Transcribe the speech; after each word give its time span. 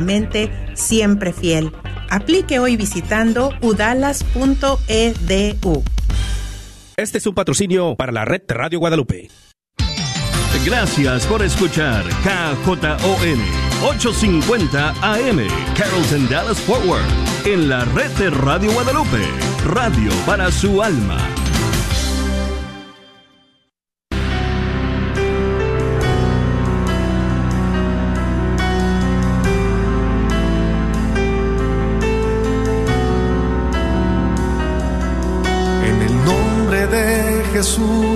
mente 0.00 0.50
siempre 0.74 1.32
fiel. 1.32 1.72
Aplique 2.10 2.58
hoy 2.58 2.76
visitando 2.76 3.52
udalas.edu. 3.60 4.24
Este 6.96 7.18
es 7.18 7.26
un 7.26 7.34
patrocinio 7.34 7.94
para 7.96 8.12
la 8.12 8.24
red 8.24 8.42
Radio 8.48 8.78
Guadalupe. 8.80 9.28
Gracias 10.64 11.26
por 11.26 11.42
escuchar 11.42 12.04
KJON 12.22 13.40
850 13.82 14.88
AM 15.00 15.46
Carrollton 15.76 16.28
Dallas 16.28 16.60
Forward 16.60 17.04
en 17.44 17.68
la 17.68 17.84
red 17.84 18.10
de 18.18 18.30
Radio 18.30 18.72
Guadalupe, 18.72 19.22
radio 19.64 20.10
para 20.26 20.50
su 20.50 20.82
alma. 20.82 21.37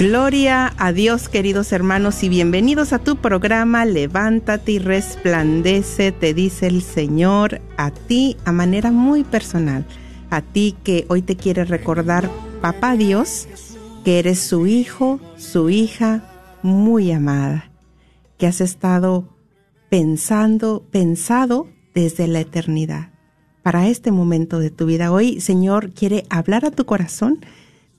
Gloria 0.00 0.72
a 0.78 0.94
Dios, 0.94 1.28
queridos 1.28 1.72
hermanos, 1.72 2.22
y 2.22 2.30
bienvenidos 2.30 2.94
a 2.94 3.00
tu 3.00 3.16
programa 3.16 3.84
Levántate 3.84 4.72
y 4.72 4.78
resplandece, 4.78 6.10
te 6.10 6.32
dice 6.32 6.68
el 6.68 6.80
Señor, 6.80 7.60
a 7.76 7.90
ti 7.90 8.38
a 8.46 8.50
manera 8.50 8.92
muy 8.92 9.24
personal, 9.24 9.84
a 10.30 10.40
ti 10.40 10.74
que 10.84 11.04
hoy 11.10 11.20
te 11.20 11.36
quiere 11.36 11.66
recordar, 11.66 12.30
Papá 12.62 12.96
Dios, 12.96 13.46
que 14.02 14.18
eres 14.18 14.38
su 14.38 14.66
hijo, 14.66 15.20
su 15.36 15.68
hija 15.68 16.24
muy 16.62 17.12
amada, 17.12 17.70
que 18.38 18.46
has 18.46 18.62
estado 18.62 19.36
pensando, 19.90 20.82
pensado 20.90 21.68
desde 21.94 22.26
la 22.26 22.40
eternidad. 22.40 23.10
Para 23.62 23.86
este 23.88 24.12
momento 24.12 24.60
de 24.60 24.70
tu 24.70 24.86
vida, 24.86 25.12
hoy, 25.12 25.42
Señor, 25.42 25.92
quiere 25.92 26.24
hablar 26.30 26.64
a 26.64 26.70
tu 26.70 26.86
corazón 26.86 27.44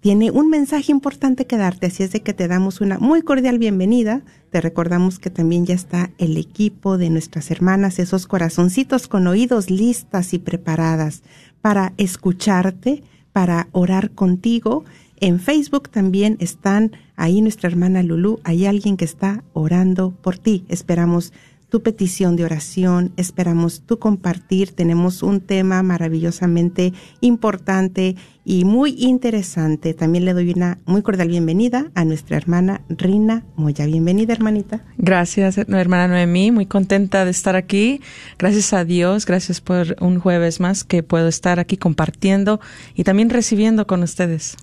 tiene 0.01 0.31
un 0.31 0.49
mensaje 0.49 0.91
importante 0.91 1.45
que 1.45 1.57
darte, 1.57 1.85
así 1.85 2.01
es 2.01 2.11
de 2.11 2.21
que 2.21 2.33
te 2.33 2.47
damos 2.47 2.81
una 2.81 2.97
muy 2.97 3.21
cordial 3.21 3.59
bienvenida. 3.59 4.23
Te 4.49 4.59
recordamos 4.59 5.19
que 5.19 5.29
también 5.29 5.67
ya 5.67 5.75
está 5.75 6.09
el 6.17 6.37
equipo 6.37 6.97
de 6.97 7.11
nuestras 7.11 7.51
hermanas, 7.51 7.99
esos 7.99 8.25
corazoncitos 8.25 9.07
con 9.07 9.27
oídos 9.27 9.69
listas 9.69 10.33
y 10.33 10.39
preparadas 10.39 11.21
para 11.61 11.93
escucharte, 11.97 13.03
para 13.31 13.67
orar 13.73 14.09
contigo. 14.09 14.85
En 15.19 15.39
Facebook 15.39 15.89
también 15.89 16.35
están 16.39 16.93
ahí 17.15 17.39
nuestra 17.41 17.69
hermana 17.69 18.01
Lulu, 18.01 18.39
hay 18.43 18.65
alguien 18.65 18.97
que 18.97 19.05
está 19.05 19.43
orando 19.53 20.15
por 20.23 20.39
ti. 20.39 20.65
Esperamos 20.67 21.31
tu 21.71 21.81
petición 21.81 22.35
de 22.35 22.43
oración, 22.43 23.13
esperamos 23.15 23.83
tu 23.85 23.97
compartir. 23.97 24.73
Tenemos 24.73 25.23
un 25.23 25.39
tema 25.39 25.81
maravillosamente 25.83 26.91
importante 27.21 28.17
y 28.43 28.65
muy 28.65 28.93
interesante. 28.97 29.93
También 29.93 30.25
le 30.25 30.33
doy 30.33 30.51
una 30.51 30.79
muy 30.85 31.01
cordial 31.01 31.29
bienvenida 31.29 31.89
a 31.95 32.03
nuestra 32.03 32.35
hermana 32.35 32.81
Rina 32.89 33.45
Moya. 33.55 33.85
Bienvenida, 33.85 34.33
hermanita. 34.33 34.83
Gracias, 34.97 35.57
hermana 35.57 36.09
Noemí. 36.09 36.51
Muy 36.51 36.65
contenta 36.65 37.23
de 37.23 37.31
estar 37.31 37.55
aquí. 37.55 38.01
Gracias 38.37 38.73
a 38.73 38.83
Dios, 38.83 39.25
gracias 39.25 39.61
por 39.61 39.95
un 40.01 40.19
jueves 40.19 40.59
más 40.59 40.83
que 40.83 41.03
puedo 41.03 41.29
estar 41.29 41.61
aquí 41.61 41.77
compartiendo 41.77 42.59
y 42.95 43.05
también 43.05 43.29
recibiendo 43.29 43.87
con 43.87 44.03
ustedes. 44.03 44.57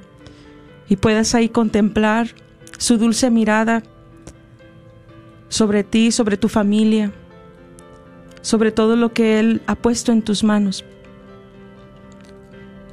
y 0.88 0.96
puedas 0.96 1.34
ahí 1.34 1.48
contemplar 1.48 2.28
su 2.78 2.98
dulce 2.98 3.30
mirada 3.30 3.82
sobre 5.48 5.84
ti, 5.84 6.12
sobre 6.12 6.36
tu 6.36 6.48
familia, 6.48 7.12
sobre 8.40 8.72
todo 8.72 8.96
lo 8.96 9.12
que 9.12 9.38
Él 9.38 9.62
ha 9.66 9.74
puesto 9.74 10.12
en 10.12 10.22
tus 10.22 10.44
manos. 10.44 10.84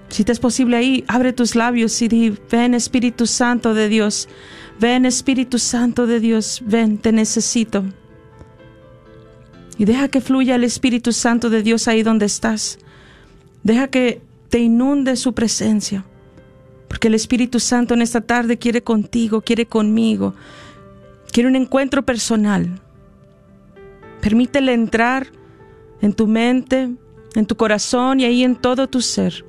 Si 0.09 0.23
te 0.23 0.31
es 0.31 0.39
posible 0.39 0.77
ahí, 0.77 1.03
abre 1.07 1.33
tus 1.33 1.55
labios 1.55 2.01
y 2.01 2.07
di, 2.07 2.37
ven 2.51 2.73
Espíritu 2.73 3.27
Santo 3.27 3.73
de 3.73 3.89
Dios, 3.89 4.27
ven 4.79 5.05
Espíritu 5.05 5.59
Santo 5.59 6.07
de 6.07 6.19
Dios, 6.19 6.61
ven, 6.65 6.97
te 6.97 7.11
necesito 7.11 7.85
y 9.79 9.85
deja 9.85 10.09
que 10.09 10.19
fluya 10.19 10.55
el 10.55 10.65
Espíritu 10.65 11.13
Santo 11.13 11.49
de 11.49 11.63
Dios 11.63 11.87
ahí 11.87 12.03
donde 12.03 12.25
estás. 12.25 12.77
Deja 13.63 13.87
que 13.87 14.21
te 14.49 14.59
inunde 14.59 15.15
su 15.15 15.33
presencia. 15.33 16.05
Porque 16.89 17.07
el 17.07 17.13
Espíritu 17.13 17.61
Santo 17.61 17.93
en 17.93 18.01
esta 18.01 18.19
tarde 18.19 18.57
quiere 18.57 18.83
contigo, 18.83 19.39
quiere 19.39 19.65
conmigo. 19.65 20.35
Quiere 21.31 21.47
un 21.47 21.55
encuentro 21.55 22.03
personal. 22.03 22.81
Permítele 24.19 24.73
entrar 24.73 25.27
en 26.01 26.11
tu 26.11 26.27
mente, 26.27 26.89
en 27.35 27.45
tu 27.45 27.55
corazón 27.55 28.19
y 28.19 28.25
ahí 28.25 28.43
en 28.43 28.57
todo 28.57 28.87
tu 28.87 28.99
ser. 28.99 29.45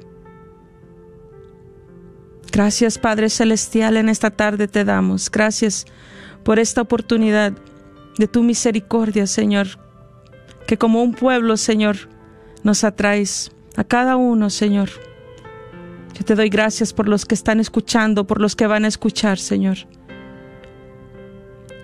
Gracias 2.52 2.98
Padre 2.98 3.30
Celestial, 3.30 3.96
en 3.96 4.08
esta 4.08 4.30
tarde 4.30 4.68
te 4.68 4.84
damos. 4.84 5.30
Gracias 5.30 5.86
por 6.42 6.58
esta 6.58 6.82
oportunidad 6.82 7.52
de 8.18 8.28
tu 8.28 8.42
misericordia, 8.42 9.26
Señor 9.26 9.68
que 10.70 10.78
como 10.78 11.02
un 11.02 11.14
pueblo, 11.14 11.56
Señor, 11.56 11.96
nos 12.62 12.84
atraes 12.84 13.50
a 13.74 13.82
cada 13.82 14.14
uno, 14.14 14.50
Señor. 14.50 14.88
Yo 16.16 16.24
te 16.24 16.36
doy 16.36 16.48
gracias 16.48 16.92
por 16.92 17.08
los 17.08 17.24
que 17.24 17.34
están 17.34 17.58
escuchando, 17.58 18.24
por 18.24 18.40
los 18.40 18.54
que 18.54 18.68
van 18.68 18.84
a 18.84 18.88
escuchar, 18.88 19.40
Señor. 19.40 19.78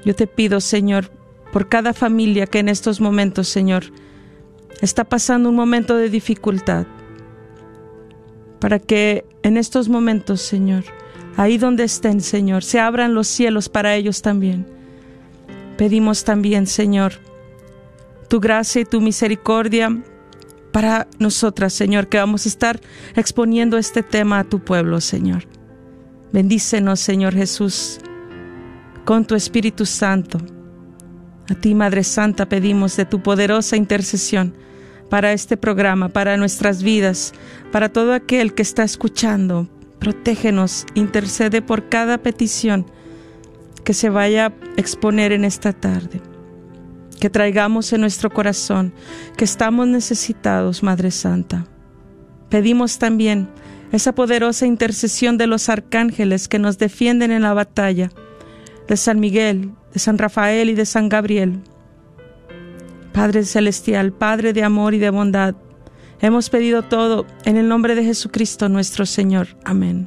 Yo 0.04 0.14
te 0.14 0.28
pido, 0.28 0.60
Señor, 0.60 1.10
por 1.52 1.68
cada 1.68 1.94
familia 1.94 2.46
que 2.46 2.60
en 2.60 2.68
estos 2.68 3.00
momentos, 3.00 3.48
Señor, 3.48 3.86
está 4.80 5.02
pasando 5.02 5.48
un 5.48 5.56
momento 5.56 5.96
de 5.96 6.08
dificultad, 6.08 6.86
para 8.58 8.78
que 8.78 9.24
en 9.42 9.56
estos 9.56 9.88
momentos, 9.88 10.40
Señor, 10.40 10.84
ahí 11.36 11.58
donde 11.58 11.84
estén, 11.84 12.20
Señor, 12.20 12.64
se 12.64 12.80
abran 12.80 13.14
los 13.14 13.28
cielos 13.28 13.68
para 13.68 13.94
ellos 13.94 14.22
también. 14.22 14.66
Pedimos 15.76 16.24
también, 16.24 16.66
Señor, 16.66 17.14
tu 18.28 18.40
gracia 18.40 18.82
y 18.82 18.84
tu 18.84 19.00
misericordia 19.00 20.02
para 20.72 21.06
nosotras, 21.18 21.72
Señor, 21.72 22.08
que 22.08 22.18
vamos 22.18 22.46
a 22.46 22.48
estar 22.48 22.80
exponiendo 23.14 23.78
este 23.78 24.02
tema 24.02 24.40
a 24.40 24.44
tu 24.44 24.60
pueblo, 24.60 25.00
Señor. 25.00 25.44
Bendícenos, 26.32 27.00
Señor 27.00 27.34
Jesús, 27.34 27.98
con 29.04 29.24
tu 29.24 29.34
Espíritu 29.34 29.86
Santo. 29.86 30.38
A 31.48 31.54
ti, 31.54 31.74
Madre 31.74 32.02
Santa, 32.02 32.48
pedimos 32.48 32.96
de 32.96 33.04
tu 33.04 33.22
poderosa 33.22 33.76
intercesión 33.76 34.54
para 35.08 35.32
este 35.32 35.56
programa, 35.56 36.08
para 36.08 36.36
nuestras 36.36 36.82
vidas, 36.82 37.32
para 37.72 37.88
todo 37.88 38.12
aquel 38.12 38.54
que 38.54 38.62
está 38.62 38.82
escuchando. 38.82 39.68
Protégenos, 39.98 40.86
intercede 40.94 41.62
por 41.62 41.88
cada 41.88 42.18
petición 42.18 42.86
que 43.84 43.94
se 43.94 44.10
vaya 44.10 44.46
a 44.46 44.52
exponer 44.76 45.32
en 45.32 45.44
esta 45.44 45.72
tarde. 45.72 46.20
Que 47.20 47.30
traigamos 47.30 47.92
en 47.92 48.02
nuestro 48.02 48.30
corazón 48.30 48.92
que 49.36 49.44
estamos 49.44 49.86
necesitados, 49.88 50.82
Madre 50.82 51.10
Santa. 51.10 51.66
Pedimos 52.50 52.98
también 52.98 53.48
esa 53.92 54.14
poderosa 54.14 54.66
intercesión 54.66 55.38
de 55.38 55.46
los 55.46 55.68
arcángeles 55.68 56.48
que 56.48 56.58
nos 56.58 56.78
defienden 56.78 57.30
en 57.30 57.42
la 57.42 57.54
batalla, 57.54 58.10
de 58.88 58.96
San 58.96 59.18
Miguel, 59.18 59.70
de 59.92 59.98
San 59.98 60.18
Rafael 60.18 60.68
y 60.68 60.74
de 60.74 60.86
San 60.86 61.08
Gabriel 61.08 61.62
Padre 63.16 63.44
Celestial, 63.44 64.12
Padre 64.12 64.52
de 64.52 64.62
amor 64.62 64.92
y 64.92 64.98
de 64.98 65.08
bondad, 65.08 65.54
hemos 66.20 66.50
pedido 66.50 66.82
todo 66.82 67.24
en 67.46 67.56
el 67.56 67.66
nombre 67.66 67.94
de 67.94 68.04
Jesucristo 68.04 68.68
nuestro 68.68 69.06
Señor. 69.06 69.48
Amén. 69.64 70.06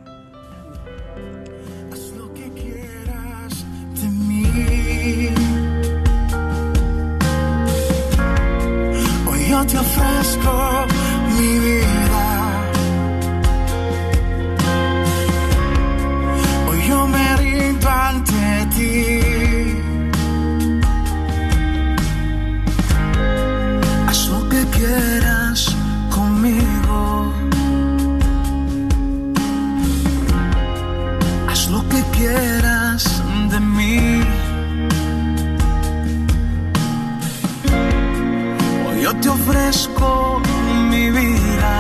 Ofrezco 39.69 40.41
mi 40.89 41.11
vida. 41.11 41.75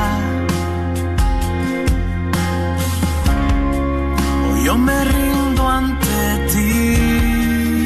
Hoy 4.45 4.63
yo 4.65 4.77
me 4.77 5.03
rindo 5.05 5.67
ante 5.67 6.17
ti. 6.51 7.85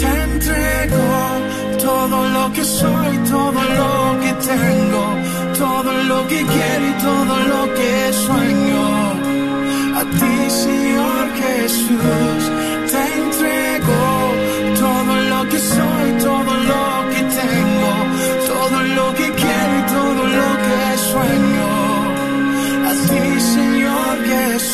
Te 0.00 0.10
entrego 0.30 1.06
todo 1.78 2.28
lo 2.28 2.52
que 2.52 2.64
soy, 2.64 3.18
todo 3.30 3.60
lo 3.78 4.20
que 4.22 4.32
tengo, 4.52 5.04
todo 5.56 5.92
lo 6.10 6.26
que 6.26 6.40
quiero 6.52 6.84
y 6.92 6.94
todo 7.08 7.34
lo 7.52 7.74
que 7.76 8.12
sueño. 8.26 8.84
A 10.00 10.02
ti, 10.18 10.34
Señor 10.64 11.24
Jesús, 11.40 12.42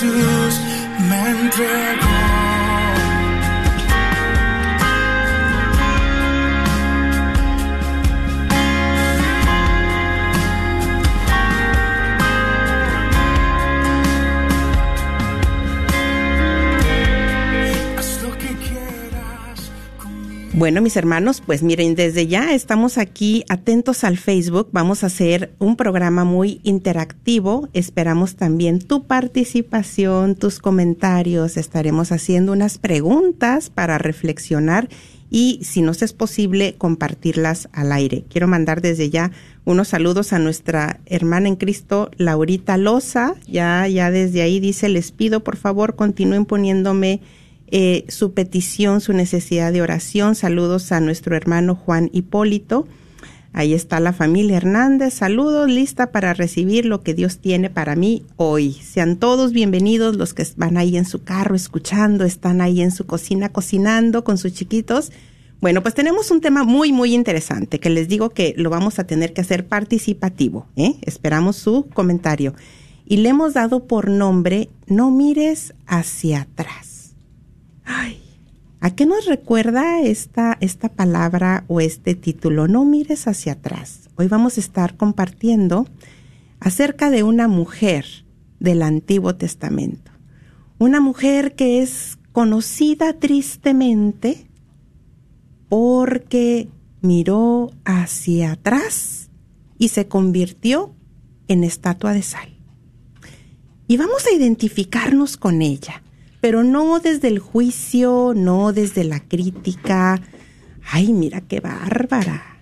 Jesús, 0.04 0.60
me 0.98 1.30
entrego. 1.30 2.23
Bueno, 20.64 20.80
mis 20.80 20.96
hermanos, 20.96 21.42
pues 21.44 21.62
miren, 21.62 21.94
desde 21.94 22.26
ya 22.26 22.54
estamos 22.54 22.96
aquí 22.96 23.44
atentos 23.50 24.02
al 24.02 24.16
Facebook. 24.16 24.70
Vamos 24.72 25.04
a 25.04 25.08
hacer 25.08 25.52
un 25.58 25.76
programa 25.76 26.24
muy 26.24 26.58
interactivo. 26.62 27.68
Esperamos 27.74 28.36
también 28.36 28.78
tu 28.78 29.06
participación, 29.06 30.36
tus 30.36 30.60
comentarios. 30.60 31.58
Estaremos 31.58 32.12
haciendo 32.12 32.52
unas 32.52 32.78
preguntas 32.78 33.68
para 33.68 33.98
reflexionar 33.98 34.88
y, 35.28 35.60
si 35.62 35.82
nos 35.82 36.00
es 36.00 36.14
posible, 36.14 36.76
compartirlas 36.78 37.68
al 37.74 37.92
aire. 37.92 38.24
Quiero 38.30 38.48
mandar 38.48 38.80
desde 38.80 39.10
ya 39.10 39.32
unos 39.66 39.88
saludos 39.88 40.32
a 40.32 40.38
nuestra 40.38 40.98
hermana 41.04 41.48
en 41.48 41.56
Cristo, 41.56 42.10
Laurita 42.16 42.78
Loza. 42.78 43.34
Ya, 43.46 43.86
ya 43.86 44.10
desde 44.10 44.40
ahí 44.40 44.60
dice, 44.60 44.88
les 44.88 45.12
pido 45.12 45.44
por 45.44 45.56
favor 45.56 45.94
continúen 45.94 46.46
poniéndome 46.46 47.20
eh, 47.68 48.04
su 48.08 48.32
petición, 48.32 49.00
su 49.00 49.12
necesidad 49.12 49.72
de 49.72 49.82
oración. 49.82 50.34
Saludos 50.34 50.92
a 50.92 51.00
nuestro 51.00 51.36
hermano 51.36 51.74
Juan 51.74 52.10
Hipólito. 52.12 52.86
Ahí 53.52 53.72
está 53.72 54.00
la 54.00 54.12
familia 54.12 54.56
Hernández. 54.56 55.14
Saludos, 55.14 55.70
lista 55.70 56.10
para 56.10 56.34
recibir 56.34 56.86
lo 56.86 57.02
que 57.02 57.14
Dios 57.14 57.38
tiene 57.38 57.70
para 57.70 57.94
mí 57.94 58.24
hoy. 58.36 58.72
Sean 58.72 59.16
todos 59.16 59.52
bienvenidos 59.52 60.16
los 60.16 60.34
que 60.34 60.44
van 60.56 60.76
ahí 60.76 60.96
en 60.96 61.04
su 61.04 61.22
carro 61.22 61.54
escuchando, 61.54 62.24
están 62.24 62.60
ahí 62.60 62.80
en 62.80 62.90
su 62.90 63.06
cocina 63.06 63.50
cocinando 63.50 64.24
con 64.24 64.38
sus 64.38 64.54
chiquitos. 64.54 65.12
Bueno, 65.60 65.82
pues 65.82 65.94
tenemos 65.94 66.32
un 66.32 66.40
tema 66.40 66.64
muy, 66.64 66.92
muy 66.92 67.14
interesante 67.14 67.78
que 67.78 67.90
les 67.90 68.08
digo 68.08 68.30
que 68.30 68.54
lo 68.56 68.70
vamos 68.70 68.98
a 68.98 69.04
tener 69.04 69.32
que 69.32 69.40
hacer 69.40 69.66
participativo. 69.66 70.66
¿eh? 70.74 70.96
Esperamos 71.02 71.54
su 71.54 71.86
comentario. 71.94 72.54
Y 73.06 73.18
le 73.18 73.28
hemos 73.28 73.54
dado 73.54 73.86
por 73.86 74.10
nombre 74.10 74.68
No 74.88 75.10
mires 75.10 75.74
hacia 75.86 76.42
atrás. 76.42 76.93
Ay, 77.84 78.20
¿a 78.80 78.94
qué 78.94 79.06
nos 79.06 79.26
recuerda 79.26 80.00
esta, 80.00 80.56
esta 80.60 80.88
palabra 80.88 81.64
o 81.68 81.80
este 81.80 82.14
título? 82.14 82.68
No 82.68 82.84
mires 82.84 83.28
hacia 83.28 83.52
atrás. 83.52 84.08
Hoy 84.16 84.28
vamos 84.28 84.56
a 84.56 84.60
estar 84.60 84.96
compartiendo 84.96 85.86
acerca 86.60 87.10
de 87.10 87.22
una 87.22 87.48
mujer 87.48 88.06
del 88.60 88.82
Antiguo 88.82 89.36
Testamento. 89.36 90.10
Una 90.78 91.00
mujer 91.00 91.54
que 91.54 91.82
es 91.82 92.18
conocida 92.32 93.12
tristemente 93.18 94.46
porque 95.68 96.68
miró 97.00 97.70
hacia 97.84 98.52
atrás 98.52 99.30
y 99.78 99.88
se 99.88 100.08
convirtió 100.08 100.94
en 101.48 101.64
estatua 101.64 102.12
de 102.12 102.22
sal. 102.22 102.48
Y 103.86 103.98
vamos 103.98 104.26
a 104.26 104.32
identificarnos 104.34 105.36
con 105.36 105.60
ella, 105.60 106.02
pero 106.44 106.62
no 106.62 107.00
desde 107.00 107.28
el 107.28 107.38
juicio, 107.38 108.34
no 108.36 108.74
desde 108.74 109.02
la 109.02 109.18
crítica. 109.18 110.20
Ay, 110.92 111.14
mira 111.14 111.40
qué 111.40 111.60
bárbara. 111.60 112.58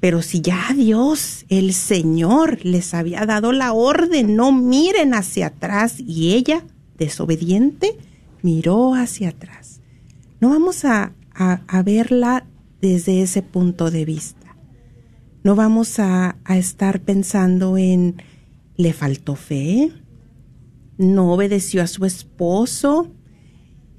Pero 0.00 0.20
si 0.20 0.42
ya 0.42 0.68
Dios, 0.76 1.46
el 1.48 1.72
Señor, 1.72 2.62
les 2.62 2.92
había 2.92 3.24
dado 3.24 3.52
la 3.52 3.72
orden, 3.72 4.36
no 4.36 4.52
miren 4.52 5.14
hacia 5.14 5.46
atrás, 5.46 5.98
y 5.98 6.34
ella, 6.34 6.62
desobediente, 6.98 7.96
miró 8.42 8.94
hacia 8.94 9.30
atrás. 9.30 9.80
No 10.38 10.50
vamos 10.50 10.84
a, 10.84 11.14
a, 11.34 11.82
verla 11.82 12.44
desde 12.82 13.22
ese 13.22 13.40
punto 13.40 13.90
de 13.90 14.04
vista. 14.04 14.58
No 15.42 15.56
vamos 15.56 15.98
a, 15.98 16.36
a 16.44 16.58
estar 16.58 17.00
pensando 17.00 17.78
en, 17.78 18.16
¿le 18.76 18.92
faltó 18.92 19.36
fe? 19.36 19.90
¿No 20.98 21.32
obedeció 21.32 21.82
a 21.82 21.86
su 21.86 22.04
esposo? 22.04 23.10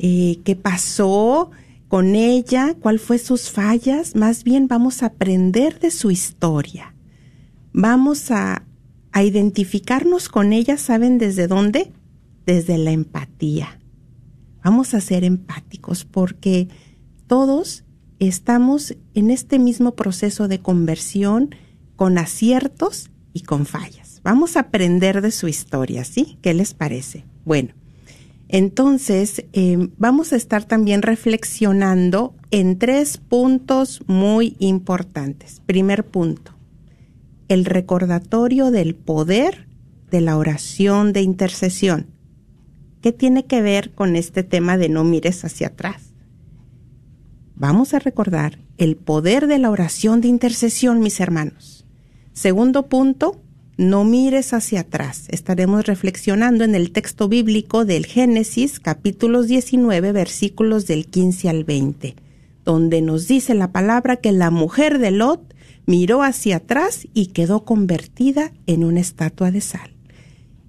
Eh, 0.04 0.42
¿Qué 0.44 0.56
pasó? 0.56 1.50
con 1.94 2.16
ella, 2.16 2.76
cuál 2.80 2.98
fue 2.98 3.20
sus 3.20 3.52
fallas, 3.52 4.16
más 4.16 4.44
bien 4.44 4.68
vamos 4.68 5.04
a 5.04 5.06
aprender 5.06 5.80
de 5.80 5.92
su 5.92 6.10
historia. 6.10 6.96
Vamos 7.72 8.32
a, 8.32 8.66
a 9.12 9.24
identificarnos 9.24 10.28
con 10.28 10.54
ella, 10.54 10.78
¿saben 10.78 11.20
desde 11.20 11.46
dónde? 11.46 11.92
Desde 12.48 12.80
la 12.80 12.90
empatía. 12.90 13.80
Vamos 14.64 14.96
a 14.96 15.02
ser 15.02 15.24
empáticos 15.24 16.04
porque 16.04 16.68
todos 17.28 17.84
estamos 18.18 18.96
en 19.14 19.30
este 19.30 19.60
mismo 19.60 19.94
proceso 19.94 20.48
de 20.48 20.62
conversión 20.62 21.54
con 21.96 22.18
aciertos 22.18 23.12
y 23.34 23.42
con 23.42 23.68
fallas. 23.68 24.20
Vamos 24.24 24.58
a 24.58 24.62
aprender 24.62 25.22
de 25.22 25.30
su 25.30 25.48
historia, 25.48 26.06
¿sí? 26.06 26.40
¿Qué 26.42 26.56
les 26.56 26.74
parece? 26.74 27.24
Bueno, 27.46 27.76
entonces 28.54 29.46
eh, 29.54 29.90
vamos 29.98 30.32
a 30.32 30.36
estar 30.36 30.64
también 30.64 31.02
reflexionando 31.02 32.36
en 32.52 32.78
tres 32.78 33.18
puntos 33.18 34.04
muy 34.06 34.56
importantes. 34.60 35.60
Primer 35.66 36.06
punto, 36.06 36.56
el 37.48 37.66
recordatorio 37.66 38.70
del 38.70 38.94
poder 38.94 39.68
de 40.12 40.22
la 40.22 40.38
oración 40.38 41.14
de 41.14 41.24
intercesión. 41.24 42.06
¿Qué 43.02 43.12
tiene 43.12 43.48
que 43.48 43.64
ver 43.64 43.90
con 43.96 44.16
este 44.16 44.44
tema 44.44 44.78
de 44.78 44.88
no 44.88 45.04
mires 45.04 45.44
hacia 45.44 45.70
atrás? 45.70 46.14
Vamos 47.56 47.96
a 47.96 48.00
recordar 48.00 48.60
el 48.78 48.98
poder 48.98 49.48
de 49.48 49.58
la 49.58 49.72
oración 49.72 50.22
de 50.22 50.28
intercesión, 50.28 51.00
mis 51.00 51.20
hermanos. 51.20 51.88
Segundo 52.34 52.88
punto, 52.88 53.42
no 53.77 54.03
mires 54.03 54.53
hacia 54.53 54.82
atrás. 54.82 55.25
Estaremos 55.30 55.86
reflexionando 55.86 56.63
en 56.63 56.75
el 56.75 56.92
texto 56.92 57.27
bíblico 57.27 57.86
del 57.86 58.06
Génesis 58.06 58.80
capítulos 58.80 59.48
19 59.48 60.12
versículos 60.12 60.86
del 60.86 61.08
15 61.08 61.50
al 61.50 61.63
20, 61.63 62.15
donde 62.63 63.01
nos 63.01 63.27
dice 63.27 63.53
la 63.56 63.72
palabra 63.72 64.18
que 64.18 64.32
la 64.32 64.51
mujer 64.51 65.00
de 65.00 65.12
Lot 65.12 65.53
miró 65.86 66.24
hacia 66.24 66.58
atrás 66.58 67.08
y 67.13 67.27
quedó 67.27 67.65
convertida 67.65 68.53
en 68.68 68.84
una 68.84 69.00
estatua 69.00 69.51
de 69.51 69.62
sal. 69.62 69.92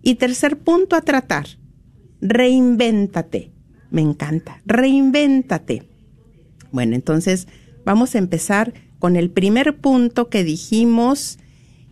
Y 0.02 0.16
tercer 0.16 0.58
punto 0.58 0.96
a 0.96 1.02
tratar, 1.02 1.46
reinvéntate. 2.20 3.50
Me 3.90 4.00
encanta, 4.00 4.60
reinvéntate. 4.66 5.84
Bueno, 6.72 6.96
entonces 6.96 7.46
vamos 7.84 8.14
a 8.14 8.18
empezar 8.18 8.74
con 8.98 9.16
el 9.16 9.30
primer 9.30 9.76
punto 9.76 10.28
que 10.28 10.42
dijimos, 10.42 11.38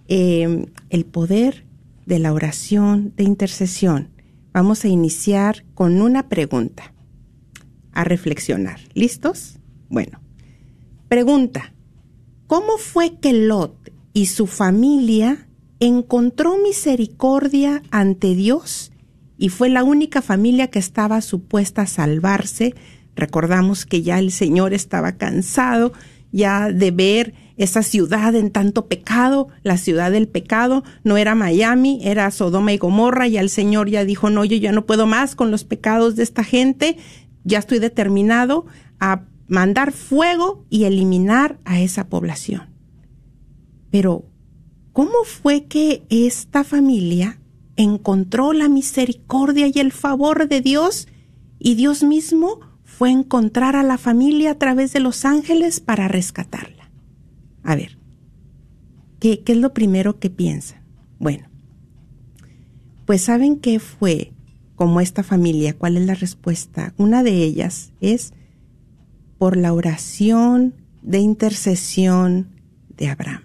eh, 0.08 0.66
el 0.90 1.04
poder 1.04 1.64
de 2.06 2.18
la 2.18 2.32
oración 2.32 3.12
de 3.16 3.24
intercesión. 3.24 4.10
Vamos 4.52 4.84
a 4.84 4.88
iniciar 4.88 5.64
con 5.74 6.00
una 6.00 6.28
pregunta, 6.28 6.92
a 7.92 8.04
reflexionar. 8.04 8.80
¿Listos? 8.94 9.58
Bueno, 9.88 10.20
pregunta, 11.08 11.74
¿cómo 12.46 12.78
fue 12.78 13.18
que 13.18 13.32
Lot 13.32 13.92
y 14.12 14.26
su 14.26 14.46
familia 14.46 15.48
encontró 15.80 16.58
misericordia 16.58 17.82
ante 17.90 18.34
Dios 18.34 18.92
y 19.38 19.48
fue 19.48 19.68
la 19.68 19.84
única 19.84 20.22
familia 20.22 20.68
que 20.68 20.78
estaba 20.78 21.20
supuesta 21.20 21.82
a 21.82 21.86
salvarse? 21.86 22.74
Recordamos 23.14 23.86
que 23.86 24.02
ya 24.02 24.18
el 24.18 24.32
Señor 24.32 24.74
estaba 24.74 25.12
cansado 25.12 25.92
ya 26.32 26.72
de 26.72 26.90
ver 26.90 27.34
esa 27.56 27.82
ciudad 27.82 28.34
en 28.34 28.50
tanto 28.50 28.86
pecado, 28.86 29.48
la 29.62 29.76
ciudad 29.76 30.10
del 30.10 30.26
pecado, 30.26 30.82
no 31.04 31.16
era 31.16 31.34
Miami, 31.34 32.00
era 32.02 32.30
Sodoma 32.30 32.72
y 32.72 32.78
Gomorra, 32.78 33.28
y 33.28 33.36
el 33.36 33.50
Señor 33.50 33.88
ya 33.88 34.04
dijo, 34.04 34.30
no, 34.30 34.44
yo 34.44 34.56
ya 34.56 34.72
no 34.72 34.86
puedo 34.86 35.06
más 35.06 35.36
con 35.36 35.50
los 35.50 35.64
pecados 35.64 36.16
de 36.16 36.22
esta 36.22 36.42
gente, 36.42 36.96
ya 37.44 37.58
estoy 37.58 37.78
determinado 37.78 38.66
a 38.98 39.22
mandar 39.46 39.92
fuego 39.92 40.64
y 40.70 40.84
eliminar 40.84 41.58
a 41.64 41.80
esa 41.80 42.08
población. 42.08 42.70
Pero, 43.90 44.24
¿cómo 44.92 45.24
fue 45.24 45.64
que 45.64 46.02
esta 46.08 46.64
familia 46.64 47.38
encontró 47.76 48.52
la 48.52 48.68
misericordia 48.68 49.66
y 49.72 49.78
el 49.78 49.92
favor 49.92 50.48
de 50.48 50.60
Dios 50.62 51.08
y 51.58 51.74
Dios 51.74 52.02
mismo 52.02 52.60
fue 52.96 53.10
encontrar 53.10 53.74
a 53.74 53.82
la 53.82 53.98
familia 53.98 54.52
a 54.52 54.58
través 54.58 54.92
de 54.92 55.00
los 55.00 55.24
ángeles 55.24 55.80
para 55.80 56.08
rescatarla? 56.08 56.90
A 57.62 57.74
ver, 57.74 57.98
¿qué, 59.18 59.42
es 59.44 59.56
lo 59.56 59.72
primero 59.72 60.18
que 60.18 60.30
piensan? 60.30 60.82
Bueno, 61.18 61.48
pues 63.06 63.22
saben 63.22 63.56
qué 63.56 63.78
fue 63.78 64.32
como 64.74 65.00
esta 65.00 65.22
familia, 65.22 65.76
cuál 65.76 65.96
es 65.96 66.06
la 66.06 66.14
respuesta. 66.14 66.92
Una 66.96 67.22
de 67.22 67.42
ellas 67.42 67.92
es 68.00 68.34
por 69.38 69.56
la 69.56 69.72
oración 69.72 70.74
de 71.02 71.18
intercesión 71.18 72.48
de 72.96 73.08
Abraham. 73.08 73.42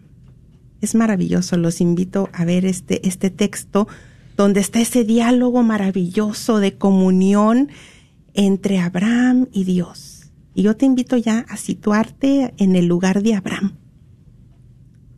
Es 0.82 0.94
maravilloso, 0.94 1.58
los 1.58 1.82
invito 1.82 2.30
a 2.34 2.46
ver 2.46 2.66
este, 2.66 3.08
este 3.08 3.30
texto 3.30 3.88
donde 4.36 4.60
está 4.60 4.80
ese 4.80 5.04
diálogo 5.04 5.63
maravilloso 5.63 6.60
de 6.60 6.77
comunión 6.77 7.70
entre 8.38 8.79
Abraham 8.79 9.48
y 9.51 9.65
Dios. 9.65 10.32
Y 10.53 10.62
yo 10.62 10.77
te 10.77 10.86
invito 10.86 11.17
ya 11.17 11.39
a 11.50 11.58
situarte 11.58 12.53
en 12.58 12.75
el 12.75 12.86
lugar 12.86 13.24
de 13.24 13.34
Abraham. 13.34 13.74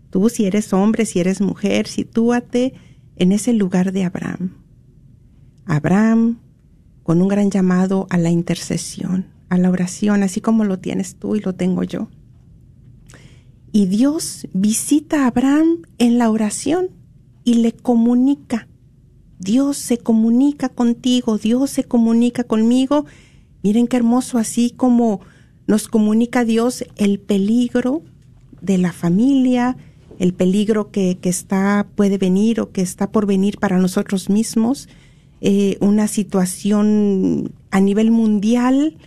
Tú 0.10 0.30
si 0.30 0.46
eres 0.46 0.74
hombre, 0.74 1.06
si 1.06 1.20
eres 1.20 1.42
mujer, 1.42 1.86
sitúate 1.86 2.74
en 3.18 3.34
ese 3.34 3.54
lugar 3.54 3.92
de 3.92 4.06
Abraham. 4.06 4.56
Abraham 5.66 6.40
con 7.04 7.22
un 7.22 7.28
gran 7.28 7.52
llamado 7.52 8.08
a 8.10 8.18
la 8.18 8.32
intercesión, 8.32 9.28
a 9.50 9.58
la 9.58 9.70
oración, 9.70 10.24
así 10.24 10.40
como 10.40 10.64
lo 10.64 10.80
tienes 10.80 11.16
tú 11.16 11.36
y 11.36 11.42
lo 11.42 11.54
tengo 11.54 11.84
yo. 11.84 12.10
Y 13.74 13.88
Dios 13.88 14.48
visita 14.54 15.26
a 15.26 15.28
Abraham 15.28 15.82
en 15.98 16.18
la 16.18 16.32
oración 16.32 16.90
y 17.44 17.56
le 17.56 17.74
comunica. 17.74 18.69
Dios 19.40 19.78
se 19.78 19.98
comunica 19.98 20.70
contigo, 20.70 21.38
Dios 21.38 21.70
se 21.70 21.86
comunica 21.86 22.44
conmigo. 22.44 23.06
Miren 23.64 23.88
qué 23.88 23.98
hermoso, 23.98 24.38
así 24.38 24.70
como 24.70 25.22
nos 25.66 25.88
comunica 25.88 26.44
Dios 26.44 26.84
el 26.98 27.20
peligro 27.20 28.02
de 28.62 28.78
la 28.78 28.92
familia, 28.92 29.78
el 30.20 30.34
peligro 30.34 30.92
que, 30.92 31.18
está, 31.24 31.88
puede 31.96 32.18
venir 32.18 32.60
o 32.60 32.72
que 32.72 32.82
está 32.82 33.12
por 33.12 33.26
venir 33.26 33.58
para 33.58 33.78
nosotros 33.78 34.30
mismos, 34.30 34.90
eh, 35.42 35.78
una 35.80 36.08
situación 36.08 37.54
a 37.72 37.80
nivel 37.80 38.12
mundial, 38.12 38.98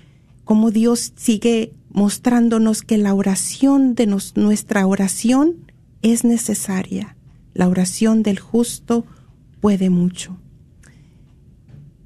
como 0.45 0.71
Dios 0.71 1.13
sigue 1.17 1.73
mostrándonos 1.91 2.81
que 2.81 2.97
la 2.97 3.13
oración 3.13 3.95
de 3.95 4.07
nuestra 4.07 4.87
oración 4.87 5.57
es 6.01 6.25
necesaria. 6.25 7.17
La 7.53 7.69
oración 7.69 8.23
del 8.23 8.39
justo 8.39 9.05
puede 9.63 9.91
mucho. 9.91 10.37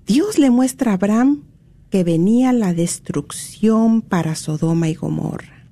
Dios 0.06 0.38
le 0.38 0.50
muestra 0.50 0.90
a 0.92 0.94
Abraham 0.94 1.42
que 1.90 2.04
venía 2.04 2.52
la 2.52 2.74
destrucción 2.74 4.02
para 4.02 4.34
Sodoma 4.34 4.90
y 4.90 4.94
Gomorra. 4.94 5.66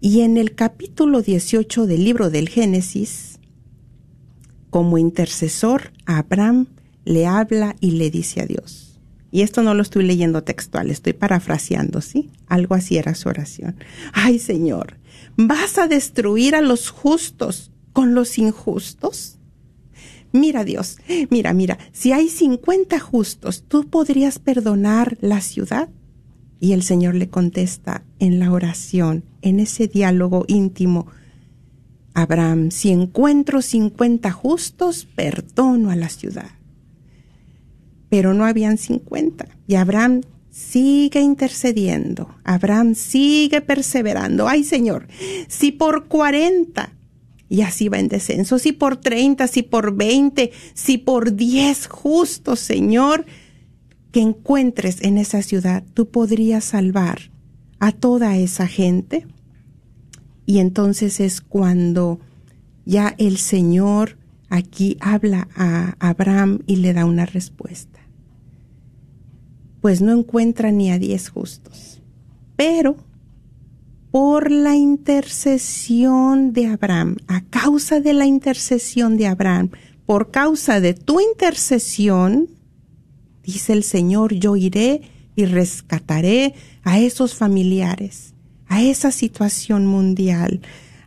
Y 0.00 0.22
en 0.22 0.38
el 0.38 0.54
capítulo 0.54 1.20
18 1.20 1.86
del 1.86 2.04
libro 2.04 2.30
del 2.30 2.48
Génesis, 2.48 3.38
como 4.70 4.96
intercesor, 4.96 5.92
Abraham 6.06 6.66
le 7.04 7.26
habla 7.26 7.76
y 7.80 7.92
le 7.92 8.10
dice 8.10 8.40
a 8.40 8.46
Dios. 8.46 8.98
Y 9.30 9.42
esto 9.42 9.62
no 9.62 9.74
lo 9.74 9.82
estoy 9.82 10.04
leyendo 10.04 10.44
textual, 10.44 10.90
estoy 10.90 11.12
parafraseando, 11.12 12.00
¿sí? 12.00 12.30
Algo 12.46 12.74
así 12.74 12.96
era 12.96 13.14
su 13.14 13.28
oración. 13.28 13.76
Ay, 14.14 14.38
Señor, 14.38 14.96
¿vas 15.36 15.76
a 15.76 15.88
destruir 15.88 16.54
a 16.54 16.62
los 16.62 16.88
justos 16.88 17.70
con 17.92 18.14
los 18.14 18.38
injustos? 18.38 19.38
Mira 20.34 20.64
Dios, 20.64 20.98
mira, 21.30 21.52
mira, 21.52 21.78
si 21.92 22.10
hay 22.10 22.28
50 22.28 22.98
justos, 22.98 23.62
¿tú 23.68 23.88
podrías 23.88 24.40
perdonar 24.40 25.16
la 25.20 25.40
ciudad? 25.40 25.88
Y 26.58 26.72
el 26.72 26.82
Señor 26.82 27.14
le 27.14 27.30
contesta 27.30 28.02
en 28.18 28.40
la 28.40 28.50
oración, 28.50 29.22
en 29.42 29.60
ese 29.60 29.86
diálogo 29.86 30.44
íntimo, 30.48 31.06
Abraham, 32.14 32.72
si 32.72 32.90
encuentro 32.90 33.62
cincuenta 33.62 34.32
justos, 34.32 35.04
perdono 35.04 35.90
a 35.90 35.96
la 35.96 36.08
ciudad. 36.08 36.50
Pero 38.08 38.34
no 38.34 38.44
habían 38.44 38.76
cincuenta. 38.76 39.46
Y 39.68 39.76
Abraham 39.76 40.22
sigue 40.50 41.20
intercediendo. 41.20 42.34
Abraham 42.42 42.96
sigue 42.96 43.60
perseverando. 43.60 44.48
Ay 44.48 44.64
Señor, 44.64 45.06
si 45.46 45.70
por 45.70 46.06
cuarenta, 46.06 46.92
y 47.54 47.62
así 47.62 47.88
va 47.88 48.00
en 48.00 48.08
descenso, 48.08 48.58
si 48.58 48.72
por 48.72 48.96
treinta, 48.96 49.46
si 49.46 49.62
por 49.62 49.94
veinte, 49.94 50.50
si 50.74 50.98
por 50.98 51.36
diez 51.36 51.86
justos, 51.86 52.58
Señor, 52.58 53.26
que 54.10 54.20
encuentres 54.20 55.00
en 55.02 55.18
esa 55.18 55.40
ciudad, 55.40 55.84
tú 55.94 56.08
podrías 56.08 56.64
salvar 56.64 57.30
a 57.78 57.92
toda 57.92 58.36
esa 58.38 58.66
gente. 58.66 59.28
Y 60.46 60.58
entonces 60.58 61.20
es 61.20 61.40
cuando 61.40 62.18
ya 62.86 63.14
el 63.18 63.36
Señor 63.36 64.18
aquí 64.48 64.96
habla 64.98 65.46
a 65.54 65.94
Abraham 66.00 66.58
y 66.66 66.76
le 66.76 66.92
da 66.92 67.04
una 67.04 67.24
respuesta. 67.24 68.00
Pues 69.80 70.00
no 70.02 70.10
encuentra 70.10 70.72
ni 70.72 70.90
a 70.90 70.98
diez 70.98 71.28
justos. 71.28 72.02
pero 72.56 72.96
por 74.14 74.52
la 74.52 74.76
intercesión 74.76 76.52
de 76.52 76.68
Abraham, 76.68 77.16
a 77.26 77.40
causa 77.40 77.98
de 77.98 78.12
la 78.12 78.26
intercesión 78.26 79.16
de 79.16 79.26
Abraham, 79.26 79.70
por 80.06 80.30
causa 80.30 80.80
de 80.80 80.94
tu 80.94 81.18
intercesión, 81.18 82.48
dice 83.42 83.72
el 83.72 83.82
Señor, 83.82 84.32
yo 84.32 84.54
iré 84.54 85.02
y 85.34 85.46
rescataré 85.46 86.54
a 86.84 87.00
esos 87.00 87.34
familiares, 87.34 88.34
a 88.68 88.82
esa 88.84 89.10
situación 89.10 89.84
mundial, 89.86 90.60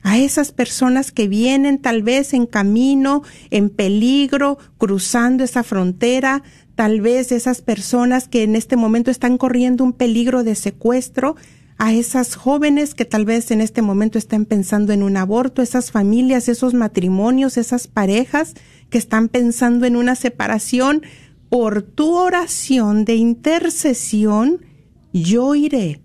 a 0.04 0.18
esas 0.18 0.52
personas 0.52 1.14
que 1.14 1.30
vienen 1.30 1.80
tal 1.80 2.04
vez 2.04 2.34
en 2.34 2.46
camino, 2.46 3.24
en 3.52 3.70
peligro, 3.70 4.58
cruzando 4.78 5.46
esa 5.46 5.64
frontera, 5.64 6.44
tal 6.76 7.00
vez 7.00 7.32
esas 7.32 7.62
personas 7.62 8.28
que 8.28 8.44
en 8.44 8.58
este 8.58 8.76
momento 8.76 9.12
están 9.12 9.38
corriendo 9.38 9.86
un 9.86 9.94
peligro 9.94 10.44
de 10.44 10.56
secuestro, 10.56 11.38
a 11.77 11.93
esas 11.93 12.36
jóvenes 12.36 12.96
que 12.96 13.05
tal 13.05 13.25
vez 13.25 13.51
en 13.51 13.62
este 13.62 13.81
momento 13.81 14.17
estén 14.17 14.46
pensando 14.46 14.93
en 14.93 15.03
un 15.03 15.15
aborto, 15.15 15.62
esas 15.62 15.91
familias, 15.91 16.50
esos 16.50 16.74
matrimonios, 16.74 17.57
esas 17.57 17.88
parejas 17.88 18.55
que 18.89 18.98
están 18.98 19.29
pensando 19.29 19.86
en 19.86 19.96
una 19.96 20.15
separación, 20.15 21.03
por 21.50 21.81
tu 21.81 22.15
oración 22.15 23.05
de 23.05 23.15
intercesión, 23.15 24.65
yo 25.13 25.55
iré 25.55 26.01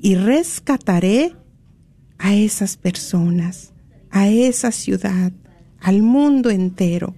y 0.00 0.16
rescataré 0.16 1.36
a 2.18 2.34
esas 2.34 2.76
personas, 2.76 3.72
a 4.10 4.28
esa 4.28 4.72
ciudad, 4.72 5.32
al 5.80 6.02
mundo 6.02 6.50
entero. 6.50 7.14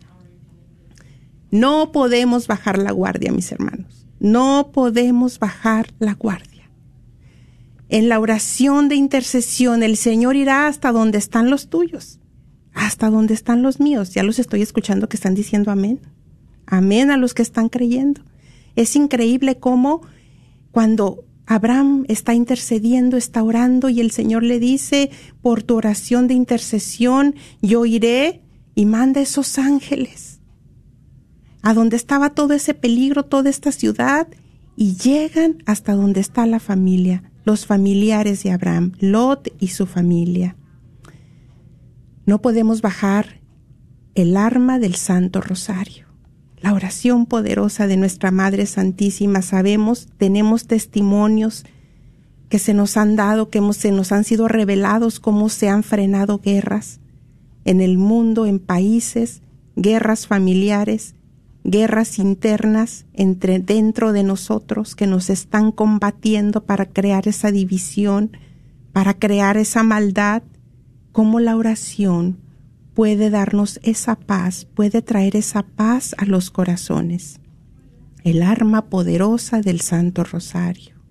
No 1.50 1.92
podemos 1.92 2.46
bajar 2.46 2.78
la 2.78 2.92
guardia, 2.92 3.32
mis 3.32 3.50
hermanos. 3.52 4.06
No 4.20 4.70
podemos 4.72 5.38
bajar 5.38 5.92
la 5.98 6.14
guardia. 6.14 6.51
En 7.92 8.08
la 8.08 8.18
oración 8.18 8.88
de 8.88 8.96
intercesión, 8.96 9.82
el 9.82 9.98
Señor 9.98 10.34
irá 10.34 10.66
hasta 10.66 10.92
donde 10.92 11.18
están 11.18 11.50
los 11.50 11.68
tuyos, 11.68 12.20
hasta 12.72 13.10
donde 13.10 13.34
están 13.34 13.60
los 13.60 13.80
míos. 13.80 14.14
Ya 14.14 14.22
los 14.22 14.38
estoy 14.38 14.62
escuchando 14.62 15.10
que 15.10 15.18
están 15.18 15.34
diciendo 15.34 15.70
amén. 15.70 16.00
Amén 16.64 17.10
a 17.10 17.18
los 17.18 17.34
que 17.34 17.42
están 17.42 17.68
creyendo. 17.68 18.22
Es 18.76 18.96
increíble 18.96 19.58
cómo 19.58 20.00
cuando 20.70 21.26
Abraham 21.44 22.06
está 22.08 22.32
intercediendo, 22.32 23.18
está 23.18 23.42
orando 23.42 23.90
y 23.90 24.00
el 24.00 24.10
Señor 24.10 24.42
le 24.42 24.58
dice, 24.58 25.10
por 25.42 25.62
tu 25.62 25.76
oración 25.76 26.28
de 26.28 26.32
intercesión, 26.32 27.34
yo 27.60 27.84
iré 27.84 28.40
y 28.74 28.86
manda 28.86 29.20
esos 29.20 29.58
ángeles 29.58 30.40
a 31.60 31.74
donde 31.74 31.96
estaba 31.96 32.30
todo 32.30 32.54
ese 32.54 32.72
peligro, 32.72 33.26
toda 33.26 33.50
esta 33.50 33.70
ciudad, 33.70 34.28
y 34.76 34.96
llegan 34.96 35.62
hasta 35.66 35.92
donde 35.92 36.20
está 36.20 36.46
la 36.46 36.58
familia, 36.58 37.30
los 37.44 37.66
familiares 37.66 38.42
de 38.42 38.52
Abraham, 38.52 38.92
Lot 39.00 39.48
y 39.58 39.68
su 39.68 39.86
familia. 39.86 40.56
No 42.26 42.40
podemos 42.40 42.82
bajar 42.82 43.40
el 44.14 44.36
arma 44.36 44.78
del 44.78 44.94
Santo 44.94 45.40
Rosario 45.40 46.12
la 46.62 46.72
oración 46.72 47.26
poderosa 47.26 47.88
de 47.88 47.96
nuestra 47.96 48.30
Madre 48.30 48.66
Santísima, 48.66 49.42
sabemos, 49.42 50.06
tenemos 50.16 50.66
testimonios 50.66 51.64
que 52.48 52.60
se 52.60 52.72
nos 52.72 52.96
han 52.96 53.16
dado, 53.16 53.50
que 53.50 53.60
se 53.72 53.90
nos 53.90 54.12
han 54.12 54.22
sido 54.24 54.46
revelados, 54.46 55.18
cómo 55.18 55.48
se 55.48 55.68
han 55.68 55.82
frenado 55.82 56.38
guerras 56.38 57.00
en 57.64 57.80
el 57.80 57.98
mundo, 57.98 58.46
en 58.46 58.60
países, 58.60 59.42
guerras 59.74 60.26
familiares, 60.28 61.16
guerras 61.64 62.18
internas 62.18 63.06
entre 63.12 63.58
dentro 63.58 64.12
de 64.12 64.22
nosotros 64.22 64.96
que 64.96 65.06
nos 65.06 65.30
están 65.30 65.72
combatiendo 65.72 66.64
para 66.64 66.86
crear 66.86 67.28
esa 67.28 67.50
división, 67.50 68.36
para 68.92 69.14
crear 69.14 69.56
esa 69.56 69.82
maldad, 69.82 70.42
como 71.12 71.40
la 71.40 71.56
oración 71.56 72.38
puede 72.94 73.30
darnos 73.30 73.80
esa 73.82 74.16
paz, 74.16 74.66
puede 74.66 75.02
traer 75.02 75.36
esa 75.36 75.62
paz 75.62 76.14
a 76.18 76.24
los 76.24 76.50
corazones. 76.50 77.40
El 78.24 78.42
arma 78.42 78.86
poderosa 78.86 79.60
del 79.60 79.80
Santo 79.80 80.24
Rosario. 80.24 81.01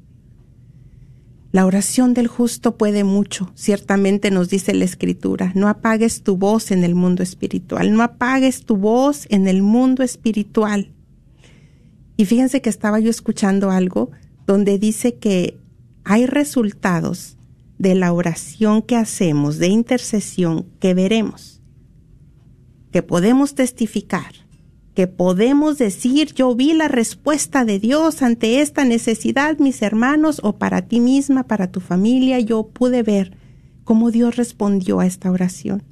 La 1.51 1.65
oración 1.65 2.13
del 2.13 2.27
justo 2.27 2.77
puede 2.77 3.03
mucho, 3.03 3.51
ciertamente 3.55 4.31
nos 4.31 4.49
dice 4.49 4.73
la 4.73 4.85
Escritura. 4.85 5.51
No 5.53 5.67
apagues 5.67 6.23
tu 6.23 6.37
voz 6.37 6.71
en 6.71 6.83
el 6.83 6.95
mundo 6.95 7.23
espiritual, 7.23 7.93
no 7.93 8.03
apagues 8.03 8.65
tu 8.65 8.77
voz 8.77 9.27
en 9.29 9.47
el 9.47 9.61
mundo 9.61 10.03
espiritual. 10.03 10.91
Y 12.15 12.25
fíjense 12.25 12.61
que 12.61 12.69
estaba 12.69 12.99
yo 12.99 13.09
escuchando 13.09 13.69
algo 13.71 14.11
donde 14.47 14.79
dice 14.79 15.15
que 15.15 15.57
hay 16.03 16.25
resultados 16.25 17.37
de 17.77 17.95
la 17.95 18.13
oración 18.13 18.81
que 18.81 18.95
hacemos, 18.95 19.57
de 19.57 19.67
intercesión, 19.67 20.67
que 20.79 20.93
veremos 20.93 21.61
que 22.91 23.01
podemos 23.01 23.55
testificar, 23.55 24.33
que 24.93 25.07
podemos 25.07 25.77
decir, 25.77 26.33
yo 26.33 26.53
vi 26.53 26.73
la 26.73 26.87
respuesta 26.87 27.63
de 27.63 27.79
Dios 27.79 28.21
ante 28.21 28.61
esta 28.61 28.83
necesidad, 28.83 29.57
mis 29.57 29.81
hermanos, 29.81 30.41
o 30.43 30.57
para 30.57 30.81
ti 30.81 30.99
misma, 30.99 31.43
para 31.43 31.71
tu 31.71 31.79
familia, 31.79 32.39
yo 32.39 32.67
pude 32.67 33.01
ver 33.03 33.37
cómo 33.83 34.11
Dios 34.11 34.35
respondió 34.35 34.99
a 34.99 35.05
esta 35.05 35.31
oración. 35.31 35.83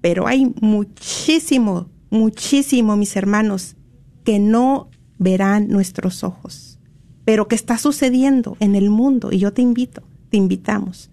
Pero 0.00 0.26
hay 0.26 0.52
muchísimo, 0.60 1.90
muchísimo, 2.10 2.96
mis 2.96 3.14
hermanos, 3.16 3.76
que 4.24 4.40
no 4.40 4.90
verán 5.18 5.68
nuestros 5.68 6.24
ojos, 6.24 6.80
pero 7.24 7.46
que 7.46 7.54
está 7.54 7.78
sucediendo 7.78 8.56
en 8.58 8.74
el 8.74 8.90
mundo 8.90 9.30
y 9.30 9.38
yo 9.38 9.52
te 9.52 9.62
invito, 9.62 10.02
te 10.28 10.36
invitamos. 10.36 11.10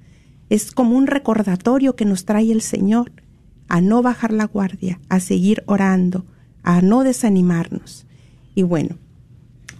Es 0.50 0.72
como 0.72 0.98
un 0.98 1.06
recordatorio 1.06 1.96
que 1.96 2.06
nos 2.06 2.26
trae 2.26 2.52
el 2.52 2.62
Señor 2.62 3.12
a 3.68 3.82
no 3.82 4.02
bajar 4.02 4.34
la 4.34 4.46
guardia, 4.46 5.00
a 5.10 5.20
seguir 5.20 5.64
orando, 5.68 6.26
a 6.64 6.82
no 6.82 7.04
desanimarnos. 7.04 8.06
Y 8.56 8.64
bueno, 8.64 8.98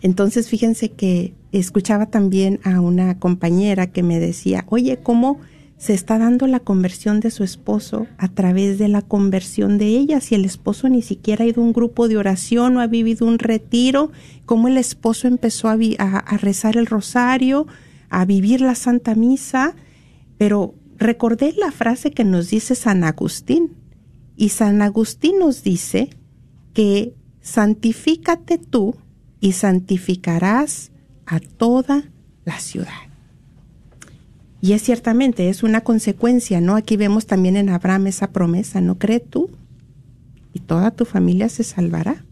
entonces 0.02 0.48
fíjense 0.48 0.92
que 0.92 1.34
escuchaba 1.52 2.06
también 2.08 2.60
a 2.64 2.80
una 2.82 3.20
compañera 3.20 3.88
que 3.88 4.04
me 4.04 4.20
decía, 4.20 4.66
oye, 4.70 4.98
¿cómo 5.02 5.40
se 5.78 5.94
está 5.94 6.18
dando 6.18 6.46
la 6.48 6.60
conversión 6.60 7.22
de 7.22 7.32
su 7.32 7.44
esposo 7.44 8.08
a 8.18 8.28
través 8.28 8.78
de 8.78 8.88
la 8.88 9.02
conversión 9.02 9.78
de 9.78 9.88
ella? 9.88 10.22
Si 10.22 10.36
el 10.36 10.46
esposo 10.46 10.90
ni 10.90 11.02
siquiera 11.02 11.44
ha 11.44 11.48
ido 11.48 11.62
a 11.62 11.66
un 11.66 11.74
grupo 11.74 12.08
de 12.08 12.18
oración 12.18 12.78
o 12.78 12.82
ha 12.82 12.88
vivido 12.88 13.26
un 13.26 13.40
retiro, 13.40 14.12
cómo 14.46 14.68
el 14.68 14.78
esposo 14.78 15.28
empezó 15.28 15.70
a, 15.70 15.74
a 15.74 16.38
rezar 16.38 16.78
el 16.78 16.86
rosario, 16.86 17.68
a 18.10 18.26
vivir 18.26 18.62
la 18.62 18.76
Santa 18.76 19.16
Misa, 19.16 19.76
pero 20.38 20.76
recordé 20.98 21.54
la 21.58 21.72
frase 21.72 22.12
que 22.12 22.24
nos 22.24 22.50
dice 22.50 22.76
San 22.76 23.04
Agustín, 23.04 23.74
y 24.36 24.50
San 24.50 24.82
Agustín 24.82 25.40
nos 25.40 25.64
dice 25.64 26.10
que 26.80 27.14
santifícate 27.42 28.58
tú 28.58 28.96
y 29.42 29.52
santificarás 29.52 30.92
a 31.26 31.42
toda 31.42 32.06
la 32.46 32.58
ciudad. 32.62 33.10
Y 34.62 34.72
es 34.72 34.84
ciertamente, 34.84 35.50
es 35.50 35.62
una 35.62 35.82
consecuencia, 35.82 36.62
¿no? 36.62 36.78
Aquí 36.78 36.96
vemos 36.96 37.26
también 37.26 37.58
en 37.58 37.68
Abraham 37.68 38.08
esa 38.08 38.32
promesa, 38.32 38.80
¿no 38.80 38.98
cree 38.98 39.20
tú? 39.20 39.50
Y 40.54 40.62
toda 40.62 40.92
tu 40.92 41.04
familia 41.04 41.50
se 41.50 41.66
salvará. 41.66 42.24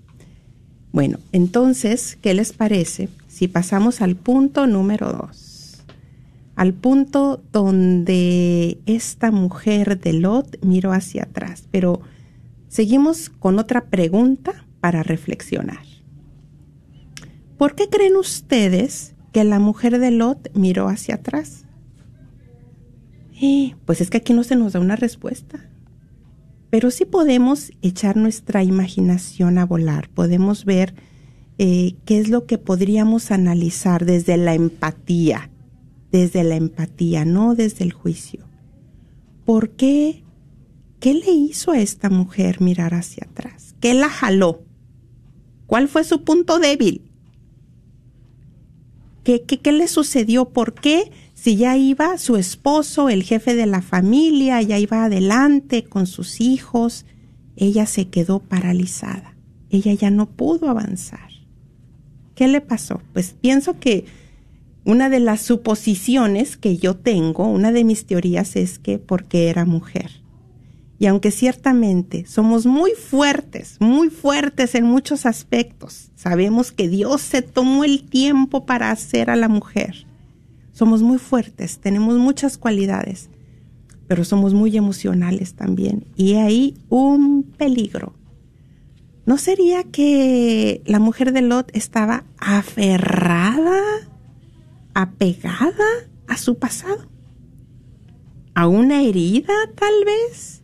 Bueno, 0.94 1.20
entonces, 1.34 2.18
¿qué 2.22 2.34
les 2.34 2.54
parece 2.54 3.10
si 3.28 3.50
pasamos 3.50 4.00
al 4.00 4.16
punto 4.16 4.66
número 4.66 5.12
dos? 5.12 5.84
al 6.56 6.74
punto 6.74 7.44
donde 7.52 8.80
esta 8.86 9.30
mujer 9.30 10.00
de 10.00 10.14
Lot 10.14 10.58
miró 10.64 10.94
hacia 10.94 11.24
atrás. 11.24 11.66
Pero 11.70 12.02
seguimos 12.68 13.30
con 13.30 13.60
otra 13.60 13.86
pregunta 13.86 14.66
para 14.80 15.04
reflexionar. 15.04 15.86
¿Por 17.58 17.76
qué 17.76 17.90
creen 17.90 18.16
ustedes 18.16 19.16
que 19.34 19.44
la 19.44 19.60
mujer 19.60 20.00
de 20.00 20.12
Lot 20.12 20.52
miró 20.54 20.88
hacia 20.88 21.16
atrás? 21.16 21.66
Eh, 23.42 23.76
pues 23.86 24.02
es 24.02 24.10
que 24.10 24.18
aquí 24.18 24.34
no 24.34 24.44
se 24.44 24.56
nos 24.56 24.74
da 24.74 24.80
una 24.80 24.96
respuesta. 24.96 25.70
Pero 26.70 26.92
sí 26.92 27.06
podemos 27.06 27.72
echar 27.82 28.18
nuestra 28.18 28.64
imaginación 28.64 29.58
a 29.58 29.66
volar, 29.66 30.10
podemos 30.10 30.66
ver 30.66 30.94
eh, 31.58 31.96
qué 32.06 32.20
es 32.20 32.30
lo 32.30 32.46
que 32.46 32.58
podríamos 32.58 33.32
analizar 33.32 34.06
desde 34.06 34.38
la 34.38 34.54
empatía, 34.54 35.50
desde 36.12 36.44
la 36.44 36.56
empatía, 36.56 37.26
no 37.26 37.56
desde 37.56 37.86
el 37.86 37.94
juicio. 37.94 38.46
¿Por 39.46 39.72
qué? 39.72 40.24
¿Qué 41.00 41.14
le 41.14 41.32
hizo 41.32 41.72
a 41.72 41.80
esta 41.80 42.10
mujer 42.10 42.60
mirar 42.60 42.94
hacia 42.94 43.28
atrás? 43.30 43.76
¿Qué 43.80 43.94
la 43.94 44.10
jaló? 44.10 44.64
¿Cuál 45.68 45.88
fue 45.88 46.04
su 46.04 46.24
punto 46.24 46.60
débil? 46.60 47.04
¿Qué, 49.24 49.44
qué, 49.44 49.72
le 49.72 49.88
sucedió? 49.88 50.46
¿Por 50.50 50.74
qué? 50.74 51.12
Si 51.34 51.56
ya 51.58 51.78
iba 51.78 52.18
su 52.18 52.38
esposo, 52.38 53.10
el 53.10 53.24
jefe 53.24 53.56
de 53.56 53.66
la 53.66 53.82
familia, 53.82 54.62
ya 54.62 54.80
iba 54.80 55.04
adelante 55.04 55.84
con 55.84 56.08
sus 56.08 56.42
hijos, 56.42 57.06
ella 57.58 57.86
se 57.86 58.08
quedó 58.08 58.40
paralizada. 58.40 59.36
Ella 59.70 59.94
ya 59.94 60.10
no 60.10 60.30
pudo 60.30 60.70
avanzar. 60.70 61.30
¿Qué 62.34 62.48
le 62.48 62.62
pasó? 62.62 63.02
Pues 63.14 63.36
pienso 63.40 63.80
que 63.80 64.06
una 64.86 65.10
de 65.10 65.20
las 65.20 65.42
suposiciones 65.42 66.56
que 66.56 66.78
yo 66.78 66.96
tengo, 66.96 67.50
una 67.50 67.72
de 67.72 67.84
mis 67.84 68.06
teorías 68.06 68.56
es 68.56 68.80
que 68.80 68.98
porque 68.98 69.50
era 69.50 69.66
mujer. 69.66 70.12
Y 71.00 71.06
aunque 71.06 71.32
ciertamente 71.32 72.26
somos 72.26 72.66
muy 72.66 72.92
fuertes, 72.92 73.78
muy 73.80 74.10
fuertes 74.10 74.74
en 74.76 74.86
muchos 74.86 75.26
aspectos, 75.26 76.12
sabemos 76.16 76.72
que 76.72 76.90
Dios 76.90 77.22
se 77.22 77.42
tomó 77.42 77.84
el 77.84 78.04
tiempo 78.04 78.66
para 78.66 78.92
hacer 78.92 79.30
a 79.30 79.36
la 79.36 79.48
mujer. 79.48 80.08
Somos 80.72 81.04
muy 81.04 81.20
fuertes, 81.20 81.80
tenemos 81.80 82.18
muchas 82.18 82.58
cualidades, 82.58 83.30
pero 84.08 84.24
somos 84.24 84.54
muy 84.54 84.76
emocionales 84.76 85.54
también. 85.54 86.06
Y 86.16 86.36
ahí 86.36 86.76
un 86.90 87.44
peligro. 87.44 88.14
¿No 89.26 89.38
sería 89.38 89.84
que 89.84 90.82
la 90.86 91.00
mujer 91.00 91.34
de 91.34 91.42
Lot 91.42 91.70
estaba 91.76 92.24
aferrada 92.38 93.82
apegada 94.98 95.86
a 96.28 96.38
su 96.38 96.58
pasado, 96.58 97.08
a 98.56 98.68
una 98.68 99.04
herida 99.04 99.54
tal 99.76 99.94
vez, 100.04 100.64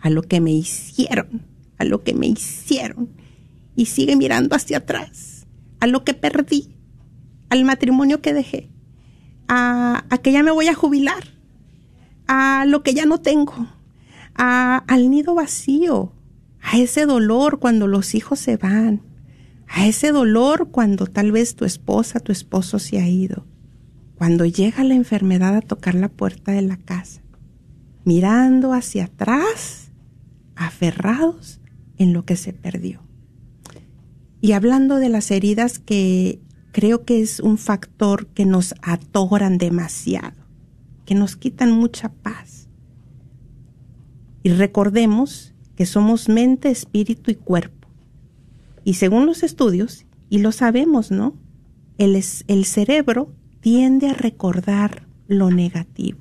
a 0.00 0.10
lo 0.10 0.22
que 0.22 0.40
me 0.40 0.52
hicieron, 0.52 1.42
a 1.78 1.84
lo 1.84 2.02
que 2.02 2.14
me 2.14 2.26
hicieron, 2.26 3.10
y 3.76 3.86
sigue 3.86 4.16
mirando 4.16 4.56
hacia 4.56 4.78
atrás, 4.78 5.46
a 5.80 5.86
lo 5.86 6.04
que 6.04 6.14
perdí, 6.14 6.74
al 7.48 7.64
matrimonio 7.64 8.20
que 8.20 8.32
dejé, 8.32 8.70
a, 9.48 10.04
que 10.22 10.32
ya 10.32 10.42
me 10.42 10.50
voy 10.50 10.68
a 10.68 10.74
jubilar, 10.74 11.24
a 12.26 12.64
lo 12.66 12.82
que 12.82 12.94
ya 12.94 13.06
no 13.06 13.18
tengo, 13.18 13.66
a, 14.34 14.84
al 14.86 15.10
nido 15.10 15.34
vacío, 15.34 16.12
a 16.62 16.78
ese 16.78 17.06
dolor 17.06 17.58
cuando 17.58 17.86
los 17.86 18.14
hijos 18.14 18.38
se 18.38 18.56
van, 18.56 19.02
a 19.66 19.86
ese 19.86 20.12
dolor 20.12 20.70
cuando 20.70 21.06
tal 21.06 21.32
vez 21.32 21.54
tu 21.54 21.64
esposa, 21.64 22.20
tu 22.20 22.32
esposo 22.32 22.78
se 22.78 23.00
ha 23.00 23.08
ido, 23.08 23.46
cuando 24.16 24.44
llega 24.44 24.84
la 24.84 24.94
enfermedad 24.94 25.56
a 25.56 25.62
tocar 25.62 25.94
la 25.94 26.08
puerta 26.08 26.52
de 26.52 26.62
la 26.62 26.76
casa, 26.76 27.22
mirando 28.04 28.72
hacia 28.72 29.04
atrás, 29.04 29.89
aferrados 30.60 31.58
en 31.96 32.12
lo 32.12 32.24
que 32.24 32.36
se 32.36 32.52
perdió. 32.52 33.00
Y 34.42 34.52
hablando 34.52 34.96
de 34.96 35.08
las 35.08 35.30
heridas 35.30 35.78
que 35.78 36.38
creo 36.70 37.04
que 37.04 37.20
es 37.20 37.40
un 37.40 37.58
factor 37.58 38.26
que 38.28 38.44
nos 38.44 38.74
atoran 38.82 39.58
demasiado, 39.58 40.36
que 41.06 41.14
nos 41.14 41.36
quitan 41.36 41.72
mucha 41.72 42.10
paz. 42.10 42.68
Y 44.42 44.50
recordemos 44.50 45.54
que 45.76 45.86
somos 45.86 46.28
mente, 46.28 46.70
espíritu 46.70 47.30
y 47.30 47.36
cuerpo. 47.36 47.88
Y 48.84 48.94
según 48.94 49.26
los 49.26 49.42
estudios, 49.42 50.04
y 50.28 50.38
lo 50.38 50.52
sabemos, 50.52 51.10
¿no? 51.10 51.34
El, 51.96 52.16
el 52.16 52.64
cerebro 52.66 53.32
tiende 53.60 54.08
a 54.08 54.14
recordar 54.14 55.06
lo 55.26 55.50
negativo. 55.50 56.18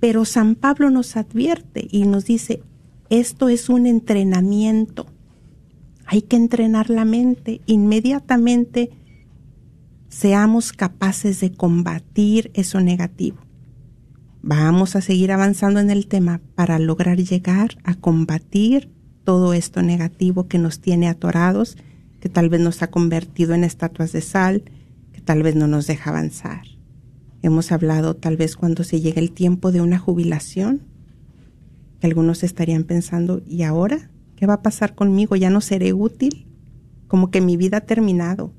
Pero 0.00 0.24
San 0.24 0.54
Pablo 0.54 0.90
nos 0.90 1.16
advierte 1.16 1.86
y 1.90 2.04
nos 2.04 2.24
dice, 2.24 2.62
esto 3.10 3.48
es 3.48 3.68
un 3.68 3.86
entrenamiento. 3.86 5.06
Hay 6.06 6.22
que 6.22 6.36
entrenar 6.36 6.90
la 6.90 7.04
mente. 7.04 7.60
Inmediatamente 7.66 8.90
seamos 10.08 10.72
capaces 10.72 11.40
de 11.40 11.52
combatir 11.52 12.50
eso 12.54 12.80
negativo. 12.80 13.38
Vamos 14.42 14.96
a 14.96 15.02
seguir 15.02 15.32
avanzando 15.32 15.80
en 15.80 15.90
el 15.90 16.06
tema 16.06 16.40
para 16.54 16.78
lograr 16.78 17.18
llegar 17.18 17.76
a 17.84 17.94
combatir 17.94 18.90
todo 19.24 19.52
esto 19.52 19.82
negativo 19.82 20.48
que 20.48 20.58
nos 20.58 20.80
tiene 20.80 21.08
atorados, 21.08 21.76
que 22.20 22.30
tal 22.30 22.48
vez 22.48 22.60
nos 22.60 22.82
ha 22.82 22.90
convertido 22.90 23.54
en 23.54 23.64
estatuas 23.64 24.12
de 24.12 24.22
sal, 24.22 24.64
tal 25.24 25.42
vez 25.42 25.54
no 25.54 25.66
nos 25.66 25.86
deja 25.86 26.10
avanzar. 26.10 26.62
Hemos 27.42 27.72
hablado 27.72 28.14
tal 28.14 28.36
vez 28.36 28.56
cuando 28.56 28.82
se 28.84 29.00
llegue 29.00 29.20
el 29.20 29.32
tiempo 29.32 29.72
de 29.72 29.80
una 29.80 29.98
jubilación, 29.98 30.82
que 32.00 32.06
algunos 32.06 32.42
estarían 32.42 32.84
pensando, 32.84 33.42
¿y 33.46 33.62
ahora? 33.62 34.10
¿Qué 34.36 34.46
va 34.46 34.54
a 34.54 34.62
pasar 34.62 34.94
conmigo? 34.94 35.36
¿Ya 35.36 35.50
no 35.50 35.60
seré 35.60 35.92
útil? 35.92 36.46
Como 37.08 37.30
que 37.30 37.40
mi 37.40 37.56
vida 37.56 37.78
ha 37.78 37.80
terminado. 37.82 38.52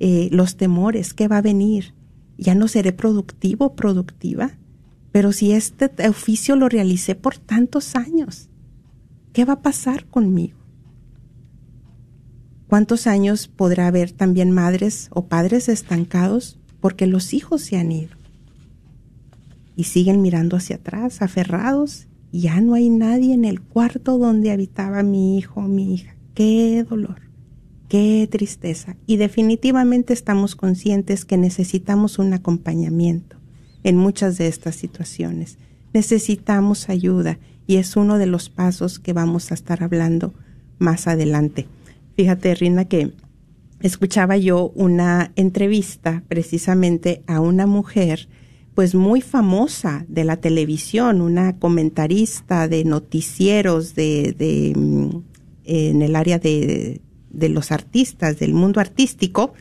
Eh, 0.00 0.28
los 0.32 0.56
temores, 0.56 1.12
¿qué 1.12 1.28
va 1.28 1.38
a 1.38 1.42
venir? 1.42 1.94
¿Ya 2.38 2.54
no 2.54 2.66
seré 2.66 2.92
productivo, 2.92 3.74
productiva? 3.74 4.52
Pero 5.12 5.32
si 5.32 5.52
este 5.52 5.90
oficio 6.08 6.56
lo 6.56 6.68
realicé 6.68 7.14
por 7.14 7.38
tantos 7.38 7.94
años, 7.94 8.48
¿qué 9.32 9.44
va 9.44 9.54
a 9.54 9.62
pasar 9.62 10.06
conmigo? 10.06 10.58
¿Cuántos 12.68 13.06
años 13.06 13.48
podrá 13.48 13.86
haber 13.86 14.12
también 14.12 14.50
madres 14.50 15.08
o 15.12 15.26
padres 15.26 15.68
estancados 15.68 16.58
porque 16.80 17.06
los 17.06 17.32
hijos 17.32 17.62
se 17.62 17.78
han 17.78 17.92
ido? 17.92 18.16
Y 19.76 19.84
siguen 19.84 20.20
mirando 20.20 20.56
hacia 20.56 20.76
atrás, 20.76 21.22
aferrados, 21.22 22.08
ya 22.32 22.60
no 22.60 22.74
hay 22.74 22.90
nadie 22.90 23.34
en 23.34 23.44
el 23.44 23.60
cuarto 23.60 24.18
donde 24.18 24.50
habitaba 24.50 25.02
mi 25.02 25.38
hijo 25.38 25.60
o 25.60 25.68
mi 25.68 25.94
hija. 25.94 26.16
¡Qué 26.34 26.84
dolor! 26.88 27.22
¡Qué 27.88 28.28
tristeza! 28.30 28.96
Y 29.06 29.16
definitivamente 29.16 30.12
estamos 30.12 30.56
conscientes 30.56 31.24
que 31.24 31.36
necesitamos 31.36 32.18
un 32.18 32.32
acompañamiento 32.32 33.36
en 33.84 33.96
muchas 33.96 34.38
de 34.38 34.48
estas 34.48 34.74
situaciones. 34.74 35.58
Necesitamos 35.92 36.88
ayuda 36.88 37.38
y 37.66 37.76
es 37.76 37.96
uno 37.96 38.18
de 38.18 38.26
los 38.26 38.50
pasos 38.50 38.98
que 38.98 39.12
vamos 39.12 39.50
a 39.50 39.54
estar 39.54 39.82
hablando 39.82 40.34
más 40.78 41.06
adelante. 41.06 41.68
Fíjate, 42.16 42.54
Rina, 42.54 42.86
que 42.86 43.12
escuchaba 43.80 44.36
yo 44.36 44.72
una 44.74 45.32
entrevista 45.36 46.22
precisamente 46.28 47.22
a 47.26 47.40
una 47.40 47.66
mujer 47.66 48.28
pues 48.76 48.94
muy 48.94 49.22
famosa 49.22 50.04
de 50.06 50.24
la 50.24 50.36
televisión, 50.36 51.22
una 51.22 51.58
comentarista 51.58 52.68
de 52.68 52.84
noticieros 52.84 53.94
de, 53.94 54.34
de 54.36 54.74
mm, 54.76 55.22
en 55.64 56.02
el 56.02 56.14
área 56.14 56.38
de, 56.38 57.00
de 57.30 57.48
los 57.48 57.72
artistas, 57.72 58.38
del 58.38 58.52
mundo 58.52 58.78
artístico, 58.78 59.54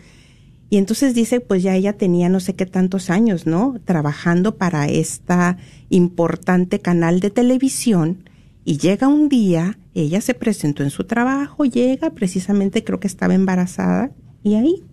y 0.69 0.75
entonces 0.75 1.15
dice, 1.15 1.39
pues 1.39 1.63
ya 1.63 1.75
ella 1.75 1.93
tenía 1.93 2.27
no 2.27 2.41
sé 2.41 2.55
qué 2.55 2.65
tantos 2.65 3.09
años, 3.09 3.47
¿no? 3.47 3.79
Trabajando 3.85 4.57
para 4.57 4.89
esta 4.89 5.57
importante 5.89 6.79
canal 6.79 7.21
de 7.21 7.29
televisión 7.29 8.29
y 8.65 8.79
llega 8.79 9.07
un 9.07 9.29
día, 9.29 9.79
ella 9.93 10.19
se 10.19 10.33
presentó 10.33 10.83
en 10.83 10.89
su 10.89 11.05
trabajo, 11.05 11.63
llega, 11.63 12.09
precisamente 12.09 12.83
creo 12.83 12.99
que 12.99 13.07
estaba 13.07 13.33
embarazada, 13.33 14.11
y 14.43 14.55
ahí, 14.55 14.83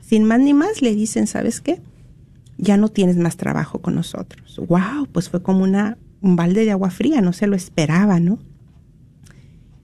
sin 0.00 0.24
más 0.24 0.40
ni 0.40 0.52
más, 0.52 0.82
le 0.82 0.96
dicen, 0.96 1.28
¿sabes 1.28 1.60
qué? 1.60 1.80
Ya 2.58 2.76
no 2.76 2.88
tienes 2.88 3.16
más 3.16 3.36
trabajo 3.36 3.80
con 3.80 3.94
nosotros. 3.94 4.60
¡Wow! 4.68 5.08
Pues 5.10 5.28
fue 5.28 5.42
como 5.42 5.64
una, 5.64 5.98
un 6.20 6.36
balde 6.36 6.64
de 6.64 6.70
agua 6.70 6.90
fría, 6.90 7.20
no 7.20 7.32
se 7.32 7.46
lo 7.46 7.56
esperaba, 7.56 8.20
¿no? 8.20 8.38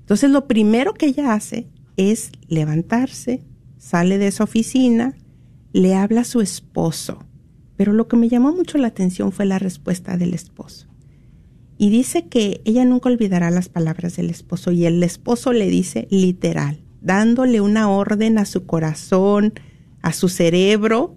Entonces 0.01 0.31
lo 0.31 0.47
primero 0.47 0.95
que 0.95 1.07
ella 1.07 1.35
hace 1.35 1.67
es 1.97 2.31
levantarse, 2.49 3.43
sale 3.77 4.19
de 4.19 4.29
esa 4.29 4.45
oficina, 4.45 5.15
le 5.73 5.95
habla 5.95 6.23
a 6.23 6.25
su 6.25 6.41
esposo. 6.41 7.25
Pero 7.77 7.93
lo 7.93 8.09
que 8.09 8.17
me 8.17 8.29
llamó 8.29 8.53
mucho 8.53 8.79
la 8.79 8.89
atención 8.89 9.33
fue 9.33 9.45
la 9.45 9.59
respuesta 9.59 10.17
del 10.17 10.35
esposo. 10.35 10.89
Y 11.77 11.91
dice 11.91 12.27
que 12.27 12.61
ella 12.65 12.85
nunca 12.85 13.09
olvidará 13.09 13.51
las 13.51 13.69
palabras 13.69 14.17
del 14.17 14.31
esposo 14.31 14.73
y 14.73 14.85
el 14.87 15.03
esposo 15.03 15.53
le 15.53 15.69
dice 15.69 16.09
literal, 16.11 16.81
dándole 17.01 17.61
una 17.61 17.89
orden 17.89 18.39
a 18.39 18.47
su 18.47 18.67
corazón, 18.67 19.55
a 20.03 20.13
su 20.13 20.29
cerebro, 20.29 21.17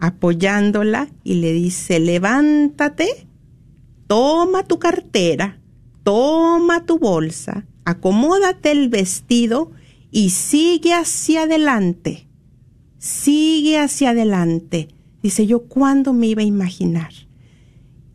apoyándola 0.00 1.08
y 1.22 1.34
le 1.34 1.52
dice, 1.52 2.00
levántate, 2.00 3.28
toma 4.08 4.64
tu 4.64 4.78
cartera, 4.78 5.60
toma 6.02 6.84
tu 6.84 6.98
bolsa, 6.98 7.66
acomódate 7.84 8.72
el 8.72 8.88
vestido 8.88 9.70
y 10.10 10.30
sigue 10.30 10.94
hacia 10.94 11.42
adelante, 11.42 12.26
sigue 12.98 13.78
hacia 13.78 14.10
adelante. 14.10 14.88
Dice 15.22 15.46
yo, 15.46 15.64
¿cuándo 15.64 16.12
me 16.12 16.26
iba 16.26 16.42
a 16.42 16.46
imaginar? 16.46 17.12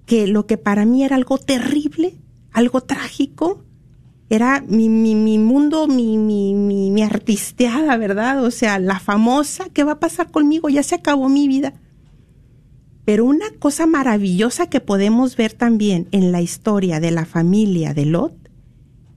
que 0.05 0.27
lo 0.27 0.45
que 0.45 0.57
para 0.57 0.85
mí 0.85 1.03
era 1.03 1.15
algo 1.15 1.37
terrible, 1.37 2.15
algo 2.51 2.81
trágico, 2.81 3.63
era 4.29 4.63
mi, 4.67 4.89
mi, 4.89 5.15
mi 5.15 5.38
mundo, 5.38 5.88
mi, 5.88 6.17
mi, 6.17 6.53
mi, 6.53 6.89
mi 6.89 7.01
artisteada, 7.03 7.95
¿verdad? 7.97 8.43
O 8.43 8.51
sea, 8.51 8.79
la 8.79 8.99
famosa, 8.99 9.65
¿qué 9.73 9.83
va 9.83 9.93
a 9.93 9.99
pasar 9.99 10.31
conmigo? 10.31 10.69
Ya 10.69 10.83
se 10.83 10.95
acabó 10.95 11.29
mi 11.29 11.47
vida. 11.47 11.73
Pero 13.05 13.25
una 13.25 13.51
cosa 13.59 13.85
maravillosa 13.85 14.67
que 14.67 14.79
podemos 14.79 15.38
ver 15.38 15.53
también 15.53 16.07
en 16.11 16.31
la 16.31 16.41
historia 16.41 16.99
de 16.99 17.11
la 17.11 17.25
familia 17.25 17.93
de 17.93 18.05
Lot 18.05 18.33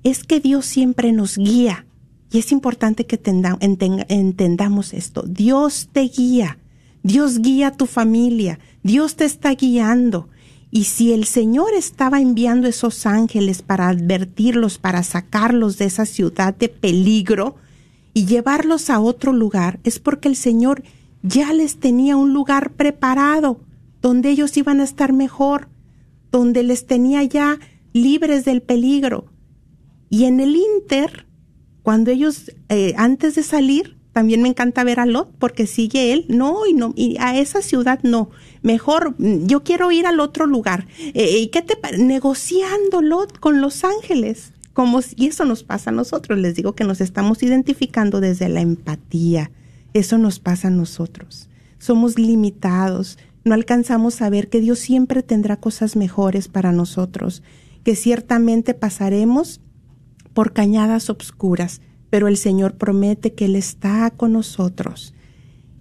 es 0.05 0.25
que 0.25 0.40
Dios 0.40 0.66
siempre 0.66 1.12
nos 1.12 1.38
guía. 1.38 1.87
Y 2.31 2.38
es 2.38 2.53
importante 2.53 3.07
que 3.07 3.18
entendamos 4.09 4.92
esto. 4.92 5.23
Dios 5.23 5.88
te 5.90 6.03
guía. 6.03 6.59
Dios 7.03 7.40
guía 7.40 7.68
a 7.68 7.77
tu 7.77 7.87
familia. 7.87 8.59
Dios 8.83 9.16
te 9.16 9.25
está 9.25 9.55
guiando. 9.55 10.29
Y 10.70 10.85
si 10.85 11.12
el 11.12 11.24
Señor 11.24 11.72
estaba 11.74 12.20
enviando 12.20 12.68
esos 12.68 13.07
ángeles 13.07 13.62
para 13.62 13.88
advertirlos, 13.88 14.78
para 14.78 15.02
sacarlos 15.02 15.78
de 15.78 15.87
esa 15.87 16.04
ciudad 16.04 16.54
de 16.54 16.68
peligro 16.68 17.57
y 18.12 18.26
llevarlos 18.26 18.90
a 18.90 19.00
otro 19.00 19.33
lugar, 19.33 19.81
es 19.85 19.98
porque 19.98 20.28
el 20.28 20.37
Señor 20.37 20.83
ya 21.22 21.52
les 21.52 21.78
tenía 21.78 22.16
un 22.16 22.33
lugar 22.33 22.72
preparado 22.72 23.61
donde 24.02 24.31
ellos 24.31 24.57
iban 24.57 24.81
a 24.81 24.85
estar 24.85 25.12
mejor, 25.12 25.68
donde 26.31 26.62
les 26.62 26.87
tenía 26.87 27.24
ya 27.24 27.59
libres 27.92 28.44
del 28.44 28.62
peligro. 28.62 29.26
Y 30.11 30.24
en 30.24 30.40
el 30.40 30.57
Inter, 30.57 31.26
cuando 31.83 32.11
ellos, 32.11 32.52
eh, 32.68 32.94
antes 32.96 33.35
de 33.35 33.42
salir, 33.42 33.98
también 34.18 34.42
me 34.42 34.48
encanta 34.48 34.83
ver 34.83 34.98
a 34.98 35.07
Lot 35.07 35.31
porque 35.38 35.68
sigue 35.68 36.12
él, 36.12 36.24
no, 36.28 36.66
y 36.66 36.74
no, 36.74 36.92
y 36.96 37.16
a 37.20 37.38
esa 37.38 37.62
ciudad 37.62 38.00
no. 38.02 38.31
Mejor, 38.62 39.14
mm, 39.16 39.46
yo 39.46 39.62
quiero 39.62 39.92
ir 39.92 40.07
al 40.07 40.18
otro 40.18 40.44
lugar. 40.44 40.88
Eh, 41.14 41.38
¿Y 41.38 41.46
qué 41.50 41.62
te 41.62 41.78
Negociando 41.98 43.00
Lot 43.00 43.38
con 43.38 43.61
los 43.61 43.85
ángeles. 43.85 44.54
Como, 44.72 44.98
y 45.14 45.28
eso 45.28 45.44
nos 45.44 45.62
pasa 45.62 45.90
a 45.90 45.92
nosotros. 45.92 46.37
Les 46.37 46.57
digo 46.57 46.74
que 46.74 46.83
nos 46.83 47.00
estamos 47.00 47.44
identificando 47.44 48.20
desde 48.20 48.48
la 48.48 48.61
empatía. 48.61 49.52
Eso 49.94 50.18
nos 50.18 50.40
pasa 50.40 50.66
a 50.66 50.72
nosotros. 50.72 51.48
Somos 51.78 52.18
limitados. 52.18 53.18
No 53.44 53.54
alcanzamos 53.54 54.20
a 54.20 54.31
ver 54.31 54.48
que 54.48 54.61
Dios 54.61 54.81
siempre 54.81 55.22
tendrá 55.22 55.59
cosas 55.59 55.94
mejores 55.94 56.48
para 56.48 56.72
nosotros. 56.72 57.44
Que 57.85 57.94
ciertamente 57.94 58.74
pasaremos 58.74 59.61
por 60.35 60.52
cañadas 60.52 61.09
obscuras 61.09 61.83
pero 62.11 62.29
el 62.29 62.37
Señor 62.37 62.77
promete 62.77 63.35
que 63.35 63.47
Él 63.47 63.57
está 63.57 64.11
con 64.11 64.33
nosotros. 64.33 65.14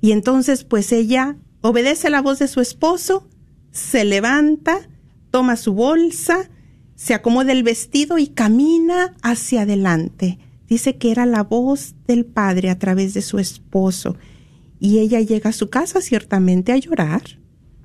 Y 0.02 0.12
entonces 0.12 0.64
pues 0.64 0.92
ella 0.92 1.38
obedece 1.62 2.10
la 2.10 2.22
voz 2.22 2.40
de 2.40 2.48
su 2.48 2.62
esposo, 2.62 3.28
se 3.72 4.06
levanta, 4.06 4.90
toma 5.32 5.56
su 5.56 5.74
bolsa, 5.74 6.50
se 6.96 7.14
acomoda 7.14 7.52
el 7.52 7.64
vestido 7.64 8.18
y 8.18 8.28
camina 8.28 9.16
hacia 9.22 9.62
adelante. 9.62 10.40
Dice 10.68 10.98
que 10.98 11.12
era 11.12 11.26
la 11.26 11.44
voz 11.44 11.96
del 12.08 12.26
Padre 12.26 12.70
a 12.70 12.80
través 12.80 13.14
de 13.14 13.22
su 13.22 13.40
esposo. 13.40 14.18
Y 14.80 15.00
ella 15.00 15.22
llega 15.22 15.52
a 15.52 15.54
su 15.54 15.70
casa 15.70 16.02
ciertamente 16.02 16.72
a 16.72 16.78
llorar, 16.78 17.22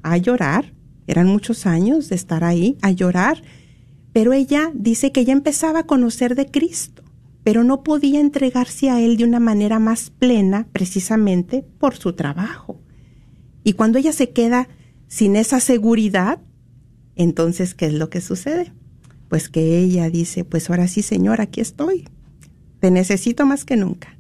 a 0.03 0.17
llorar. 0.17 0.73
Eran 1.07 1.27
muchos 1.27 1.67
años 1.67 2.09
de 2.09 2.17
estar 2.17 2.43
ahí, 2.43 2.77
a 2.83 2.91
llorar. 2.91 3.43
Pero 4.13 4.33
ella 4.33 4.71
dice 4.75 5.13
que 5.13 5.21
ella 5.21 5.33
empezaba 5.33 5.81
a 5.81 5.87
conocer 5.87 6.35
de 6.35 6.47
Cristo 6.47 7.02
pero 7.45 7.65
no 7.65 7.83
podía 7.83 8.21
entregarse 8.21 8.91
a 8.91 9.01
él 9.01 9.17
de 9.17 9.25
una 9.25 9.41
manera 9.41 9.79
más 9.79 10.11
plena 10.11 10.69
precisamente 10.73 11.65
por 11.79 11.97
su 11.97 12.13
trabajo. 12.13 12.81
Y 13.65 13.73
cuando 13.75 13.99
ella 13.99 14.13
se 14.13 14.31
queda 14.31 14.69
sin 15.09 15.37
esa 15.37 15.61
seguridad, 15.61 16.41
entonces, 17.17 17.75
¿qué 17.75 17.87
es 17.87 17.95
lo 17.95 18.11
que 18.11 18.21
sucede? 18.21 18.73
Pues 19.29 19.49
que 19.49 19.79
ella 19.79 20.11
dice, 20.11 20.45
pues 20.45 20.71
ahora 20.71 20.89
sí, 20.89 21.03
Señor, 21.03 21.41
aquí 21.41 21.61
estoy. 21.61 22.09
Te 22.81 22.91
necesito 22.91 23.47
más 23.47 23.65
que 23.65 23.77
nunca. 23.77 24.17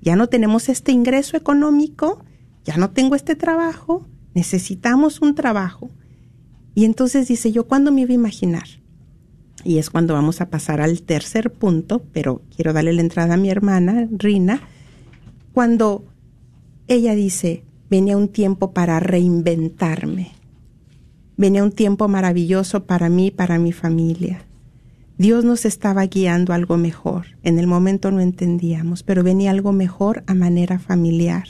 Ya 0.00 0.16
no 0.16 0.28
tenemos 0.28 0.68
este 0.68 0.92
ingreso 0.92 1.36
económico, 1.36 2.24
ya 2.64 2.76
no 2.76 2.90
tengo 2.90 3.14
este 3.14 3.36
trabajo, 3.36 4.06
necesitamos 4.34 5.20
un 5.20 5.34
trabajo. 5.34 5.90
Y 6.74 6.84
entonces 6.84 7.28
dice 7.28 7.52
yo, 7.52 7.66
¿cuándo 7.66 7.92
me 7.92 8.02
iba 8.02 8.10
a 8.10 8.14
imaginar? 8.14 8.81
Y 9.64 9.78
es 9.78 9.90
cuando 9.90 10.14
vamos 10.14 10.40
a 10.40 10.50
pasar 10.50 10.80
al 10.80 11.02
tercer 11.02 11.52
punto, 11.52 12.02
pero 12.12 12.42
quiero 12.54 12.72
darle 12.72 12.92
la 12.92 13.02
entrada 13.02 13.34
a 13.34 13.38
mi 13.38 13.50
hermana, 13.50 14.08
Rina, 14.10 14.60
cuando 15.52 16.04
ella 16.88 17.14
dice, 17.14 17.64
venía 17.90 18.16
un 18.16 18.28
tiempo 18.28 18.72
para 18.72 19.00
reinventarme, 19.00 20.32
venía 21.36 21.62
un 21.62 21.72
tiempo 21.72 22.08
maravilloso 22.08 22.84
para 22.84 23.08
mí, 23.08 23.30
para 23.30 23.58
mi 23.58 23.72
familia. 23.72 24.44
Dios 25.18 25.44
nos 25.44 25.64
estaba 25.66 26.04
guiando 26.06 26.52
algo 26.52 26.78
mejor. 26.78 27.26
En 27.42 27.58
el 27.58 27.66
momento 27.66 28.10
no 28.10 28.20
entendíamos, 28.20 29.02
pero 29.02 29.22
venía 29.22 29.50
algo 29.50 29.72
mejor 29.72 30.24
a 30.26 30.34
manera 30.34 30.78
familiar. 30.78 31.44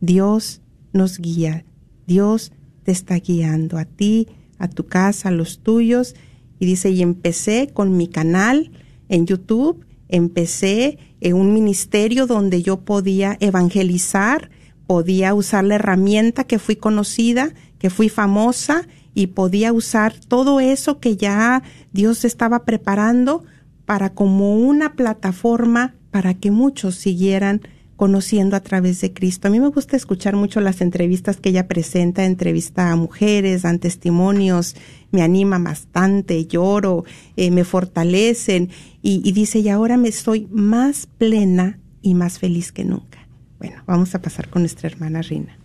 Dios 0.00 0.60
nos 0.92 1.18
guía. 1.18 1.64
Dios 2.06 2.52
te 2.82 2.92
está 2.92 3.14
guiando 3.16 3.78
a 3.78 3.84
ti, 3.84 4.28
a 4.58 4.68
tu 4.68 4.86
casa, 4.86 5.28
a 5.28 5.32
los 5.32 5.60
tuyos 5.60 6.14
y 6.60 6.66
dice, 6.66 6.90
y 6.90 7.02
empecé 7.02 7.70
con 7.72 7.96
mi 7.96 8.06
canal 8.06 8.70
en 9.08 9.26
YouTube, 9.26 9.84
empecé 10.08 10.98
en 11.20 11.34
un 11.34 11.52
ministerio 11.52 12.26
donde 12.26 12.62
yo 12.62 12.80
podía 12.80 13.36
evangelizar, 13.40 14.50
podía 14.86 15.34
usar 15.34 15.64
la 15.64 15.76
herramienta 15.76 16.44
que 16.44 16.58
fui 16.58 16.76
conocida, 16.76 17.52
que 17.78 17.90
fui 17.90 18.08
famosa 18.08 18.86
y 19.14 19.28
podía 19.28 19.72
usar 19.72 20.14
todo 20.14 20.60
eso 20.60 21.00
que 21.00 21.16
ya 21.16 21.62
Dios 21.92 22.24
estaba 22.24 22.64
preparando 22.64 23.42
para 23.86 24.10
como 24.10 24.56
una 24.56 24.94
plataforma 24.94 25.94
para 26.10 26.34
que 26.34 26.50
muchos 26.50 26.94
siguieran 26.94 27.62
conociendo 28.00 28.56
a 28.56 28.60
través 28.60 29.02
de 29.02 29.12
Cristo. 29.12 29.46
A 29.46 29.50
mí 29.50 29.60
me 29.60 29.68
gusta 29.68 29.94
escuchar 29.94 30.34
mucho 30.34 30.62
las 30.62 30.80
entrevistas 30.80 31.36
que 31.36 31.50
ella 31.50 31.68
presenta, 31.68 32.24
entrevista 32.24 32.90
a 32.90 32.96
mujeres, 32.96 33.60
dan 33.60 33.78
testimonios, 33.78 34.74
me 35.10 35.20
anima 35.20 35.58
bastante, 35.58 36.46
lloro, 36.46 37.04
eh, 37.36 37.50
me 37.50 37.62
fortalecen 37.62 38.70
y, 39.02 39.20
y 39.22 39.32
dice, 39.32 39.58
y 39.58 39.68
ahora 39.68 39.98
me 39.98 40.08
estoy 40.08 40.48
más 40.50 41.08
plena 41.18 41.78
y 42.00 42.14
más 42.14 42.38
feliz 42.38 42.72
que 42.72 42.86
nunca. 42.86 43.18
Bueno, 43.58 43.82
vamos 43.84 44.14
a 44.14 44.22
pasar 44.22 44.48
con 44.48 44.62
nuestra 44.62 44.88
hermana 44.88 45.20
Rina. 45.20 45.59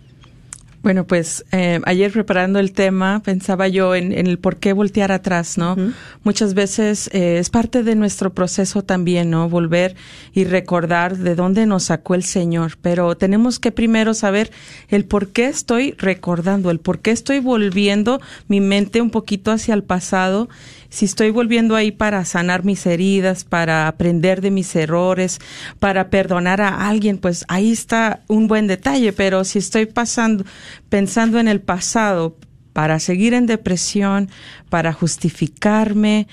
Bueno, 0.85 1.07
pues 1.07 1.43
eh, 1.51 1.81
ayer 1.85 2.11
preparando 2.11 2.59
el 2.59 2.71
tema 2.71 3.19
pensaba 3.25 3.67
yo 3.67 3.95
en, 3.95 4.13
el 4.13 4.37
por 4.37 4.57
qué 4.57 4.71
voltear 4.71 5.11
atrás, 5.11 5.57
¿no? 5.57 5.75
Muchas 6.23 6.53
veces 6.53 7.09
eh, 7.11 7.39
es 7.39 7.49
parte 7.49 7.81
de 7.81 7.95
nuestro 7.95 8.35
proceso 8.35 8.83
también, 8.83 9.31
¿no? 9.31 9.49
Volver 9.49 9.95
y 10.31 10.43
recordar 10.43 11.17
de 11.17 11.33
dónde 11.33 11.65
nos 11.65 11.85
sacó 11.85 12.13
el 12.13 12.21
Señor, 12.21 12.77
pero 12.83 13.17
tenemos 13.17 13.57
que 13.57 13.71
primero 13.71 14.13
saber 14.13 14.51
el 14.89 15.05
por 15.05 15.29
qué 15.29 15.47
estoy 15.47 15.95
recordando, 15.97 16.69
el 16.69 16.77
por 16.77 16.99
qué 16.99 17.09
estoy 17.09 17.39
volviendo 17.39 18.21
mi 18.47 18.61
mente 18.61 19.01
un 19.01 19.09
poquito 19.09 19.51
hacia 19.51 19.73
el 19.73 19.83
pasado 19.83 20.49
si 20.89 21.05
estoy 21.05 21.31
volviendo 21.31 21.75
ahí 21.75 21.91
para 21.91 22.23
sanar 22.25 22.63
mis 22.63 22.85
heridas, 22.85 23.43
para 23.43 23.87
aprender 23.87 24.41
de 24.41 24.51
mis 24.51 24.75
errores, 24.75 25.39
para 25.79 26.09
perdonar 26.09 26.61
a 26.61 26.87
alguien, 26.87 27.17
pues 27.17 27.45
ahí 27.47 27.71
está 27.71 28.21
un 28.27 28.47
buen 28.47 28.67
detalle, 28.67 29.13
pero 29.13 29.43
si 29.43 29.59
estoy 29.59 29.85
pasando, 29.85 30.45
pensando 30.89 31.39
en 31.39 31.47
el 31.47 31.61
pasado, 31.61 32.37
para 32.75 32.99
seguir 32.99 33.33
en 33.33 33.45
depresión, 33.45 34.29
para 34.69 34.91
justificarme, 34.91 36.27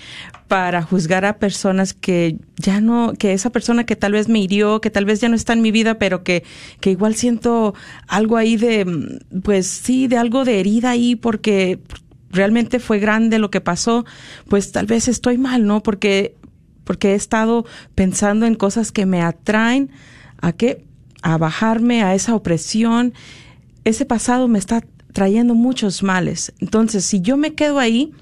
para 0.49 0.83
juzgar 0.83 1.25
a 1.25 1.39
personas 1.39 1.95
que 1.95 2.37
ya 2.57 2.81
no, 2.81 3.13
que 3.17 3.33
esa 3.33 3.51
persona 3.51 3.87
que 3.87 3.95
tal 3.95 4.11
vez 4.11 4.29
me 4.29 4.41
hirió, 4.41 4.81
que 4.81 4.91
tal 4.91 5.05
vez 5.05 5.21
ya 5.21 5.29
no 5.29 5.37
está 5.37 5.53
en 5.53 5.63
mi 5.63 5.71
vida, 5.71 6.01
pero 6.01 6.25
que, 6.25 6.43
que 6.81 6.91
igual 6.91 7.15
siento 7.15 7.75
algo 8.09 8.37
ahí 8.37 8.57
de, 8.57 9.21
pues 9.45 9.69
sí, 9.69 10.09
de 10.09 10.17
algo 10.17 10.45
de 10.45 10.59
herida 10.59 10.91
ahí 10.91 11.15
porque 11.15 11.79
realmente 12.33 12.81
fue 12.81 12.99
grande 12.99 13.39
lo 13.39 13.51
que 13.51 13.61
pasó, 13.61 14.05
pues 14.49 14.73
tal 14.73 14.87
vez 14.87 15.09
estoy 15.09 15.39
mal, 15.39 15.67
¿no? 15.67 15.83
Porque, 15.83 16.35
porque 16.85 17.13
he 17.13 17.15
estado 17.15 17.65
pensando 17.95 18.47
en 18.47 18.55
cosas 18.55 18.91
que 18.91 19.07
me 19.07 19.23
atraen 19.23 19.91
a 20.41 20.53
qué, 20.53 20.85
a 21.23 21.39
bajarme 21.39 22.03
a 22.03 22.15
esa 22.15 22.35
opresión. 22.35 23.15
Ese 23.85 24.05
pasado 24.05 24.49
me 24.49 24.59
está 24.59 24.83
trayendo 25.13 25.55
muchos 25.55 26.03
males. 26.03 26.53
Entonces, 26.59 27.05
si 27.05 27.21
yo 27.21 27.37
me 27.37 27.55
quedo 27.55 27.79
ahí, 27.79 28.13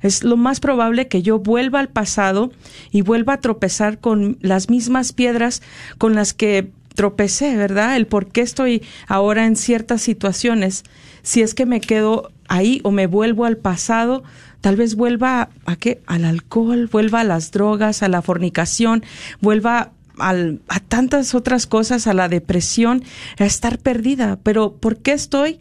es 0.00 0.22
lo 0.22 0.36
más 0.36 0.60
probable 0.60 1.08
que 1.08 1.22
yo 1.22 1.38
vuelva 1.38 1.80
al 1.80 1.88
pasado 1.88 2.52
y 2.90 3.02
vuelva 3.02 3.34
a 3.34 3.40
tropezar 3.40 3.98
con 3.98 4.38
las 4.40 4.70
mismas 4.70 5.12
piedras 5.12 5.62
con 5.98 6.14
las 6.14 6.32
que 6.32 6.70
tropecé, 6.94 7.56
¿verdad? 7.56 7.96
El 7.96 8.06
por 8.06 8.26
qué 8.28 8.40
estoy 8.40 8.82
ahora 9.06 9.46
en 9.46 9.56
ciertas 9.56 10.02
situaciones. 10.02 10.84
Si 11.22 11.42
es 11.42 11.54
que 11.54 11.66
me 11.66 11.80
quedo 11.80 12.32
ahí 12.48 12.80
o 12.82 12.90
me 12.90 13.06
vuelvo 13.06 13.44
al 13.44 13.56
pasado, 13.56 14.24
tal 14.60 14.76
vez 14.76 14.96
vuelva 14.96 15.50
a 15.66 15.76
qué? 15.76 16.00
Al 16.06 16.24
alcohol, 16.24 16.88
vuelva 16.90 17.20
a 17.20 17.24
las 17.24 17.52
drogas, 17.52 18.02
a 18.02 18.08
la 18.08 18.22
fornicación, 18.22 19.04
vuelva 19.40 19.92
a 20.18 20.80
tantas 20.80 21.34
otras 21.36 21.66
cosas, 21.68 22.08
a 22.08 22.14
la 22.14 22.28
depresión, 22.28 23.04
a 23.38 23.44
estar 23.44 23.78
perdida. 23.78 24.38
Pero 24.42 24.72
¿por 24.72 24.96
qué 24.96 25.12
estoy? 25.12 25.60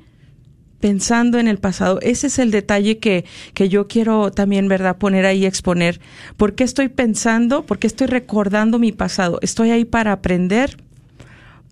pensando 0.79 1.39
en 1.39 1.47
el 1.47 1.57
pasado. 1.57 1.99
Ese 2.01 2.27
es 2.27 2.39
el 2.39 2.51
detalle 2.51 2.99
que, 2.99 3.25
que 3.53 3.69
yo 3.69 3.87
quiero 3.87 4.31
también, 4.31 4.67
¿verdad?, 4.67 4.97
poner 4.97 5.25
ahí, 5.25 5.45
exponer. 5.45 5.99
¿Por 6.37 6.55
qué 6.55 6.63
estoy 6.63 6.89
pensando? 6.89 7.65
¿Por 7.65 7.79
qué 7.79 7.87
estoy 7.87 8.07
recordando 8.07 8.79
mi 8.79 8.91
pasado? 8.91 9.39
¿Estoy 9.41 9.71
ahí 9.71 9.85
para 9.85 10.11
aprender? 10.11 10.77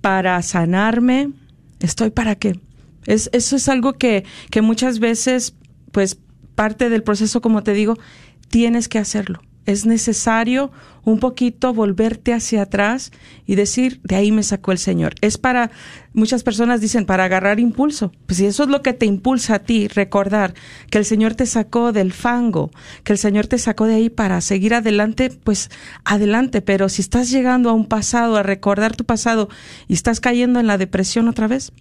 ¿Para 0.02 0.42
sanarme? 0.42 1.30
¿Estoy 1.80 2.10
para 2.10 2.36
qué? 2.36 2.60
Es, 3.06 3.30
eso 3.34 3.56
es 3.56 3.70
algo 3.70 3.94
que, 3.94 4.26
que 4.50 4.62
muchas 4.62 5.00
veces, 5.00 5.56
pues 5.92 6.18
parte 6.56 6.90
del 6.90 7.04
proceso, 7.04 7.42
como 7.42 7.64
te 7.64 7.74
digo, 7.74 7.98
tienes 8.50 8.88
que 8.88 9.00
hacerlo. 9.00 9.42
Es 9.66 9.88
necesario 9.88 10.72
un 11.04 11.20
poquito 11.20 11.74
volverte 11.74 12.34
hacia 12.34 12.64
atrás 12.64 13.12
y 13.48 13.56
decir, 13.56 14.00
de 14.04 14.16
ahí 14.16 14.32
me 14.32 14.44
sacó 14.44 14.72
el 14.72 14.78
Señor. 14.78 15.16
Es 15.22 15.40
para, 15.40 15.72
muchas 16.14 16.44
personas 16.44 16.82
dicen, 16.82 17.08
para 17.08 17.24
agarrar 17.24 17.60
impulso. 17.60 18.12
Pues 18.28 18.38
si 18.38 18.46
eso 18.46 18.64
es 18.64 18.70
lo 18.70 18.84
que 18.84 18.94
te 18.94 19.08
impulsa 19.08 19.56
a 19.56 19.60
ti, 19.60 19.88
recordar 19.88 20.54
que 20.92 21.00
el 21.00 21.06
Señor 21.06 21.34
te 21.34 21.48
sacó 21.48 21.92
del 21.92 22.14
fango, 22.14 22.70
que 23.04 23.14
el 23.14 23.18
Señor 23.18 23.48
te 23.48 23.58
sacó 23.58 23.86
de 23.86 23.96
ahí 23.96 24.10
para 24.12 24.40
seguir 24.42 24.76
adelante, 24.76 25.32
pues 25.44 25.72
adelante. 26.04 26.62
Pero 26.62 26.88
si 26.88 27.02
estás 27.02 27.32
llegando 27.32 27.72
a 27.72 27.74
un 27.74 27.88
pasado, 27.88 28.36
a 28.36 28.44
recordar 28.44 28.96
tu 28.96 29.04
pasado 29.04 29.50
y 29.88 29.94
estás 29.94 30.20
cayendo 30.20 30.60
en 30.60 30.68
la 30.68 30.78
depresión 30.78 31.28
otra 31.28 31.48
vez, 31.48 31.72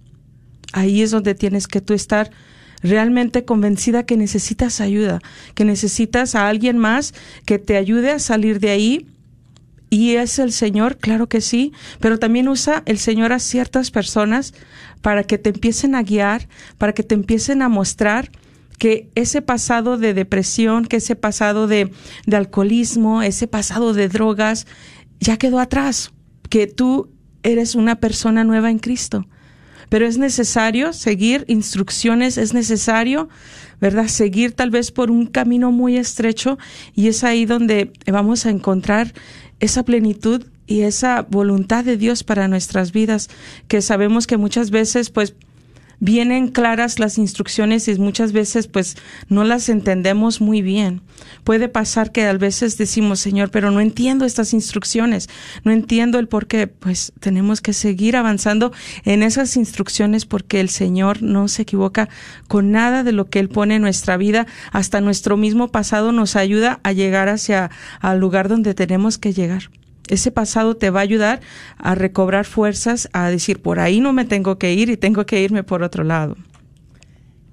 ahí 0.75 1.03
es 1.03 1.11
donde 1.13 1.35
tienes 1.35 1.67
que 1.69 1.81
tú 1.81 1.95
estar 1.95 2.31
realmente 2.83 3.45
convencida 3.45 4.05
que 4.05 4.17
necesitas 4.17 4.81
ayuda, 4.81 5.21
que 5.55 5.65
necesitas 5.65 6.35
a 6.35 6.49
alguien 6.49 6.77
más 6.77 7.15
que 7.47 7.59
te 7.59 7.77
ayude 7.77 8.11
a 8.11 8.19
salir 8.19 8.61
de 8.61 8.71
ahí. 8.71 9.07
Y 9.89 10.17
es 10.17 10.41
el 10.41 10.53
Señor, 10.53 10.99
claro 10.99 11.29
que 11.29 11.41
sí, 11.41 11.73
pero 12.01 12.19
también 12.19 12.49
usa 12.49 12.83
el 12.87 12.99
Señor 12.99 13.33
a 13.33 13.39
ciertas 13.39 13.93
personas 13.93 14.53
para 15.01 15.23
que 15.23 15.39
te 15.39 15.51
empiecen 15.51 15.95
a 15.95 16.03
guiar, 16.03 16.49
para 16.77 16.93
que 16.93 17.05
te 17.05 17.15
empiecen 17.15 17.63
a 17.63 17.69
mostrar 17.69 18.31
que 18.77 19.09
ese 19.15 19.41
pasado 19.41 19.97
de 19.97 20.13
depresión, 20.13 20.85
que 20.85 20.97
ese 20.97 21.15
pasado 21.15 21.69
de, 21.69 21.93
de 22.27 22.37
alcoholismo, 22.37 23.23
ese 23.23 23.47
pasado 23.47 23.95
de 23.95 24.09
drogas, 24.09 24.67
ya 25.21 25.37
quedó 25.37 25.61
atrás, 25.61 26.13
que 26.51 26.67
tú 26.67 27.09
eres 27.45 27.77
una 27.77 28.01
persona 28.01 28.43
nueva 28.43 28.73
en 28.73 28.81
Cristo 28.81 29.29
pero 29.89 30.07
es 30.07 30.19
necesario 30.19 30.93
seguir 30.93 31.45
instrucciones, 31.49 32.39
es 32.39 32.55
necesario, 32.55 33.29
¿verdad? 33.81 34.09
Seguir 34.09 34.53
tal 34.53 34.71
vez 34.71 34.91
por 34.91 35.11
un 35.11 35.27
camino 35.27 35.73
muy 35.73 35.97
estrecho 35.97 36.59
y 36.95 37.09
es 37.09 37.25
ahí 37.25 37.47
donde 37.47 37.93
vamos 38.07 38.47
a 38.47 38.51
encontrar 38.51 39.13
esa 39.61 39.85
plenitud 39.85 40.47
y 40.67 40.83
esa 40.83 41.23
voluntad 41.29 41.85
de 41.85 41.97
Dios 41.97 42.25
para 42.25 42.49
nuestras 42.49 42.93
vidas, 42.93 43.29
que 43.69 43.83
sabemos 43.83 44.27
que 44.27 44.37
muchas 44.37 44.71
veces 44.71 45.11
pues 45.11 45.35
vienen 46.01 46.49
claras 46.49 46.99
las 46.99 47.19
instrucciones 47.19 47.89
y 47.89 47.99
muchas 47.99 48.33
veces 48.33 48.67
pues 48.67 48.97
no 49.29 49.45
las 49.45 49.69
entendemos 49.69 50.41
muy 50.41 50.63
bien. 50.63 51.03
Puede 51.45 51.69
pasar 51.69 52.13
que 52.13 52.25
a 52.27 52.33
veces 52.35 52.79
decimos, 52.79 53.21
Señor, 53.21 53.51
pero 53.51 53.71
no 53.71 53.81
entiendo 53.81 54.25
estas 54.25 54.53
instrucciones, 54.53 55.29
no 55.65 55.73
entiendo 55.73 56.19
el 56.19 56.29
por 56.29 56.47
qué. 56.47 56.67
Pues 56.67 57.13
tenemos 57.21 57.61
que 57.61 57.73
seguir 57.73 58.17
avanzando 58.17 58.73
en 59.05 59.23
esas 59.23 59.57
instrucciones 59.57 60.27
porque 60.27 60.61
el 60.61 60.69
Señor 60.69 61.23
no 61.23 61.49
se 61.49 61.63
equivoca 61.63 62.09
con 62.49 62.71
nada 62.71 63.03
de 63.03 63.13
lo 63.13 63.27
que 63.27 63.39
Él 63.39 63.49
pone 63.49 63.77
en 63.77 63.83
nuestra 63.83 64.17
vida. 64.17 64.47
Hasta 64.73 65.01
nuestro 65.01 65.37
mismo 65.37 65.69
pasado 65.69 66.13
nos 66.13 66.37
ayuda 66.37 66.81
a 66.83 66.93
llegar 66.93 67.29
hacia 67.29 67.71
al 68.01 68.19
lugar 68.19 68.49
donde 68.49 68.75
tenemos 68.75 69.19
que 69.19 69.33
llegar. 69.33 69.71
Ese 70.09 70.31
pasado 70.31 70.77
te 70.77 70.91
va 70.91 71.01
a 71.01 71.03
ayudar 71.03 71.41
a 71.79 71.95
recobrar 71.95 72.45
fuerzas, 72.45 73.09
a 73.13 73.31
decir, 73.31 73.63
por 73.63 73.81
ahí 73.81 74.01
no 74.01 74.13
me 74.13 74.25
tengo 74.25 74.59
que 74.59 74.75
ir 74.75 74.91
y 74.91 74.97
tengo 74.97 75.25
que 75.25 75.43
irme 75.43 75.63
por 75.63 75.83
otro 75.83 76.05
lado. 76.05 76.37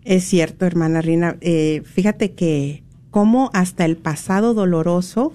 Es 0.04 0.26
cierto, 0.26 0.66
hermana 0.66 1.02
Rina. 1.02 1.38
Eh, 1.42 1.84
fíjate 1.86 2.34
que 2.34 2.84
como 3.10 3.52
hasta 3.54 3.86
el 3.86 3.98
pasado 3.98 4.54
doloroso 4.54 5.34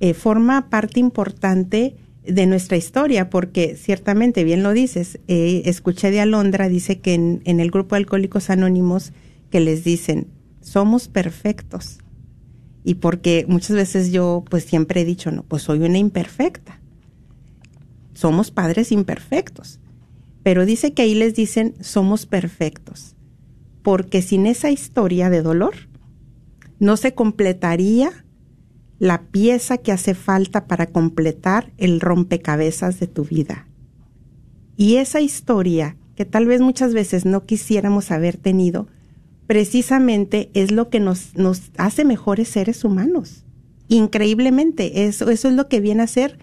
eh, 0.00 0.14
forma 0.14 0.68
parte 0.68 0.98
importante 0.98 1.96
de 2.24 2.46
nuestra 2.46 2.76
historia, 2.76 3.30
porque 3.30 3.76
ciertamente, 3.76 4.44
bien 4.44 4.62
lo 4.62 4.72
dices, 4.72 5.20
eh, 5.28 5.62
escuché 5.64 6.10
de 6.10 6.20
Alondra, 6.20 6.68
dice 6.68 6.98
que 6.98 7.14
en, 7.14 7.40
en 7.44 7.60
el 7.60 7.70
grupo 7.70 7.94
de 7.94 8.00
Alcohólicos 8.00 8.50
Anónimos 8.50 9.12
que 9.50 9.60
les 9.60 9.84
dicen, 9.84 10.26
somos 10.60 11.08
perfectos 11.08 11.98
y 12.88 12.94
porque 12.94 13.44
muchas 13.46 13.76
veces 13.76 14.12
yo 14.12 14.42
pues 14.48 14.64
siempre 14.64 15.02
he 15.02 15.04
dicho, 15.04 15.30
no, 15.30 15.42
pues 15.42 15.60
soy 15.62 15.80
una 15.80 15.98
imperfecta. 15.98 16.80
Somos 18.14 18.50
padres 18.50 18.92
imperfectos. 18.92 19.78
Pero 20.42 20.64
dice 20.64 20.94
que 20.94 21.02
ahí 21.02 21.14
les 21.14 21.34
dicen, 21.34 21.74
somos 21.82 22.24
perfectos. 22.24 23.14
Porque 23.82 24.22
sin 24.22 24.46
esa 24.46 24.70
historia 24.70 25.28
de 25.28 25.42
dolor, 25.42 25.74
no 26.78 26.96
se 26.96 27.12
completaría 27.12 28.24
la 28.98 29.20
pieza 29.20 29.76
que 29.76 29.92
hace 29.92 30.14
falta 30.14 30.66
para 30.66 30.86
completar 30.86 31.70
el 31.76 32.00
rompecabezas 32.00 32.98
de 33.00 33.06
tu 33.06 33.26
vida. 33.26 33.68
Y 34.78 34.96
esa 34.96 35.20
historia, 35.20 35.98
que 36.16 36.24
tal 36.24 36.46
vez 36.46 36.62
muchas 36.62 36.94
veces 36.94 37.26
no 37.26 37.44
quisiéramos 37.44 38.12
haber 38.12 38.38
tenido, 38.38 38.86
precisamente 39.48 40.50
es 40.52 40.70
lo 40.70 40.90
que 40.90 41.00
nos, 41.00 41.34
nos 41.34 41.72
hace 41.78 42.04
mejores 42.04 42.48
seres 42.48 42.84
humanos. 42.84 43.46
Increíblemente, 43.88 45.06
eso, 45.06 45.30
eso 45.30 45.48
es 45.48 45.54
lo 45.54 45.68
que 45.68 45.80
viene 45.80 46.02
a 46.02 46.06
ser 46.06 46.38